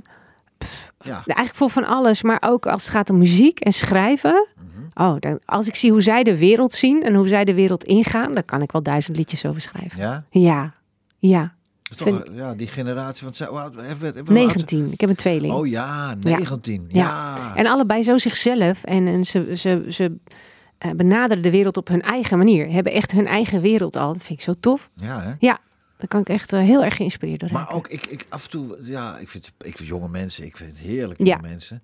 Ja. 1.03 1.13
eigenlijk 1.13 1.55
voor 1.55 1.69
van 1.69 1.85
alles, 1.85 2.23
maar 2.23 2.37
ook 2.45 2.65
als 2.65 2.83
het 2.83 2.91
gaat 2.91 3.09
om 3.09 3.17
muziek 3.17 3.59
en 3.59 3.71
schrijven. 3.73 4.47
Mhm. 4.55 5.05
Oh, 5.07 5.15
dan, 5.19 5.39
als 5.45 5.67
ik 5.67 5.75
zie 5.75 5.91
hoe 5.91 6.01
zij 6.01 6.23
de 6.23 6.37
wereld 6.37 6.73
zien 6.73 7.03
en 7.03 7.13
hoe 7.15 7.27
zij 7.27 7.45
de 7.45 7.53
wereld 7.53 7.83
ingaan, 7.83 8.33
dan 8.33 8.45
kan 8.45 8.61
ik 8.61 8.71
wel 8.71 8.83
duizend 8.83 9.17
liedjes 9.17 9.45
over 9.45 9.61
schrijven. 9.61 9.99
Ja? 9.99 10.23
Ja, 10.29 10.73
ja. 11.17 11.53
Dat 11.83 11.99
is 11.99 12.05
toch, 12.05 12.21
Vind- 12.23 12.37
ja, 12.37 12.53
die 12.53 12.67
generatie. 12.67 13.23
Want 13.23 13.35
zij, 13.35 13.47
even- 13.47 14.07
even- 14.07 14.25
hoe 14.25 14.33
19. 14.33 14.91
Ik 14.91 14.99
heb 15.01 15.09
een 15.09 15.15
tweeling. 15.15 15.53
Oh 15.53 15.67
ja, 15.67 16.15
19. 16.21 16.85
Ja. 16.87 17.01
Ja. 17.03 17.55
En 17.55 17.67
allebei 17.67 18.01
zo 18.03 18.17
zichzelf. 18.17 18.83
En, 18.83 19.07
en 19.07 19.23
ze, 19.23 19.51
ze, 19.55 19.85
ze 19.89 20.15
benaderen 20.95 21.43
de 21.43 21.51
wereld 21.51 21.77
op 21.77 21.87
hun 21.87 22.01
eigen 22.01 22.37
manier. 22.37 22.71
Hebben 22.71 22.93
echt 22.93 23.11
hun 23.11 23.27
eigen 23.27 23.61
wereld 23.61 23.95
al. 23.95 24.13
Dat 24.13 24.23
vind 24.23 24.39
ik 24.39 24.45
zo 24.45 24.53
tof. 24.59 24.89
Ja, 24.95 25.21
hè? 25.21 25.33
Ja, 25.39 25.59
daar 25.97 26.07
kan 26.07 26.21
ik 26.21 26.29
echt 26.29 26.53
eh, 26.53 26.59
heel 26.59 26.83
erg 26.83 26.95
geïnspireerd 26.95 27.39
door 27.39 27.49
Maar 27.51 27.71
ook, 27.73 27.87
ik, 27.87 28.05
ik 28.07 28.25
af 28.29 28.43
en 28.43 28.49
toe, 28.49 28.77
ja, 28.81 29.17
ik 29.17 29.29
vind, 29.29 29.51
ik 29.57 29.77
vind 29.77 29.89
jonge 29.89 30.09
mensen, 30.09 30.45
ik 30.45 30.57
vind 30.57 30.69
het 30.71 30.79
heerlijk 30.79 31.17
jonge 31.19 31.29
Ja. 31.31 31.37
mensen. 31.41 31.83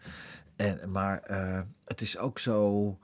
En, 0.55 0.79
maar 0.91 1.19
eh, 1.19 1.59
het 1.85 2.01
is 2.01 2.17
ook 2.17 2.39
zo, 2.39 2.97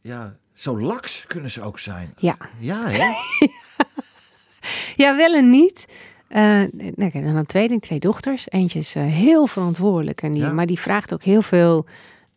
ja, 0.00 0.36
zo 0.54 0.80
laks 0.80 1.24
kunnen 1.26 1.50
ze 1.50 1.62
ook 1.62 1.78
zijn. 1.78 2.12
Ja. 2.16 2.36
Ja, 2.58 2.88
hè? 2.88 3.04
Ja, 4.94 5.16
wel 5.16 5.34
en 5.34 5.50
niet. 5.50 5.86
Eh 6.28 6.40
nou, 6.72 6.92
ik 6.96 7.12
heb 7.12 7.24
dan 7.24 7.36
een 7.36 7.46
tweeling, 7.46 7.80
twee 7.82 7.98
dochters. 7.98 8.50
Eentje 8.50 8.78
is 8.78 8.94
eh, 8.94 9.02
heel 9.06 9.46
verantwoordelijk. 9.46 10.22
En 10.22 10.32
die, 10.32 10.42
Ja. 10.42 10.52
Maar 10.52 10.66
die 10.66 10.78
vraagt 10.80 11.12
ook 11.12 11.22
heel 11.22 11.42
veel. 11.42 11.86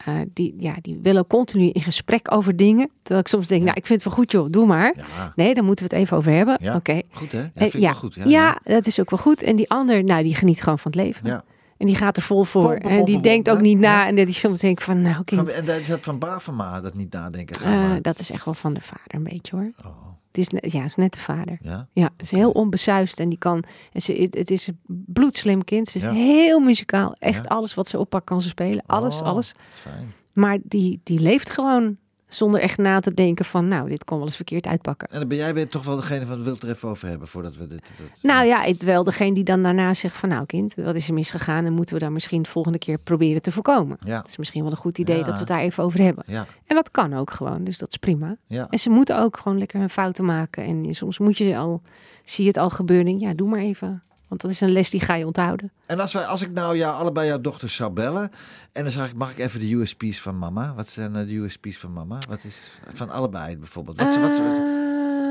Eh, 0.05 0.13
die, 0.33 0.53
ja, 0.57 0.73
die 0.81 0.99
willen 1.01 1.27
continu 1.27 1.69
in 1.69 1.81
gesprek 1.81 2.31
over 2.33 2.55
dingen. 2.55 2.89
Terwijl 3.01 3.19
ik 3.19 3.27
soms 3.27 3.47
denk, 3.47 3.63
nou, 3.63 3.75
ik 3.77 3.85
vind 3.85 4.03
het 4.03 4.07
wel 4.13 4.17
goed 4.23 4.31
joh, 4.31 4.47
doe 4.49 4.65
maar. 4.65 4.93
Ja. 4.97 5.33
Nee, 5.35 5.53
daar 5.53 5.63
moeten 5.63 5.87
we 5.89 5.93
het 5.95 6.03
even 6.03 6.17
over 6.17 6.31
hebben. 6.31 6.57
Ja. 6.61 6.75
Oké. 6.75 7.01
Goed, 7.11 7.31
hè? 7.31 7.37
Ja, 7.39 7.45
Eh, 7.53 7.61
vind 7.61 7.73
ik 7.73 7.79
ja. 7.79 7.89
wel 7.91 7.99
goed. 7.99 8.15
Ja, 8.15 8.23
Ja, 8.25 8.57
dat 8.63 8.85
is 8.85 8.99
ook 8.99 9.09
wel 9.09 9.19
goed. 9.19 9.41
En 9.43 9.55
die 9.55 9.69
ander, 9.69 10.03
nou, 10.03 10.23
die 10.23 10.35
geniet 10.35 10.61
gewoon 10.61 10.79
van 10.79 10.91
het 10.91 10.99
leven. 11.01 11.27
Ja. 11.27 11.43
En 11.77 11.85
die 11.85 11.95
gaat 11.95 12.17
er 12.17 12.23
vol 12.23 12.43
voor. 12.43 12.73
En 12.73 13.05
die 13.05 13.19
denkt 13.21 13.49
ook 13.49 13.61
niet 13.61 13.79
na. 13.79 14.07
En 14.07 14.15
dat 14.15 14.25
die 14.25 14.35
soms 14.35 14.59
denkt 14.59 14.83
van, 14.83 15.01
nou, 15.01 15.23
kind. 15.23 15.47
En 15.47 15.65
dat 15.65 15.79
is 15.79 15.87
dat 15.87 15.99
van 16.01 16.19
Bavema, 16.19 16.81
dat 16.81 16.93
niet 16.93 17.13
nadenken. 17.13 17.69
Maar. 17.69 18.01
dat 18.01 18.19
is 18.19 18.31
echt 18.31 18.45
wel 18.45 18.53
van 18.53 18.73
de 18.73 18.81
vader 18.81 19.15
een 19.15 19.23
beetje 19.23 19.55
hoor. 19.55 19.71
Oh, 19.85 20.07
is, 20.39 20.47
net, 20.49 20.71
ja, 20.71 20.83
is 20.83 20.95
net 20.95 21.13
de 21.13 21.19
vader. 21.19 21.57
ja? 21.93 22.09
Is 22.17 22.31
heel 22.31 22.51
onbesuist 22.51 23.19
en 23.19 23.29
die 23.29 23.37
kan. 23.37 23.63
En 23.93 24.01
ze, 24.01 24.13
het, 24.13 24.35
het 24.37 24.51
is 24.51 24.67
een 24.67 24.79
bloedslim 24.87 25.63
kind. 25.63 25.87
Ze 25.87 25.97
is 25.97 26.03
Ja. 26.03 26.11
heel 26.11 26.59
muzikaal. 26.59 27.13
Echt 27.19 27.43
Ja. 27.43 27.49
alles 27.55 27.73
wat 27.73 27.87
ze 27.87 27.99
oppakt 27.99 28.25
kan 28.25 28.41
ze 28.41 28.47
spelen. 28.47 28.83
Alles, 28.85 29.19
Oh, 29.21 29.27
alles. 29.27 29.53
Fijn. 29.73 30.13
Maar 30.33 30.57
die, 30.63 30.99
die 31.03 31.19
leeft 31.19 31.49
gewoon 31.49 31.97
zonder 32.29 32.61
echt 32.61 32.77
na 32.77 32.99
te 32.99 33.13
denken 33.13 33.45
van, 33.45 33.67
nou, 33.67 33.89
dit 33.89 34.03
kon 34.03 34.17
wel 34.17 34.25
eens 34.25 34.35
verkeerd 34.35 34.67
uitpakken. 34.67 35.07
En 35.11 35.19
dan 35.19 35.27
ben 35.27 35.37
jij 35.37 35.53
ben 35.53 35.69
toch 35.69 35.85
wel 35.85 35.95
degene 35.95 36.25
van, 36.25 36.43
wil 36.43 36.53
het 36.53 36.63
er 36.63 36.69
even 36.69 36.89
over 36.89 37.07
hebben, 37.09 37.27
voordat 37.27 37.55
we 37.55 37.67
dit... 37.67 37.81
dit- 37.97 38.11
Nou 38.23 38.45
ja, 38.45 38.63
ik 38.63 38.81
wel 38.81 39.03
degene 39.03 39.33
die 39.33 39.43
dan 39.43 39.63
daarna 39.63 39.93
zegt 39.93 40.17
van, 40.17 40.29
nou 40.29 40.45
kind, 40.45 40.73
wat 40.75 40.95
is 40.95 41.07
er 41.07 41.13
misgegaan 41.13 41.65
en 41.65 41.73
moeten 41.73 41.93
we 41.95 42.01
daar 42.01 42.11
misschien 42.11 42.41
de 42.41 42.49
volgende 42.49 42.77
keer 42.77 42.97
proberen 42.97 43.41
te 43.41 43.51
voorkomen. 43.51 43.97
Ja, 44.05 44.17
Het 44.17 44.27
is 44.27 44.37
misschien 44.37 44.61
wel 44.63 44.71
een 44.71 44.77
goed 44.77 44.97
idee 44.97 45.17
Ja. 45.17 45.23
dat 45.23 45.33
we 45.33 45.39
het 45.39 45.47
daar 45.47 45.59
even 45.59 45.83
over 45.83 46.01
hebben. 46.01 46.23
ja, 46.27 46.45
En 46.65 46.75
dat 46.75 46.91
kan 46.91 47.13
ook 47.13 47.31
gewoon, 47.31 47.63
dus 47.63 47.77
dat 47.77 47.89
is 47.89 47.97
prima. 47.97 48.35
ja. 48.47 48.67
En 48.69 48.79
ze 48.79 48.89
moeten 48.89 49.19
ook 49.21 49.37
gewoon 49.37 49.57
lekker 49.57 49.79
hun 49.79 49.89
fouten 49.89 50.25
maken. 50.25 50.63
En 50.63 50.93
soms 50.93 51.19
moet 51.19 51.37
je 51.37 51.57
al, 51.57 51.81
zie 52.23 52.43
je 52.43 52.49
het 52.49 52.59
al 52.59 52.69
gebeuren. 52.69 53.19
Ja, 53.19 53.33
doe 53.33 53.49
maar 53.49 53.59
even. 53.59 54.01
Want 54.29 54.41
dat 54.41 54.51
is 54.51 54.61
een 54.61 54.71
les 54.71 54.89
die 54.89 54.99
ga 54.99 55.15
je 55.15 55.25
onthouden. 55.25 55.71
En 55.85 55.99
als, 55.99 56.13
wij, 56.13 56.25
als 56.25 56.41
ik 56.41 56.51
nou 56.51 56.77
jou, 56.77 56.95
allebei 56.95 57.27
jouw 57.27 57.41
dochters 57.41 57.75
zou 57.75 57.91
bellen... 57.91 58.31
en 58.71 58.83
dan 58.83 58.91
zeg 58.91 59.07
ik, 59.07 59.15
mag 59.15 59.31
ik 59.31 59.37
even 59.37 59.59
de 59.59 59.73
USP's 59.73 60.21
van 60.21 60.37
mama? 60.37 60.73
Wat 60.75 60.89
zijn 60.89 61.15
eh, 61.15 61.27
de 61.27 61.35
USP's 61.35 61.77
van 61.77 61.93
mama? 61.93 62.17
Wat 62.29 62.43
is 62.43 62.71
van 62.93 63.09
allebei 63.09 63.57
bijvoorbeeld? 63.57 63.97
Wat, 63.97 64.19
wat, 64.19 64.37
wat, 64.37 64.57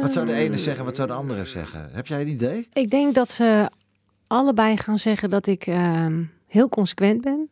wat 0.01 0.13
zou 0.13 0.27
de 0.27 0.33
ene 0.33 0.55
Ehm, 0.55 0.63
zeggen, 0.63 0.85
wat 0.85 0.97
zou 0.97 1.09
de 1.09 1.15
andere 1.15 1.45
zeggen? 1.45 1.89
Heb 1.93 2.07
jij 2.07 2.21
een 2.21 2.29
idee? 2.29 2.69
Ik 2.73 2.91
denk 2.91 3.15
dat 3.15 3.31
ze 3.31 3.71
allebei 4.27 4.77
gaan 4.77 4.99
zeggen 4.99 5.31
dat 5.31 5.47
ik 5.47 5.67
ehm, 5.67 6.23
heel 6.47 6.69
consequent 6.69 7.21
ben. 7.21 7.49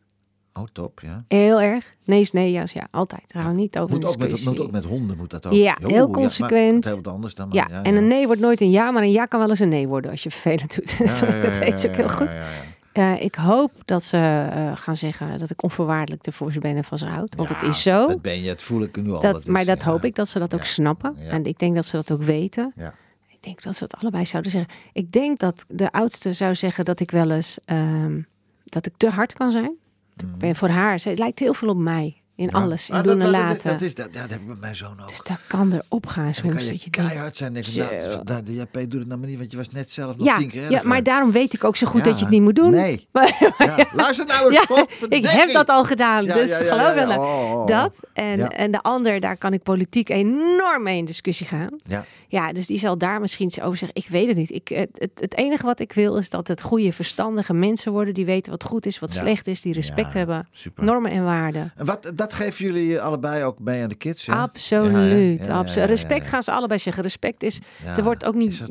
Oh, 0.59 0.65
top, 0.73 1.01
ja. 1.01 1.25
Heel 1.29 1.61
erg. 1.61 1.95
Nee 2.05 2.29
nee, 2.33 2.51
ja 2.53 2.65
ja. 2.73 2.89
Altijd. 2.91 3.23
Daar 3.27 3.55
niet 3.55 3.79
over 3.79 3.97
Moet 3.97 4.05
ook, 4.05 4.17
met, 4.17 4.45
moet 4.45 4.61
ook 4.61 4.71
met 4.71 4.85
honden, 4.85 5.17
moet 5.17 5.31
dat 5.31 5.47
ook. 5.47 5.53
Ja, 5.53 5.77
Jo, 5.81 5.89
heel 5.89 6.11
consequent. 6.11 6.85
heel 6.85 6.97
wat 6.97 7.09
anders 7.09 7.35
dan... 7.35 7.49
maar- 7.49 7.57
Ja, 7.57 7.83
en 7.83 7.97
een 7.97 8.07
nee 8.07 8.27
wordt 8.27 8.41
nooit 8.41 8.61
een 8.61 8.71
ja, 8.71 8.91
maar 8.91 9.03
een 9.03 9.11
ja 9.11 9.25
kan 9.27 9.41
wel 9.41 9.49
eens 9.49 9.59
een 9.61 9.69
nee 9.69 9.89
worden 9.89 10.11
als 10.11 10.23
je 10.23 10.31
vervelend 10.31 10.75
doet. 10.75 10.91
Ja, 10.99 11.27
ja, 11.27 11.35
ja, 11.37 11.43
dat 11.43 11.55
ja, 11.55 11.59
weet 11.61 11.81
ze 11.81 11.89
ook 11.89 11.95
ja, 11.95 12.01
heel 12.01 12.09
ja, 12.11 12.15
goed. 12.17 12.33
ja, 12.33 12.39
ja. 12.39 13.15
Eh, 13.15 13.23
ik 13.25 13.35
hoop 13.35 13.73
dat 13.85 14.03
ze 14.05 14.17
eh, 14.53 14.73
gaan 14.75 14.97
zeggen 14.97 15.39
dat 15.39 15.51
ik 15.51 15.63
onvoorwaardelijk 15.63 16.27
ervoor 16.27 16.53
ze 16.53 16.59
ben 16.61 16.77
en 16.77 16.85
van 16.85 16.99
ze 16.99 17.07
houd. 17.07 17.35
Want 17.35 17.49
het 17.49 17.61
Ja, 17.61 17.67
is 17.67 17.83
zo. 17.83 18.07
Dat 18.07 18.23
ben 18.23 18.43
je, 18.43 18.49
het 18.49 18.63
voel 18.63 18.83
ik 18.83 18.97
nu 19.03 19.13
al. 19.13 19.21
Dat, 19.21 19.39
is, 19.39 19.45
maar 19.45 19.65
dat 19.65 19.83
ja. 19.83 19.91
hoop 19.91 20.05
ik 20.05 20.15
dat 20.15 20.29
ze 20.29 20.39
dat 20.39 20.55
ook 20.55 20.61
Ja. 20.61 20.67
snappen. 20.67 21.17
Ja. 21.19 21.29
En 21.31 21.45
ik 21.45 21.59
denk 21.59 21.75
dat 21.75 21.85
ze 21.85 21.97
dat 21.97 22.11
ook 22.13 22.23
weten. 22.23 22.73
Ja. 22.77 22.95
Ik 23.29 23.43
denk 23.43 23.63
dat 23.63 23.77
ze 23.77 23.85
het 23.85 23.95
allebei 23.97 24.27
zouden 24.27 24.51
zeggen. 24.53 24.71
Ik 24.93 25.13
denk 25.13 25.39
dat 25.39 25.65
de 25.69 25.93
oudste 25.93 26.33
zou 26.33 26.55
zeggen 26.55 26.85
dat 26.85 27.01
ik 27.01 27.11
wel 27.11 27.31
eens 27.31 27.59
ehm, 27.65 28.21
dat 28.65 28.87
ik 28.87 28.93
te 28.97 29.11
hard 29.11 29.33
kan 29.33 29.51
zijn. 29.51 29.77
Ik 30.17 30.39
ben 30.39 30.57
voor 30.57 30.69
haar. 30.69 30.99
Ze 30.99 31.17
lijkt 31.17 31.39
heel 31.39 31.55
veel 31.55 31.69
op 31.69 31.77
mij 31.77 32.23
in. 32.37 32.49
Ja. 32.53 32.59
alles, 32.61 32.89
in 32.91 32.95
doen 32.95 33.05
dat, 33.05 33.12
en 33.12 33.18
maar 33.18 33.26
dat 33.49 33.57
is- 33.57 33.64
laten. 33.64 33.70
Dat, 33.70 33.80
is, 33.80 33.95
dat, 33.95 34.12
dat 34.12 34.22
heb 34.30 34.41
ik 34.41 34.47
met 34.47 34.61
mijn 34.61 34.76
zoon 34.76 35.01
ook. 35.01 35.09
dus 35.09 35.22
dat 35.22 35.39
kan 35.47 35.72
erop 35.72 36.07
gaan 36.07 36.24
dan 36.24 36.32
kan 36.43 36.51
soms. 36.53 36.64
je 36.64 36.70
Dat 36.70 36.84
je 36.84 36.91
keihard 36.91 37.37
zijn. 37.37 37.53
Denk 37.53 37.66
nou, 37.66 38.20
nou, 38.24 38.43
de 38.43 38.55
JP 38.55 38.72
doet 38.72 38.93
het 38.93 39.07
nou 39.07 39.20
maar 39.20 39.28
niet, 39.28 39.39
want 39.39 39.51
je 39.51 39.57
was 39.57 39.70
net 39.70 39.91
zelf 39.91 40.16
nog 40.16 40.26
ja, 40.26 40.37
tien 40.37 40.49
keer 40.49 40.70
ja, 40.70 40.80
maar 40.84 41.03
daarom 41.03 41.32
weet 41.32 41.53
ik 41.53 41.64
ook 41.64 41.76
zo 41.76 41.87
goed 41.87 42.05
Ja. 42.05 42.05
dat 42.11 42.18
je 42.18 42.24
het 42.24 42.32
niet 42.34 42.43
moet 42.43 42.57
doen. 42.57 42.70
Nee. 42.70 43.07
Maar- 43.12 43.55
Ja, 43.59 43.87
Luister 43.93 44.26
nou 44.26 44.55
eens, 44.55 44.66
Ja, 44.68 44.87
ik 45.09 45.26
heb 45.26 45.53
dat 45.53 45.68
al 45.68 45.84
gedaan, 45.84 46.24
dus 46.24 46.55
geloof 46.57 46.95
wel. 46.95 47.09
Oh, 47.18 47.18
oh, 47.18 47.53
oh. 47.61 47.66
Dat 47.66 48.01
en, 48.12 48.49
en 48.51 48.70
de 48.70 48.82
ander, 48.82 49.20
daar 49.20 49.37
kan 49.37 49.53
ik 49.53 49.62
politiek 49.62 50.09
enorm 50.09 50.82
mee 50.82 50.99
in 50.99 51.05
discussie 51.05 51.47
gaan. 51.47 51.68
Ja. 51.84 52.05
Ja, 52.28 52.53
dus 52.53 52.66
die 52.66 52.78
zal 52.78 52.99
daar 52.99 53.20
misschien 53.20 53.47
iets 53.47 53.61
over 53.61 53.78
zeggen. 53.78 53.97
Ik 54.03 54.09
weet 54.09 54.26
het 54.28 54.37
niet. 54.37 54.51
Ik, 54.51 54.68
het, 54.68 54.89
het, 54.95 55.11
het 55.14 55.37
enige 55.37 55.66
wat 55.66 55.80
ik 55.80 55.93
wil 55.93 56.16
is 56.16 56.30
dat 56.30 56.49
het 56.49 56.61
goede, 56.62 56.93
verstandige 56.93 57.55
mensen 57.55 57.93
worden 57.93 58.14
die 58.14 58.24
weten 58.24 58.51
wat 58.53 58.64
goed 58.64 58.87
is, 58.87 58.99
wat 58.99 59.12
slecht 59.12 59.47
is, 59.47 59.61
die 59.62 59.72
respect 59.72 60.14
hebben, 60.14 60.49
super. 60.53 60.84
normen 60.84 61.11
en 61.11 61.24
waarden. 61.24 61.72
En 61.76 61.87
wat, 61.87 62.12
dat 62.29 62.35
geven 62.35 62.64
jullie 62.64 63.01
allebei 63.01 63.45
ook 63.45 63.59
mee 63.59 63.83
aan 63.83 63.89
de 63.89 63.95
kids? 63.95 64.29
Absoluut. 64.29 64.93
Ja, 64.93 65.01
ja, 65.01 65.53
ja, 65.53 65.59
abso- 65.59 65.74
ja, 65.74 65.81
ja, 65.81 65.87
Respect 65.87 66.27
gaan 66.27 66.43
ze 66.43 66.53
allebei 66.53 66.81
zeggen. 66.81 67.03
Respect 67.03 67.43
is, 67.43 67.61
er 67.97 68.03
wordt 68.03 68.24
ook 68.24 68.35
niet 68.35 68.62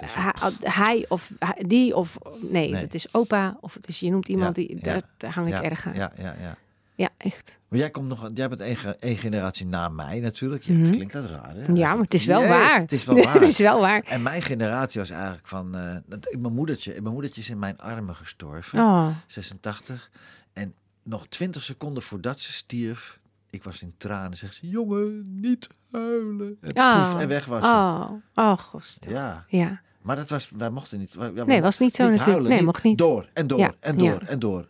hij, 0.00 0.32
hij 0.60 1.04
of 1.08 1.32
hij- 1.38 1.64
die 1.66 1.96
of 1.96 2.18
nee, 2.40 2.70
Nee. 2.70 2.80
het 2.80 2.94
is 2.94 3.06
opa 3.14 3.56
of 3.60 3.74
het 3.74 3.88
is 3.88 4.00
je 4.00 4.10
noemt 4.10 4.28
iemand 4.28 4.54
die 4.54 4.78
daar, 4.82 5.02
hang 5.30 5.46
ik 5.46 5.52
ja, 5.52 5.62
erg 5.62 5.86
aan. 5.86 5.94
Ja, 5.94 6.12
Ja, 6.16 6.34
ja, 6.40 6.56
ja. 6.94 7.08
echt. 7.16 7.58
Maar 7.68 7.78
jij, 7.78 7.90
komt 7.90 8.08
nog, 8.08 8.28
jij 8.34 8.48
bent 8.48 8.60
één, 8.60 8.76
ge- 8.76 8.96
één 9.00 9.16
generatie 9.16 9.66
na 9.66 9.88
mij 9.88 10.20
natuurlijk. 10.20 10.62
Ja, 10.62 10.72
Mhm. 10.72 10.82
Het 10.84 10.94
klinkt 10.94 11.12
dat 11.12 11.24
raar, 11.24 11.54
hè? 11.54 11.72
Ja, 11.72 11.92
maar 11.94 12.02
het 12.02 12.14
is 12.14 12.24
wel 12.24 12.40
Nee, 12.40 12.48
waar. 12.48 12.80
Het 12.80 12.92
is 12.92 13.04
wel 13.04 13.16
waar. 13.24 13.32
het 13.34 13.42
is 13.42 13.58
wel 13.58 13.80
waar. 13.80 14.02
En 14.04 14.22
mijn 14.22 14.42
generatie 14.42 15.00
was 15.00 15.10
eigenlijk 15.10 15.46
van... 15.46 15.72
dat- 16.06 16.36
mijn, 16.38 16.52
moedertje, 16.54 16.92
mijn 17.00 17.14
moedertje 17.14 17.40
is 17.40 17.50
in 17.50 17.58
mijn 17.58 17.78
armen 17.78 18.14
gestorven. 18.14 18.78
Oh, 18.78 19.08
86. 19.26 20.10
En 20.52 20.74
nog 21.08 21.26
20 21.28 21.62
seconden 21.62 22.02
voordat 22.02 22.40
ze 22.40 22.52
stierf... 22.52 23.18
Ik 23.50 23.64
was 23.64 23.82
in 23.82 23.94
tranen. 23.98 24.36
Zegt 24.38 24.54
ze, 24.54 24.68
jongen, 24.68 25.40
niet 25.40 25.68
huilen. 25.92 26.56
En, 26.60 26.76
oh, 26.76 27.10
poef, 27.12 27.20
en 27.20 27.28
weg 27.28 27.44
was 27.44 27.64
ze. 27.64 27.70
Oh, 27.70 28.10
oh, 28.34 28.58
gost. 28.58 29.06
Ja, 29.08 29.44
Ja. 29.48 29.80
maar 30.02 30.16
dat 30.16 30.28
was, 30.28 30.50
wij 30.56 30.70
mochten 30.70 30.98
niet. 30.98 31.14
wij- 31.14 31.30
Nee, 31.30 31.60
was 31.62 31.78
niet 31.78 31.96
zo 31.96 32.02
niet 32.02 32.12
natuurlijk. 32.12 32.24
huilen, 32.26 32.50
Nee, 32.50 32.62
mocht 32.62 32.82
niet. 32.82 32.98
Door 32.98 33.28
en 33.32 33.46
door 33.46 33.58
Ja, 33.58 33.74
en 33.80 33.96
door 33.96 34.06
ja. 34.20 34.26
en 34.28 34.38
door. 34.38 34.68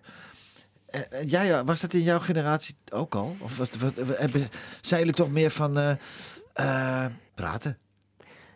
En, 0.86 1.12
en 1.12 1.26
jij, 1.26 1.46
ja, 1.46 1.64
was 1.64 1.80
dat 1.80 1.92
in 1.94 2.02
jouw 2.02 2.18
generatie 2.18 2.74
ook 2.92 3.14
al? 3.14 3.36
Of 3.40 3.56
was, 3.56 3.70
wat, 3.78 3.92
hebben, 3.96 4.46
zijn 4.80 5.00
jullie 5.00 5.14
toch 5.14 5.30
meer 5.30 5.50
van 5.50 5.78
eh, 5.78 5.90
eh, 6.52 7.10
praten? 7.34 7.78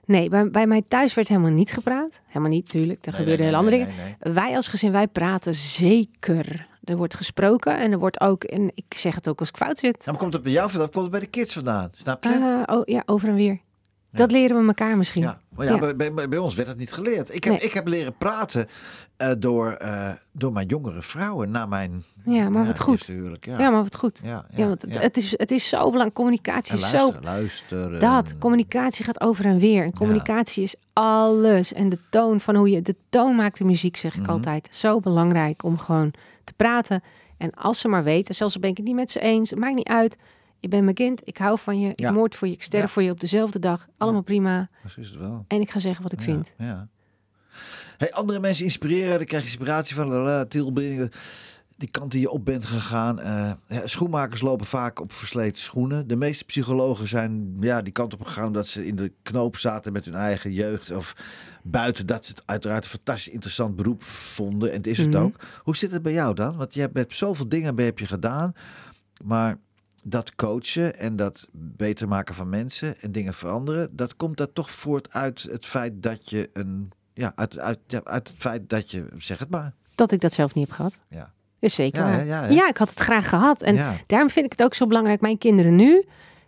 Nee, 0.05 0.29
bij, 0.29 0.51
bij 0.51 0.67
mij 0.67 0.83
thuis 0.89 1.15
werd 1.15 1.29
helemaal 1.29 1.51
niet 1.51 1.73
gepraat. 1.73 2.21
Helemaal 2.27 2.51
niet, 2.51 2.65
natuurlijk. 2.65 3.07
Er 3.07 3.11
Nee, 3.13 3.21
gebeurden 3.21 3.47
nee, 3.47 3.55
heel 3.55 3.65
nee, 3.71 3.85
andere 3.85 3.97
dingen. 4.19 4.35
Wij 4.35 4.57
als 4.57 4.69
gezin, 4.69 4.93
wij 4.93 5.09
praten 5.09 5.55
zeker. 5.55 6.71
Er 6.85 6.97
wordt 6.97 7.15
gesproken 7.15 7.79
en 7.79 7.93
er 7.93 7.99
wordt 7.99 8.21
ook, 8.21 8.45
en 8.45 8.71
ik 8.75 8.85
zeg 8.97 9.15
het 9.15 9.29
ook 9.29 9.39
als 9.39 9.49
ik 9.49 9.57
fout 9.57 9.79
zit, 9.79 10.05
Ja, 10.05 10.11
maar 10.11 10.21
komt 10.21 10.33
het 10.33 10.43
bij 10.43 10.53
jou 10.53 10.71
vandaan 10.71 10.91
komt 10.91 11.03
het 11.03 11.11
bij 11.13 11.21
de 11.21 11.27
kids 11.27 11.53
vandaan? 11.53 11.91
Snap 11.95 12.25
je? 12.25 12.63
Eh, 12.67 12.75
oh, 12.77 12.83
ja, 12.85 13.03
over 13.07 13.29
en 13.29 13.35
weer. 13.35 13.59
Dat 14.13 14.31
leren 14.33 14.61
we 14.61 14.67
elkaar 14.67 14.97
misschien. 14.97 15.23
Ja, 15.23 15.41
maar 15.57 15.67
ja, 15.67 15.73
Ja. 15.73 15.95
Bij, 15.95 16.13
bij, 16.15 16.29
bij 16.29 16.39
ons 16.39 16.55
werd 16.55 16.69
het 16.69 16.79
niet 16.79 16.93
geleerd. 16.93 17.35
Ik 17.35 17.45
heb, 17.45 17.53
Nee. 17.53 17.63
ik 17.63 17.73
heb 17.73 17.87
leren 17.89 18.17
praten 18.17 18.67
eh, 19.17 19.31
door, 19.39 19.71
eh, 19.73 20.11
door 20.33 20.53
mijn 20.53 20.67
jongere 20.67 21.03
vrouwen 21.03 21.51
na 21.51 21.67
mijn 21.67 22.05
Ja, 22.25 22.49
maar 22.49 22.67
wat 22.67 22.81
goed. 22.81 23.07
huwelijk. 23.07 23.47
Ja. 23.47 23.71
Maar 23.71 23.83
wat 23.83 23.97
goed. 23.97 24.21
Ja, 24.25 24.45
want 24.57 24.83
het, 24.89 25.17
is, 25.17 25.35
het 25.39 25.51
is 25.51 25.69
zo 25.69 25.79
belangrijk. 25.79 26.15
Communicatie 26.15 26.75
is 26.75 26.91
zo... 26.91 26.97
luisteren, 26.97 27.23
luisteren. 27.25 28.01
Dat, 28.01 28.39
communicatie 28.39 29.05
gaat 29.05 29.21
over 29.21 29.45
en 29.45 29.59
weer. 29.59 29.85
En 29.85 29.95
communicatie 29.95 30.63
is 30.63 30.75
alles. 30.93 31.73
En 31.73 31.89
de 31.89 31.99
toon 32.11 32.41
van 32.41 32.57
hoe 32.57 32.71
je... 32.71 32.83
De 32.83 32.97
toon 33.09 33.37
maakt 33.37 33.59
de 33.59 33.65
muziek, 33.65 33.97
zeg 33.97 34.15
ik 34.15 34.21
Mhm. 34.23 34.31
altijd. 34.31 34.69
Zo 34.71 35.01
belangrijk 35.01 35.65
om 35.65 35.79
gewoon 35.79 36.11
te 36.45 36.53
praten. 36.53 37.03
En 37.37 37.51
als 37.51 37.81
ze 37.81 37.89
maar 37.89 38.05
weten, 38.05 38.35
zelfs 38.35 38.55
al 38.55 38.61
ben 38.61 38.71
ik 38.71 38.77
het 38.77 38.87
niet 38.87 38.95
met 38.95 39.11
ze 39.11 39.21
eens, 39.21 39.51
het 39.51 39.59
maakt 39.59 39.75
niet 39.75 39.89
uit. 39.89 40.17
Je 40.59 40.69
bent 40.69 40.83
mijn 40.83 40.95
kind, 40.95 41.21
ik 41.25 41.39
hou 41.39 41.59
van 41.59 41.81
je, 41.81 41.93
Ja. 41.97 42.09
ik 42.09 42.15
moord 42.15 42.35
voor 42.35 42.49
je, 42.49 42.55
ik 42.55 42.63
sterf 42.63 42.83
Ja. 42.83 42.89
voor 42.89 43.03
je 43.03 43.11
op 43.11 43.21
dezelfde 43.21 43.59
dag. 43.59 43.87
Allemaal 43.97 44.23
prima. 44.23 44.69
Is 44.87 44.95
het 44.97 45.17
wel. 45.17 45.45
En 45.49 45.61
ik 45.61 45.71
ga 45.71 45.79
zeggen 45.79 46.03
wat 46.03 46.13
ik 46.13 46.19
Ja, 46.19 46.25
vind. 46.25 46.55
Ja. 46.59 46.89
Hey, 47.99 48.13
andere 48.13 48.41
mensen 48.41 48.65
inspireren, 48.65 49.17
daar 49.17 49.25
krijg 49.25 49.43
je 49.43 49.49
inspiratie 49.49 49.95
van. 49.95 50.07
Lala, 50.09 50.45
Tilbringen, 50.45 51.11
die 51.83 51.91
kant 51.91 52.11
die 52.11 52.21
je 52.21 52.31
op 52.31 52.45
bent 52.45 52.65
gegaan. 52.65 53.21
Eh, 53.21 53.53
ja, 53.69 53.87
schoenmakers 53.87 54.41
lopen 54.41 54.67
vaak 54.67 55.01
op 55.01 55.13
versleten 55.13 55.63
schoenen. 55.63 56.09
De 56.09 56.17
meeste 56.17 56.45
psychologen 56.45 57.09
zijn 57.09 57.57
ja, 57.61 57.83
die 57.83 57.93
kant 57.93 58.15
op 58.15 58.23
gegaan 58.23 58.47
omdat 58.47 58.67
ze 58.67 58.87
in 58.87 58.97
de 58.97 59.13
knoop 59.23 59.57
zaten 59.57 59.93
met 59.93 60.05
hun 60.05 60.15
eigen 60.15 60.53
jeugd. 60.53 60.91
Of 60.91 61.17
buiten 61.63 62.07
dat 62.07 62.25
ze 62.25 62.31
het 62.33 62.43
uiteraard 62.47 62.85
een 62.85 62.91
fantastisch 62.91 63.33
interessant 63.33 63.77
beroep 63.77 64.03
vonden. 64.03 64.71
En 64.71 64.77
het 64.77 64.87
is 64.87 64.99
het 64.99 65.09
Mhm. 65.11 65.23
ook. 65.23 65.37
Hoe 65.63 65.77
zit 65.77 65.91
het 65.91 66.03
bij 66.03 66.13
jou 66.13 66.35
dan? 66.35 66.57
Want 66.57 66.75
je 66.75 66.81
hebt 66.81 66.95
met 66.95 67.13
zoveel 67.15 67.49
dingen 67.49 67.79
heb 67.79 67.99
je 67.99 68.07
gedaan. 68.07 68.53
Maar 69.25 69.57
dat 70.05 70.35
coachen 70.35 70.99
en 70.99 71.17
dat 71.17 71.49
beter 71.53 72.09
maken 72.09 72.35
van 72.35 72.49
mensen 72.49 73.01
en 73.01 73.13
dingen 73.13 73.35
veranderen, 73.35 73.97
dat 73.97 74.17
komt 74.17 74.37
dat 74.37 74.55
toch 74.55 74.71
voort 74.71 75.13
uit 75.13 75.43
het 75.43 75.67
feit 75.67 76.03
dat 76.03 76.31
je 76.31 76.51
een. 76.53 76.91
Ja, 77.15 77.33
uit, 77.35 77.59
uit, 77.59 77.79
ja, 77.87 78.01
uit 78.05 78.29
het 78.29 78.37
feit 78.39 78.69
dat 78.71 78.91
je. 78.91 79.05
Zeg 79.19 79.39
het 79.39 79.51
maar. 79.51 79.73
Dat 79.95 80.13
ik 80.13 80.21
dat 80.21 80.33
zelf 80.33 80.55
niet 80.55 80.67
heb 80.67 80.77
gehad. 80.77 80.99
Ja. 81.09 81.33
Is 81.63 81.75
zeker 81.75 82.25
Ja, 82.25 82.47
ja, 82.49 82.69
ik 82.69 82.77
had 82.77 82.91
het 82.91 83.01
graag 83.01 83.29
gehad. 83.29 83.63
En 83.63 83.79
daarom 84.07 84.31
vind 84.31 84.45
ik 84.47 84.51
het 84.53 84.63
ook 84.63 84.75
zo 84.75 84.87
belangrijk. 84.87 85.21
Mijn 85.21 85.39
kinderen 85.39 85.77
nu. 85.77 86.05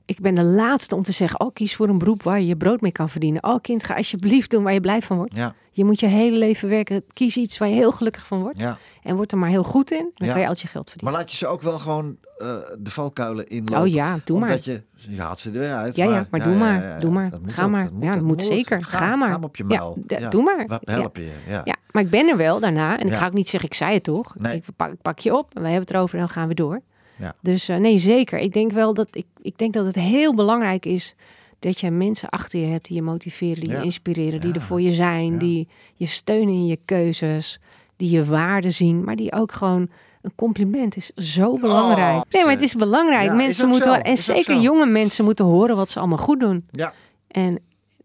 Ik 0.06 0.20
ben 0.20 0.34
de 0.34 0.42
laatste 0.42 0.94
om 0.94 1.02
te 1.02 1.12
zeggen: 1.12 1.40
Oh, 1.40 1.52
kies 1.52 1.76
voor 1.76 1.88
een 1.88 1.98
beroep 1.98 2.22
waar 2.22 2.40
je 2.40 2.46
je 2.46 2.56
brood 2.56 2.80
mee 2.80 2.92
kan 2.92 3.08
verdienen. 3.08 3.44
Oh, 3.44 3.60
kind, 3.60 3.84
ga 3.84 3.94
alsjeblieft 3.94 4.50
doen 4.50 4.62
waar 4.62 4.72
je 4.72 4.80
blij 4.80 5.02
van 5.02 5.16
wordt. 5.16 5.36
Ja. 5.36 5.54
Je 5.70 5.84
moet 5.84 6.00
je 6.00 6.06
hele 6.06 6.38
leven 6.38 6.68
werken. 6.68 7.04
Kies 7.12 7.36
iets 7.36 7.58
waar 7.58 7.68
je 7.68 7.74
heel 7.74 7.92
gelukkig 7.92 8.26
van 8.26 8.40
wordt. 8.40 8.60
Ja. 8.60 8.78
En 9.02 9.16
word 9.16 9.32
er 9.32 9.38
maar 9.38 9.48
heel 9.48 9.62
goed 9.62 9.90
in. 9.90 10.10
Dan 10.14 10.26
Ja. 10.26 10.32
kan 10.32 10.42
je 10.42 10.48
altijd 10.48 10.60
je 10.66 10.68
geld 10.72 10.90
verdienen. 10.90 11.12
Maar 11.12 11.22
laat 11.22 11.30
je 11.32 11.36
ze 11.38 11.46
ook 11.46 11.62
wel 11.62 11.78
gewoon 11.78 12.16
eh, 12.38 12.56
de 12.78 12.90
valkuilen 12.90 13.48
inlopen. 13.48 13.80
Oh 13.80 13.86
ja, 13.88 14.18
doe 14.24 14.38
maar. 14.38 14.48
Omdat 14.48 14.64
je, 14.64 14.82
je 14.94 15.20
haalt 15.20 15.40
ze 15.40 15.50
er 15.50 15.58
weer 15.58 15.72
uit. 15.74 15.96
Ja, 15.96 16.04
ja, 16.04 16.26
maar 16.30 16.42
doe 16.42 16.52
ja, 16.52 16.58
maar. 16.58 17.00
Doe 17.00 17.10
maar. 17.10 17.30
Dat 17.30 17.40
moet 17.40 17.52
Ga 17.52 17.66
maar. 17.66 17.90
Ja, 18.00 18.14
dat 18.14 18.24
moet 18.24 18.42
zeker. 18.42 18.84
Ga 18.84 19.16
maar. 19.16 19.28
Ga 19.28 19.36
maar 19.38 19.44
op 19.48 19.56
je 19.56 19.64
Ja, 19.68 19.78
muil. 19.78 20.30
doe 20.30 20.42
maar. 20.42 20.66
We 20.66 20.78
Ja. 20.80 20.92
helpen 20.92 21.22
je. 21.22 21.30
Ja. 21.48 21.60
Ja, 21.64 21.76
maar 21.90 22.02
ik 22.02 22.10
ben 22.10 22.28
er 22.28 22.36
wel 22.36 22.60
daarna. 22.60 22.98
En 22.98 23.06
ik 23.06 23.12
ga 23.14 23.26
ook 23.26 23.32
niet 23.32 23.48
zeggen, 23.48 23.68
ik 23.70 23.74
zei 23.76 23.94
het 23.94 24.02
toch. 24.04 24.34
Nee. 24.38 24.56
Ik, 24.56 24.64
pak, 24.76 24.92
ik 24.92 25.02
pak 25.02 25.18
je 25.18 25.36
op 25.36 25.54
en 25.54 25.62
wij 25.62 25.70
hebben 25.70 25.86
het 25.88 25.96
erover 25.96 26.14
en 26.14 26.20
dan 26.20 26.28
gaan 26.34 26.48
we 26.48 26.54
door. 26.54 26.80
Ja. 27.18 27.34
Dus 27.40 27.68
eh, 27.68 27.76
nee, 27.76 27.98
zeker. 27.98 28.38
Ik 28.38 28.52
denk 28.52 28.72
wel 28.72 28.94
dat 28.94 29.08
ik, 29.10 29.26
ik 29.42 29.58
denk 29.58 29.72
dat 29.72 29.86
het 29.86 29.94
heel 29.94 30.34
belangrijk 30.34 30.86
is 30.86 31.14
dat 31.58 31.80
je 31.80 31.90
mensen 31.90 32.28
achter 32.28 32.60
je 32.60 32.66
hebt 32.66 32.86
die 32.86 32.96
je 32.96 33.02
motiveren, 33.02 33.60
die 33.60 33.70
Ja. 33.70 33.78
je 33.78 33.84
inspireren, 33.84 34.40
die 34.40 34.48
Ja. 34.48 34.54
er 34.54 34.60
voor 34.60 34.80
je 34.80 34.92
zijn, 34.92 35.38
die 35.38 35.68
je 35.94 36.06
steunen 36.06 36.54
in 36.54 36.66
je 36.66 36.78
keuzes, 36.84 37.60
die 37.96 38.10
je 38.10 38.24
waarde 38.24 38.70
zien, 38.70 39.04
maar 39.04 39.16
die 39.16 39.32
ook 39.32 39.52
gewoon 39.52 39.88
een 40.22 40.34
compliment 40.34 40.96
is 40.96 41.10
zo 41.16 41.58
belangrijk. 41.58 42.16
Oh, 42.16 42.22
nee, 42.30 42.42
maar 42.42 42.52
het 42.52 42.60
is 42.62 42.74
belangrijk. 42.74 43.30
Is 43.30 43.36
mensen 43.36 43.68
moeten 43.68 43.90
wel- 43.90 44.00
en 44.00 44.12
Is 44.12 44.24
zeker 44.24 44.60
jonge 44.60 44.86
mensen 44.86 45.24
moeten 45.24 45.44
horen 45.44 45.76
wat 45.76 45.90
ze 45.90 45.98
allemaal 45.98 46.18
goed 46.18 46.40
doen. 46.40 46.66
Ja. 46.70 46.92
En 47.28 47.58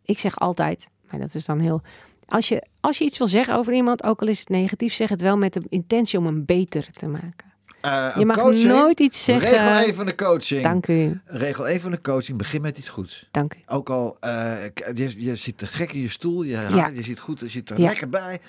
ik 0.05 0.20
zeg 0.20 0.39
altijd, 0.39 0.89
maar 1.12 1.20
dat 1.20 1.36
is 1.36 1.45
dan 1.45 1.60
heel. 1.60 1.82
Als 2.26 2.47
je, 2.47 2.64
als 2.80 2.97
je 2.97 3.03
iets 3.03 3.18
wil 3.18 3.28
zeggen 3.28 3.55
over 3.55 3.74
iemand, 3.74 4.03
ook 4.03 4.22
al 4.22 4.28
is 4.28 4.39
het 4.39 4.49
negatief, 4.49 4.93
zeg 4.93 5.10
het 5.10 5.22
wel 5.22 5.38
met 5.38 5.53
de 5.53 5.62
intentie 5.70 6.20
om 6.20 6.26
hem 6.26 6.45
beter 6.45 6.88
te 6.91 7.07
maken. 7.07 7.49
Eh, 7.82 8.07
Je 8.17 8.25
mag 8.25 8.38
coaching, 8.38 8.67
nooit 8.67 8.99
iets 8.99 9.23
zeggen. 9.23 9.49
Regel 9.51 9.86
1 9.88 9.95
van 9.95 10.05
de 10.05 10.15
coaching. 10.15 10.63
Dank 10.63 10.88
u. 10.88 11.19
Regel 11.25 11.67
1 11.67 11.82
van 11.82 11.91
de 11.91 12.01
coaching. 12.01 12.38
Begin 12.38 12.61
met 12.61 12.77
iets 12.77 12.89
goeds. 12.89 13.27
Dank 13.32 13.53
u. 13.53 13.57
Ook 13.67 13.89
al, 13.89 14.17
eh, 14.19 14.51
k- 14.73 14.91
je, 14.97 15.13
je 15.17 15.36
zit 15.36 15.57
te 15.57 15.67
gek 15.67 15.93
in 15.93 16.01
je 16.01 16.09
stoel. 16.09 16.43
Je, 16.43 16.55
haar, 16.55 16.75
Ja. 16.75 16.91
je 16.93 17.03
zit 17.03 17.19
goed, 17.19 17.39
je 17.39 17.47
zit 17.49 17.69
er 17.69 17.80
Ja. 17.80 17.86
lekker 17.88 18.09
bij. 18.09 18.39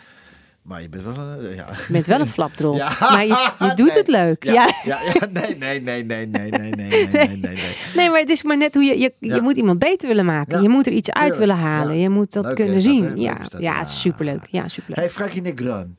Maar 0.62 0.82
je 0.82 0.88
bent 0.88 1.04
wel 1.04 1.14
een... 1.18 1.54
Ja. 1.54 1.66
Je 1.86 1.92
bent 1.92 2.06
wel 2.06 2.20
een 2.20 2.26
flapdrol. 2.26 2.74
Ja. 2.76 2.96
Maar 3.00 3.26
je, 3.26 3.50
je 3.58 3.72
doet 3.74 3.86
Nee. 3.88 3.96
het 3.96 4.08
leuk. 4.08 4.44
Ja, 4.44 4.68
Ja. 4.84 4.98
nee, 5.30 5.56
nee, 5.56 5.80
nee, 5.82 6.04
nee, 6.04 6.26
nee, 6.26 6.50
nee, 6.50 6.70
nee, 6.70 6.70
nee, 6.70 7.36
nee, 7.36 7.76
nee, 7.94 8.10
maar 8.10 8.20
het 8.20 8.30
is 8.30 8.42
maar 8.42 8.56
net 8.56 8.74
hoe 8.74 8.84
je... 8.84 8.98
Je, 8.98 9.12
je 9.18 9.40
moet 9.40 9.56
iemand 9.56 9.78
beter 9.78 10.08
willen 10.08 10.24
maken. 10.24 10.62
Je 10.62 10.68
moet 10.68 10.86
er 10.86 10.92
iets 10.92 11.10
uit 11.10 11.36
willen 11.36 11.56
halen. 11.56 11.98
Je 11.98 12.08
moet 12.08 12.32
dat 12.32 12.44
Leuk, 12.44 12.54
kunnen 12.54 12.80
zien. 12.80 13.08
dat, 13.08 13.18
ja, 13.20 13.38
ja. 13.58 13.84
superleuk. 13.84 14.46
Ja, 14.50 14.68
superleuk. 14.68 14.98
Hey, 14.98 15.10
Frankie 15.10 15.42
Negron. 15.42 15.96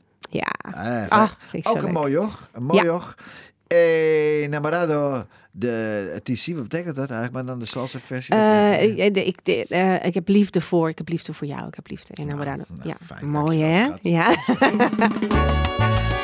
Eh, 0.62 1.28
vind 1.48 1.64
ik 1.66 1.66
zo 1.66 1.74
ook 1.76 1.82
een 1.82 1.92
mooi 1.92 2.12
joch. 2.12 2.48
Een 2.52 2.62
mooi 2.62 2.84
joch. 2.84 3.14
Eh, 3.66 4.42
Enamorado 4.42 5.26
de 5.50 6.20
TC, 6.22 6.54
wat 6.54 6.62
betekent 6.62 6.96
dat 6.96 7.04
eigenlijk? 7.10 7.32
Maar 7.32 7.44
dan 7.44 7.58
de 7.58 7.66
salsa 7.66 7.98
versie? 7.98 8.34
Eh, 8.34 8.82
ik, 8.82 9.14
de- 9.14 9.26
ik, 9.26 9.44
de- 9.44 9.66
eh, 9.68 10.04
ik 10.04 10.14
heb 10.14 10.28
liefde 10.28 10.60
voor. 10.60 10.88
Ik 10.88 10.98
heb 10.98 11.08
liefde 11.08 11.32
voor 11.32 11.46
jou. 11.46 11.66
Ik 11.66 11.74
heb 11.74 11.88
liefde. 11.88 12.14
En 12.14 12.26
nou, 12.26 12.60
ja, 12.82 12.96
fijn, 13.06 13.28
mooi 13.28 13.62
hè? 13.62 13.88
Ja. 14.00 14.34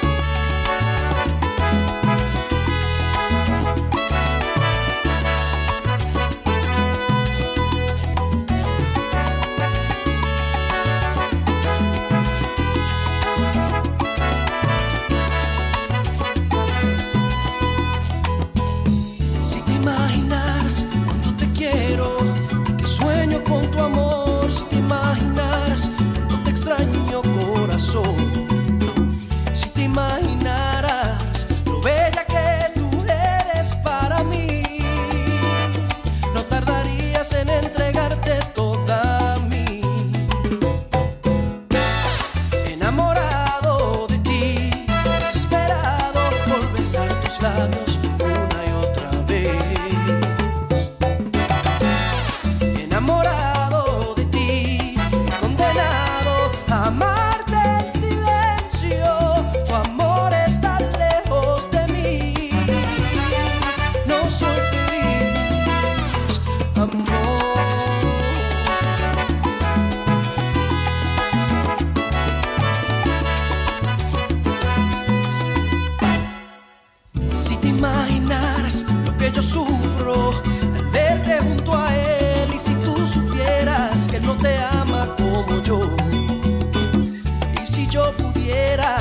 yo 87.99 88.13
pudiera 88.23 88.93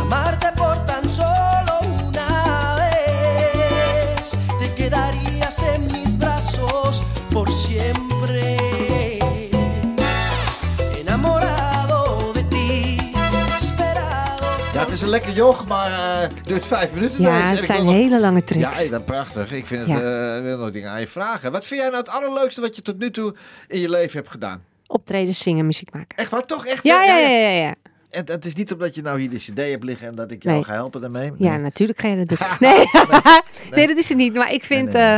amarte 0.00 0.48
por 0.60 0.76
tan 0.90 1.04
solo 1.18 1.74
una 2.06 2.30
vez 2.80 4.30
te 4.60 4.66
quedarías 4.78 5.56
en 5.74 5.80
mis 5.94 6.16
brazos 6.16 7.02
por 7.30 7.48
siempre 7.52 8.56
enamorado 11.00 12.32
de 12.32 12.42
ti 12.48 12.96
desesperado 13.30 14.44
Ja, 14.74 14.80
het 14.80 14.90
is 14.90 15.02
een 15.02 15.08
lekker 15.08 15.32
joch, 15.32 15.66
maar 15.66 15.90
eh, 15.92 16.20
het 16.20 16.44
duurt 16.44 16.66
vijf 16.66 16.92
minuten. 16.92 17.22
Ja, 17.22 17.30
het 17.50 17.64
zijn 17.64 17.84
nog- 17.84 17.92
hele 17.94 18.20
lange 18.20 18.38
Ja, 18.38 18.44
tracks. 18.44 18.78
hey, 18.78 18.88
dat 18.88 19.04
prachtig. 19.04 19.52
Ik 19.52 19.66
vind 19.66 19.80
het, 19.80 19.88
Ja. 19.98 20.36
eh, 20.36 20.42
wil 20.42 20.58
nog 20.58 20.70
dingen 20.70 20.90
aan 20.90 21.00
je 21.00 21.06
vragen. 21.08 21.52
Wat 21.52 21.64
vind 21.64 21.80
jij 21.80 21.88
nou 21.90 22.00
het 22.02 22.12
allerleukste 22.12 22.60
wat 22.60 22.76
je 22.76 22.82
tot 22.82 22.98
nu 22.98 23.10
toe 23.10 23.34
in 23.68 23.80
je 23.80 23.88
leven 23.90 24.16
hebt 24.18 24.30
gedaan? 24.30 24.62
optreden, 24.86 25.34
zingen, 25.34 25.66
muziek 25.66 25.92
maken. 25.94 26.16
Echt 26.16 26.30
waar? 26.30 26.46
Toch 26.46 26.66
echt? 26.66 26.82
Ja, 26.84 27.02
ja, 27.02 27.16
ja, 27.18 27.28
ja. 27.28 27.48
ja. 27.48 27.74
En 28.12 28.22
het 28.26 28.46
is 28.46 28.54
niet 28.54 28.72
omdat 28.72 28.94
je 28.94 29.02
nou 29.02 29.20
hier 29.20 29.30
de 29.30 29.36
cd 29.36 29.56
hebt 29.70 29.84
liggen 29.84 30.06
en 30.06 30.14
dat 30.14 30.30
ik 30.30 30.42
jou 30.42 30.54
Nee. 30.54 30.64
ga 30.64 30.72
helpen 30.72 31.00
daarmee. 31.00 31.32
Ja, 31.38 31.56
natuurlijk 31.56 32.00
ga 32.00 32.08
je 32.08 32.24
dat 32.24 32.28
doen. 32.28 32.38
Nee, 32.68 32.84
nee. 33.70 33.86
dat 33.86 33.96
is 33.96 34.08
het 34.08 34.18
niet. 34.18 34.34
Maar 34.34 34.52
ik 34.52 34.64
vind, 34.64 34.94
eh, 34.94 35.16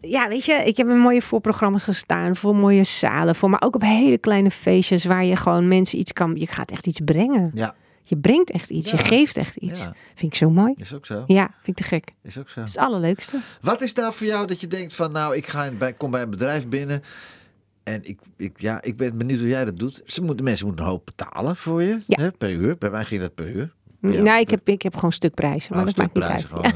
ja, 0.00 0.28
weet 0.28 0.44
je, 0.44 0.52
ik 0.52 0.76
heb 0.76 0.88
in 0.88 0.98
mooie 0.98 1.22
voorprogramma's 1.22 1.84
gestaan, 1.84 2.36
voor 2.36 2.56
mooie 2.56 2.84
zalen, 2.84 3.34
voor, 3.34 3.50
maar 3.50 3.62
ook 3.62 3.74
op 3.74 3.82
hele 3.82 4.18
kleine 4.18 4.50
feestjes 4.50 5.04
waar 5.04 5.24
je 5.24 5.36
gewoon 5.36 5.68
mensen 5.68 5.98
iets 5.98 6.12
kan, 6.12 6.32
je 6.36 6.46
gaat 6.46 6.70
echt 6.70 6.86
iets 6.86 7.00
brengen. 7.04 7.50
Ja, 7.54 7.74
Je 8.02 8.16
brengt 8.16 8.50
echt 8.50 8.70
iets, 8.70 8.90
je 8.90 8.98
geeft 8.98 9.36
echt 9.36 9.56
iets. 9.56 9.80
Ja. 9.84 9.94
Vind 10.14 10.32
ik 10.32 10.38
zo 10.38 10.50
mooi. 10.50 10.74
is 10.76 10.94
ook 10.94 11.06
zo. 11.06 11.24
Ja, 11.26 11.50
vind 11.62 11.66
ik 11.66 11.76
te 11.76 11.82
gek. 11.82 12.08
Is 12.22 12.38
ook 12.38 12.48
zo. 12.48 12.60
Dat 12.60 12.68
is 12.68 12.74
het 12.74 12.84
allerleukste. 12.84 13.38
Wat 13.60 13.82
is 13.82 13.92
nou 13.92 14.14
voor 14.14 14.26
jou 14.26 14.46
dat 14.46 14.60
je 14.60 14.66
denkt 14.66 14.94
van 14.94 15.12
nou, 15.12 15.36
ik 15.36 15.46
ga 15.46 15.64
in- 15.64 15.78
bij, 15.78 15.92
kom 15.92 16.10
bij 16.10 16.22
een 16.22 16.30
bedrijf 16.30 16.68
binnen 16.68 17.02
en 17.84 18.00
ik, 18.02 18.18
ik, 18.36 18.60
ja, 18.60 18.82
ik 18.82 18.96
ben 18.96 19.18
benieuwd 19.18 19.38
hoe 19.38 19.48
jij 19.48 19.64
dat 19.64 19.78
doet. 19.78 20.02
Ze 20.06 20.22
moeten, 20.22 20.44
mensen 20.44 20.66
moeten 20.66 20.84
een 20.84 20.90
hoop 20.90 21.04
betalen 21.16 21.56
voor 21.56 21.82
je 21.82 22.00
Ja. 22.06 22.22
hè, 22.22 22.30
per 22.30 22.50
uur. 22.50 22.76
Bij 22.78 22.90
mij 22.90 23.04
ging 23.04 23.20
dat 23.20 23.34
per 23.34 23.48
uur. 23.48 23.72
Ja. 24.00 24.22
nou, 24.22 24.40
ik 24.40 24.50
heb, 24.50 24.68
ik 24.68 24.82
heb 24.82 24.94
gewoon 24.94 25.12
stukprijzen, 25.12 25.70
maar 25.74 25.80
Oh, 25.80 25.86
dat 25.86 25.96
maakt 25.96 26.14
niet 26.14 26.24
uit. 26.24 26.44
gewoon, 26.44 26.64
eh. 26.64 26.70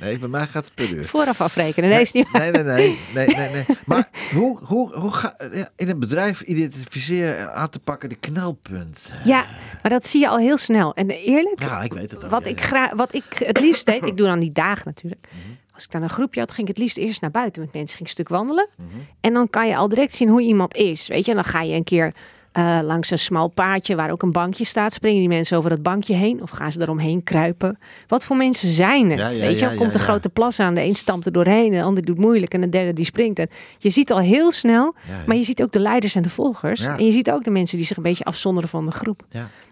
Nee, 0.00 0.18
bij 0.18 0.28
mij 0.28 0.46
gaat 0.46 0.64
het 0.64 0.74
per 0.74 0.90
uur. 0.90 1.04
Vooraf 1.06 1.40
afrekenen, 1.40 1.90
nee, 1.90 2.00
is 2.00 2.12
niet. 2.12 2.32
Nee, 2.32 2.50
nee, 2.50 2.62
nee. 2.62 2.98
nee, 3.14 3.26
nee, 3.26 3.50
nee. 3.50 3.64
Maar 3.86 4.08
hoe, 4.32 4.58
hoe, 4.64 4.94
hoe 4.94 5.10
ga 5.12 5.34
ja, 5.52 5.68
in 5.76 5.88
een 5.88 5.98
bedrijf 5.98 6.40
identificeren 6.40 7.38
en 7.38 7.54
aan 7.54 7.68
te 7.70 7.78
pakken 7.78 8.08
de 8.08 8.14
knelpunt? 8.14 9.12
Ja, 9.24 9.46
maar 9.82 9.90
dat 9.90 10.06
zie 10.06 10.20
je 10.20 10.28
al 10.28 10.38
heel 10.38 10.56
snel. 10.56 10.94
En 10.94 11.10
eerlijk, 11.10 11.60
Ja, 11.62 11.82
ik 11.82 11.92
weet 11.92 12.10
het 12.10 12.24
ook. 12.24 12.30
wat, 12.30 12.44
ja, 12.44 12.50
ik 12.50 12.70
ja. 12.70 12.92
wat 12.96 13.14
ik 13.14 13.24
het 13.44 13.60
liefst 13.60 13.86
deed, 13.86 14.04
ik 14.04 14.16
doe 14.16 14.26
dan 14.26 14.40
die 14.40 14.52
dagen 14.52 14.82
natuurlijk. 14.86 15.26
Mhm. 15.30 15.52
Als 15.80 15.88
ik 15.88 15.94
dan 15.94 16.08
een 16.08 16.14
groepje 16.14 16.40
had, 16.40 16.50
ging 16.50 16.68
ik 16.68 16.74
het 16.74 16.82
liefst 16.82 16.98
eerst 16.98 17.20
naar 17.20 17.30
buiten 17.30 17.62
met 17.62 17.72
mensen. 17.72 17.96
Ging 17.96 18.08
ik 18.08 18.16
een 18.16 18.24
stuk 18.24 18.28
wandelen. 18.28 18.68
Mhm. 18.76 18.88
En 19.20 19.32
dan 19.32 19.50
kan 19.50 19.68
je 19.68 19.76
al 19.76 19.88
direct 19.88 20.14
zien 20.14 20.28
hoe 20.28 20.42
iemand 20.42 20.76
is. 20.76 21.06
Weet 21.08 21.24
je, 21.24 21.30
en 21.30 21.36
dan 21.36 21.44
ga 21.44 21.62
je 21.62 21.74
een 21.74 21.84
keer 21.84 22.14
eh, 22.52 22.78
langs 22.82 23.10
een 23.10 23.18
smal 23.18 23.48
paadje 23.48 23.96
waar 23.96 24.10
ook 24.10 24.22
een 24.22 24.32
bankje 24.32 24.64
staat. 24.64 24.92
Springen 24.92 25.18
die 25.18 25.28
mensen 25.28 25.56
over 25.56 25.70
dat 25.70 25.82
bankje 25.82 26.14
heen 26.14 26.42
of 26.42 26.50
gaan 26.50 26.72
ze 26.72 26.80
eromheen 26.80 27.22
kruipen? 27.22 27.78
Wat 28.06 28.24
voor 28.24 28.36
mensen 28.36 28.68
zijn 28.68 29.10
het? 29.10 29.18
Ja, 29.18 29.28
ja, 29.28 29.40
weet 29.40 29.58
je, 29.58 29.64
ja, 29.64 29.68
dan 29.68 29.78
komt 29.78 29.94
ja. 29.94 30.00
grote 30.00 30.28
plas 30.28 30.60
aan. 30.60 30.74
De 30.74 30.82
een 30.82 30.94
stampt 30.94 31.26
er 31.26 31.32
doorheen, 31.32 31.70
de 31.70 31.82
ander 31.82 32.04
doet 32.04 32.18
moeilijk 32.18 32.54
en 32.54 32.60
de 32.60 32.68
derde 32.68 32.92
die 32.92 33.04
springt. 33.04 33.38
En 33.38 33.48
je 33.78 33.90
ziet 33.90 34.12
al 34.12 34.18
heel 34.18 34.50
snel, 34.50 34.94
maar 35.26 35.36
je 35.36 35.42
ziet 35.42 35.62
ook 35.62 35.72
de 35.72 35.80
leiders 35.80 36.14
en 36.14 36.22
de 36.22 36.28
volgers. 36.28 36.80
En 36.80 37.04
je 37.04 37.12
ziet 37.12 37.30
ook 37.30 37.44
de 37.44 37.50
mensen 37.50 37.76
die 37.76 37.86
zich 37.86 37.96
een 37.96 38.02
beetje 38.02 38.24
afzonderen 38.24 38.68
van 38.68 38.86
de 38.86 38.92
groep. 38.92 39.26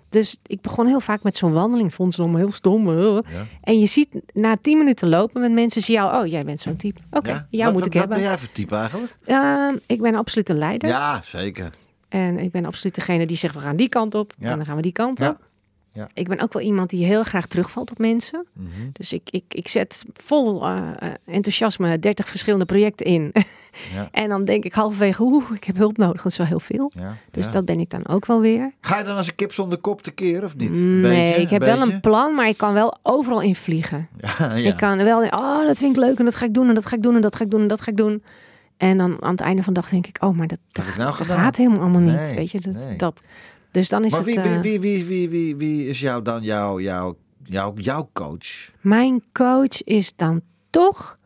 Dus 0.08 0.38
ik 0.46 0.60
begon 0.60 0.86
heel 0.86 1.00
vaak 1.00 1.22
met 1.22 1.36
zo'n 1.36 1.52
wandeling. 1.52 1.94
Vond 1.94 2.14
ze 2.14 2.20
allemaal 2.22 2.38
heel 2.40 2.52
stom. 2.52 2.88
eh. 2.98 3.12
Ja. 3.12 3.46
En 3.62 3.78
je 3.78 3.86
ziet 3.86 4.08
na 4.32 4.56
tien 4.62 4.78
minuten 4.78 5.08
lopen 5.08 5.40
met 5.40 5.52
mensen, 5.52 5.82
zie 5.82 5.94
je 5.94 6.00
al, 6.00 6.20
oh, 6.20 6.26
jij 6.26 6.44
bent 6.44 6.60
zo'n 6.60 6.76
type. 6.76 7.00
Oké, 7.10 7.30
Ja? 7.30 7.46
jou 7.50 7.64
wat, 7.64 7.72
moet 7.72 7.72
wat, 7.72 7.86
ik 7.86 7.92
wat 7.92 8.00
hebben. 8.00 8.18
ben 8.18 8.26
jij 8.26 8.38
voor 8.38 8.52
type 8.52 8.76
eigenlijk? 8.76 9.16
Ehm, 9.24 9.76
ik 9.86 10.00
ben 10.00 10.14
absoluut 10.14 10.48
een 10.48 10.58
leider. 10.58 10.88
Ja, 10.88 11.20
zeker. 11.24 11.70
En 12.08 12.38
ik 12.38 12.50
ben 12.50 12.64
absoluut 12.64 12.94
degene 12.94 13.26
die 13.26 13.36
zegt, 13.36 13.54
we 13.54 13.60
gaan 13.60 13.76
die 13.76 13.88
kant 13.88 14.14
op. 14.14 14.32
Ja. 14.38 14.50
En 14.50 14.56
dan 14.56 14.66
gaan 14.66 14.76
we 14.76 14.82
die 14.82 14.92
kant 14.92 15.20
op. 15.20 15.47
Ja. 15.98 16.08
Ik 16.14 16.28
ben 16.28 16.40
ook 16.40 16.52
wel 16.52 16.62
iemand 16.62 16.90
die 16.90 17.04
heel 17.04 17.24
graag 17.24 17.46
terugvalt 17.46 17.90
op 17.90 17.98
mensen. 17.98 18.46
Mhm. 18.52 18.68
Dus 18.92 19.12
ik, 19.12 19.28
ik, 19.30 19.44
ik 19.48 19.68
zet 19.68 20.04
vol 20.12 20.64
eh, 20.64 20.90
eh, 20.98 21.12
enthousiasme 21.24 21.98
30 21.98 22.28
verschillende 22.28 22.64
projecten 22.64 23.06
in. 23.06 23.32
Ja. 23.94 24.08
en 24.12 24.28
dan 24.28 24.44
denk 24.44 24.64
ik 24.64 24.72
halverwege, 24.72 25.22
oeh, 25.22 25.44
ik 25.54 25.64
heb 25.64 25.76
hulp 25.76 25.96
nodig. 25.96 26.22
Dat 26.22 26.32
is 26.32 26.38
wel 26.38 26.46
heel 26.46 26.60
veel. 26.60 26.92
Ja, 26.94 27.16
Dus 27.30 27.50
dat 27.50 27.64
ben 27.64 27.80
ik 27.80 27.90
dan 27.90 28.06
ook 28.06 28.26
wel 28.26 28.40
weer. 28.40 28.72
Ga 28.80 28.98
je 28.98 29.04
dan 29.04 29.16
als 29.16 29.26
een 29.26 29.34
kip 29.34 29.52
zonder 29.52 29.78
kop 29.78 30.02
tekeer 30.02 30.44
of 30.44 30.56
niet? 30.56 30.70
Een 30.70 31.00
nee, 31.00 31.26
beetje, 31.26 31.42
ik 31.42 31.50
heb 31.50 31.62
wel 31.62 31.80
een 31.80 32.00
plan, 32.00 32.34
maar 32.34 32.48
ik 32.48 32.56
kan 32.56 32.72
wel 32.72 32.98
overal 33.02 33.40
in 33.40 33.54
vliegen. 33.54 34.08
Ja, 34.38 34.54
ja. 34.54 34.68
Ik 34.68 34.76
kan 34.76 34.96
wel, 34.96 35.22
oh, 35.22 35.66
dat 35.66 35.78
vind 35.78 35.96
ik 35.96 36.02
leuk 36.02 36.18
en 36.18 36.24
dat 36.24 36.34
ga 36.34 36.46
ik 36.46 36.54
doen 36.54 36.68
en 36.68 36.74
dat 36.74 36.86
ga 36.86 36.96
ik 36.96 37.02
doen 37.02 37.14
en 37.14 37.20
dat 37.20 37.34
ga 37.34 37.44
ik 37.44 37.50
doen 37.50 37.60
en 37.60 37.68
dat 37.68 37.80
ga 37.80 37.90
ik 37.90 37.96
doen. 37.96 38.22
En 38.76 38.98
dan 38.98 39.22
aan 39.22 39.30
het 39.30 39.40
einde 39.40 39.62
van 39.62 39.74
de 39.74 39.80
dag 39.80 39.90
denk 39.90 40.06
ik, 40.06 40.16
oh, 40.20 40.36
maar 40.36 40.46
dat, 40.46 40.58
dat, 40.72 40.96
nou 40.96 41.16
dat 41.18 41.26
gaat 41.26 41.56
helemaal 41.56 41.80
allemaal 41.80 42.00
niet. 42.00 42.14
Nee, 42.14 42.34
weet 42.34 42.50
je, 42.50 42.60
dat, 42.60 42.86
nee. 42.86 42.96
dat. 42.96 43.22
Dus 43.70 43.88
dan 43.88 44.04
is 44.04 44.10
maar 44.10 44.20
het. 44.20 44.28
wie, 44.28 44.40
wie, 44.40 44.52
eh, 44.54 44.60
wie, 44.60 44.80
wie, 44.80 45.04
wie, 45.04 45.28
wie, 45.28 45.56
wie 45.56 45.88
is 45.88 46.00
jou 46.00 46.22
dan 46.22 46.42
jouw, 46.42 46.80
jouw, 46.80 47.16
jouw, 47.44 47.72
jouw 47.76 48.10
coach? 48.12 48.70
Mijn 48.80 49.22
coach 49.32 49.82
is 49.82 50.12
dan 50.16 50.40
toch, 50.70 51.18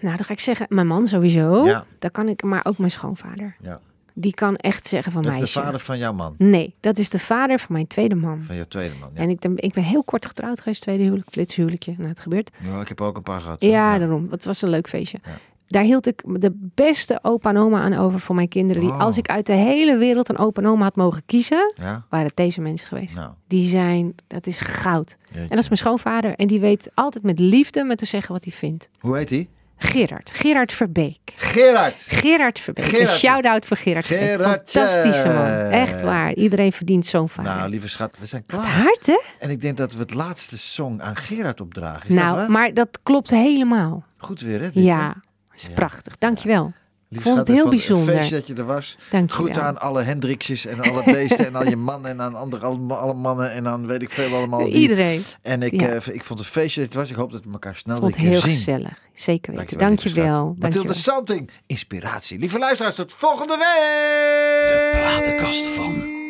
nou, 0.00 0.16
dan 0.16 0.24
ga 0.24 0.32
ik 0.32 0.40
zeggen, 0.40 0.66
mijn 0.68 0.86
man 0.86 1.06
sowieso. 1.06 1.64
Ja. 1.66 1.84
Dat 1.98 2.10
kan 2.10 2.28
ik, 2.28 2.42
maar 2.42 2.64
ook 2.64 2.78
mijn 2.78 2.90
schoonvader. 2.90 3.56
Ja. 3.60 3.80
Die 4.16 4.34
kan 4.34 4.56
echt 4.56 4.86
zeggen 4.86 5.12
van 5.12 5.22
Dat 5.22 5.32
is 5.32 5.38
meisje. 5.38 5.58
de 5.58 5.64
vader 5.64 5.80
van 5.80 5.98
jouw 5.98 6.12
man, 6.12 6.34
Nee, 6.38 6.74
dat 6.80 6.98
is 6.98 7.10
de 7.10 7.18
vader 7.18 7.58
van 7.58 7.72
mijn 7.72 7.86
tweede 7.86 8.14
man. 8.14 8.42
van 8.42 8.54
jouw 8.56 8.64
tweede 8.64 8.94
man. 9.00 9.10
Ja. 9.14 9.20
En 9.20 9.28
ik, 9.30 9.38
ben- 9.38 9.56
ik 9.56 9.72
ben 9.72 9.82
heel 9.84 10.04
kort 10.04 10.26
getrouwd 10.26 10.58
geweest, 10.60 10.82
tweede 10.82 11.02
huwelijk, 11.02 11.28
flitshuwelijkje. 11.30 11.94
Nou, 11.96 12.08
het 12.08 12.20
gebeurt. 12.20 12.50
Ja, 12.62 12.80
ik 12.80 12.88
heb 12.88 13.00
ook 13.00 13.16
een 13.16 13.22
paar 13.22 13.40
gehad. 13.40 13.62
Ja, 13.62 13.98
daarom. 13.98 14.26
Het 14.30 14.44
was 14.44 14.62
een 14.62 14.68
leuk 14.68 14.88
feestje. 14.88 15.18
Ja. 15.24 15.30
Daar 15.74 15.82
hield 15.82 16.06
ik 16.06 16.22
de 16.26 16.70
beste 16.74 17.18
opa 17.22 17.50
en 17.50 17.56
oma 17.56 17.80
aan 17.80 17.94
over 17.94 18.20
voor 18.20 18.34
mijn 18.34 18.48
kinderen. 18.48 18.82
Die, 18.82 18.90
Oh. 18.92 18.98
als 19.00 19.18
ik 19.18 19.28
uit 19.28 19.46
de 19.46 19.52
hele 19.52 19.96
wereld 19.96 20.28
een 20.28 20.38
opa 20.38 20.62
en 20.62 20.68
oma 20.68 20.82
had 20.84 20.96
mogen 20.96 21.22
kiezen, 21.26 21.72
Ja? 21.76 22.04
waren 22.10 22.26
het 22.26 22.36
deze 22.36 22.60
mensen 22.60 22.86
geweest. 22.86 23.14
Nou, 23.16 23.30
Die 23.48 23.68
zijn, 23.68 24.14
dat 24.26 24.46
is 24.46 24.58
goud. 24.58 25.16
jeetje. 25.26 25.40
En 25.40 25.48
dat 25.48 25.58
is 25.58 25.68
mijn 25.68 25.80
schoonvader. 25.80 26.34
En 26.34 26.46
die 26.46 26.60
weet 26.60 26.90
altijd 26.94 27.24
met 27.24 27.38
liefde 27.38 27.84
met 27.84 27.98
te 27.98 28.04
zeggen 28.06 28.32
wat 28.32 28.44
hij 28.44 28.52
vindt. 28.52 28.88
Hoe 29.00 29.16
heet 29.16 29.30
hij? 29.30 29.48
Gerard. 29.76 30.30
Gerard 30.34 30.72
Verbeek. 30.72 31.18
Gerard! 31.36 31.98
Gerard 32.08 32.58
Verbeek. 32.58 32.84
Gerard. 32.84 33.00
Een 33.00 33.14
shout-out 33.16 33.66
voor 33.66 33.76
Gerard. 33.76 34.06
Fantastische 34.06 35.26
man. 35.28 35.46
Echt 35.70 36.00
waar. 36.02 36.34
Iedereen 36.34 36.72
verdient 36.72 37.06
zo'n 37.06 37.28
vader. 37.28 37.54
Nou, 37.54 37.68
lieve 37.70 37.88
schat, 37.88 38.14
we 38.20 38.26
zijn 38.26 38.44
Wat 38.46 38.60
klaar. 38.60 38.72
hard, 38.72 39.06
hè? 39.06 39.20
En 39.38 39.50
ik 39.50 39.60
denk 39.60 39.76
dat 39.76 39.92
we 39.92 39.98
het 39.98 40.14
laatste 40.14 40.58
song 40.58 41.00
aan 41.00 41.16
Gerard 41.16 41.60
opdragen. 41.60 42.08
Is 42.08 42.14
dat 42.14 42.24
nou, 42.24 42.36
wat? 42.36 42.48
maar 42.48 42.74
dat 42.74 42.98
klopt 43.02 43.30
helemaal. 43.30 44.04
Goed 44.16 44.40
weer, 44.40 44.60
hè? 44.60 44.70
dit, 44.70 44.86
hè? 44.86 45.08
Is 45.56 45.66
Ja. 45.66 45.72
prachtig. 45.74 46.18
Dankjewel. 46.18 46.72
Lieve 47.08 47.28
vond 47.28 47.38
het 47.38 47.48
heel 47.48 47.56
ik 47.56 47.62
vond 47.62 47.74
bijzonder. 47.74 48.14
Een 48.14 48.18
feestje 48.18 48.36
dat 48.36 48.46
je 48.46 48.54
er 48.54 48.64
was. 48.64 48.96
Dankjewel. 49.10 49.46
Goed 49.46 49.58
aan 49.62 49.78
alle 49.80 50.02
Hendriksjes 50.02 50.66
en 50.66 50.80
alle 50.80 51.02
beesten 51.04 51.46
en 51.46 51.54
al 51.54 51.68
je 51.68 51.76
mannen 51.76 52.10
en 52.10 52.20
aan 52.20 52.34
andere, 52.34 52.66
alle, 52.66 52.94
alle 52.94 53.14
mannen 53.14 53.50
en 53.50 53.64
dan 53.64 53.86
weet 53.86 54.02
ik 54.02 54.10
veel 54.10 54.36
allemaal. 54.36 54.64
die- 54.64 54.74
Iedereen. 54.74 55.22
En 55.42 55.62
ik, 55.62 55.80
Ja. 55.80 55.88
eh, 55.88 56.14
ik 56.14 56.24
vond 56.24 56.38
het 56.38 56.48
feestje 56.48 56.80
dat 56.80 56.88
het 56.88 56.98
was. 57.00 57.10
Ik 57.10 57.16
hoop 57.16 57.32
dat 57.32 57.44
we 57.44 57.50
elkaar 57.52 57.76
snel 57.76 57.94
Ik 57.96 58.00
vond 58.02 58.16
weer 58.16 58.24
het 58.24 58.32
heel 58.32 58.42
zien. 58.42 58.52
gezellig. 58.54 58.98
Zeker 59.14 59.52
weten. 59.54 59.78
Dankjewel, 59.78 59.88
Dankjewel. 59.88 60.56
Mathilde. 60.58 60.94
Santing, 60.94 61.50
inspiratie. 61.66 62.38
Lieve 62.38 62.58
luisteraars, 62.58 62.94
tot 62.94 63.12
volgende 63.12 63.56
week! 63.56 65.02
Platenkast 65.02 65.66
van. 65.66 66.22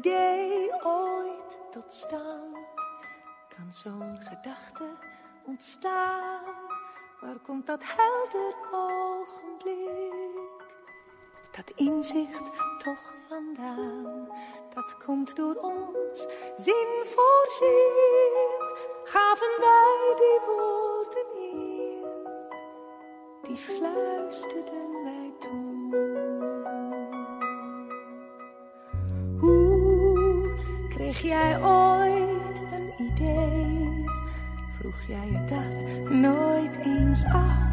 Idee 0.00 0.70
ooit 0.84 1.58
tot 1.70 1.92
stand? 1.92 2.56
Kan 3.48 3.72
zo'n 3.72 4.18
gedachte 4.20 4.88
ontstaan? 5.46 6.54
Waar 7.20 7.38
komt 7.46 7.66
dat 7.66 7.82
helder 7.84 8.54
ogenblik? 8.72 10.38
Dat 11.50 11.70
inzicht 11.76 12.50
toch 12.78 13.14
vandaan? 13.28 14.28
Dat 14.74 14.96
komt 15.04 15.36
door 15.36 15.54
ons 15.54 16.26
zin 16.54 17.02
voor 17.04 17.44
zin. 17.58 18.76
Gaven 19.04 19.54
wij 19.58 20.14
die 20.16 20.40
woorden 20.46 21.26
in? 21.40 22.28
Die 23.42 23.56
fluisterden 23.56 25.04
wij 25.04 25.32
toe. 25.38 25.69
Kreeg 31.10 31.22
jij 31.22 31.62
ooit 31.62 32.60
een 32.72 33.06
idee? 33.06 34.04
Vroeg 34.78 35.02
jij 35.08 35.26
je 35.30 35.44
dat 35.44 36.10
nooit 36.10 36.76
eens 36.84 37.24
af? 37.24 37.68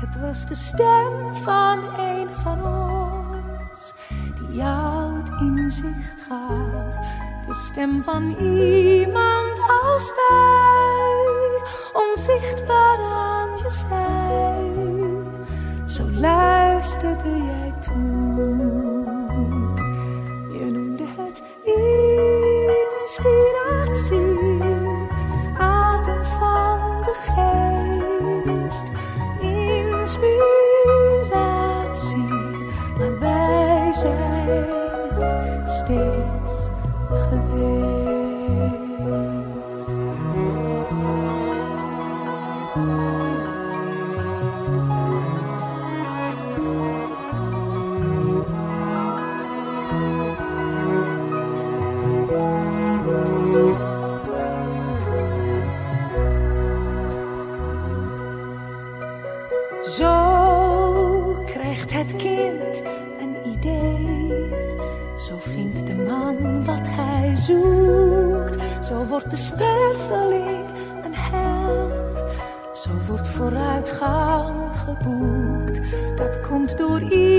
Het 0.00 0.20
was 0.20 0.46
de 0.46 0.54
stem 0.54 1.34
van 1.42 1.98
een 1.98 2.32
van 2.32 2.64
ons 2.64 3.92
die 4.38 4.56
jou 4.56 5.16
het 5.16 5.28
inzicht 5.40 6.24
gaf. 6.28 6.94
De 7.46 7.54
stem 7.54 8.02
van 8.02 8.36
iemand 8.38 9.58
als 9.82 10.12
wij, 10.16 11.62
onzichtbaar 11.92 12.98
aan 12.98 13.58
je 13.58 13.70
zij. 13.70 14.70
Zo 15.86 16.20
luisterde 16.20 17.28
jij 17.28 17.74
toen. 17.80 18.33
Dat 76.16 76.40
komt 76.40 76.78
door 76.78 77.00
iemand 77.00 77.33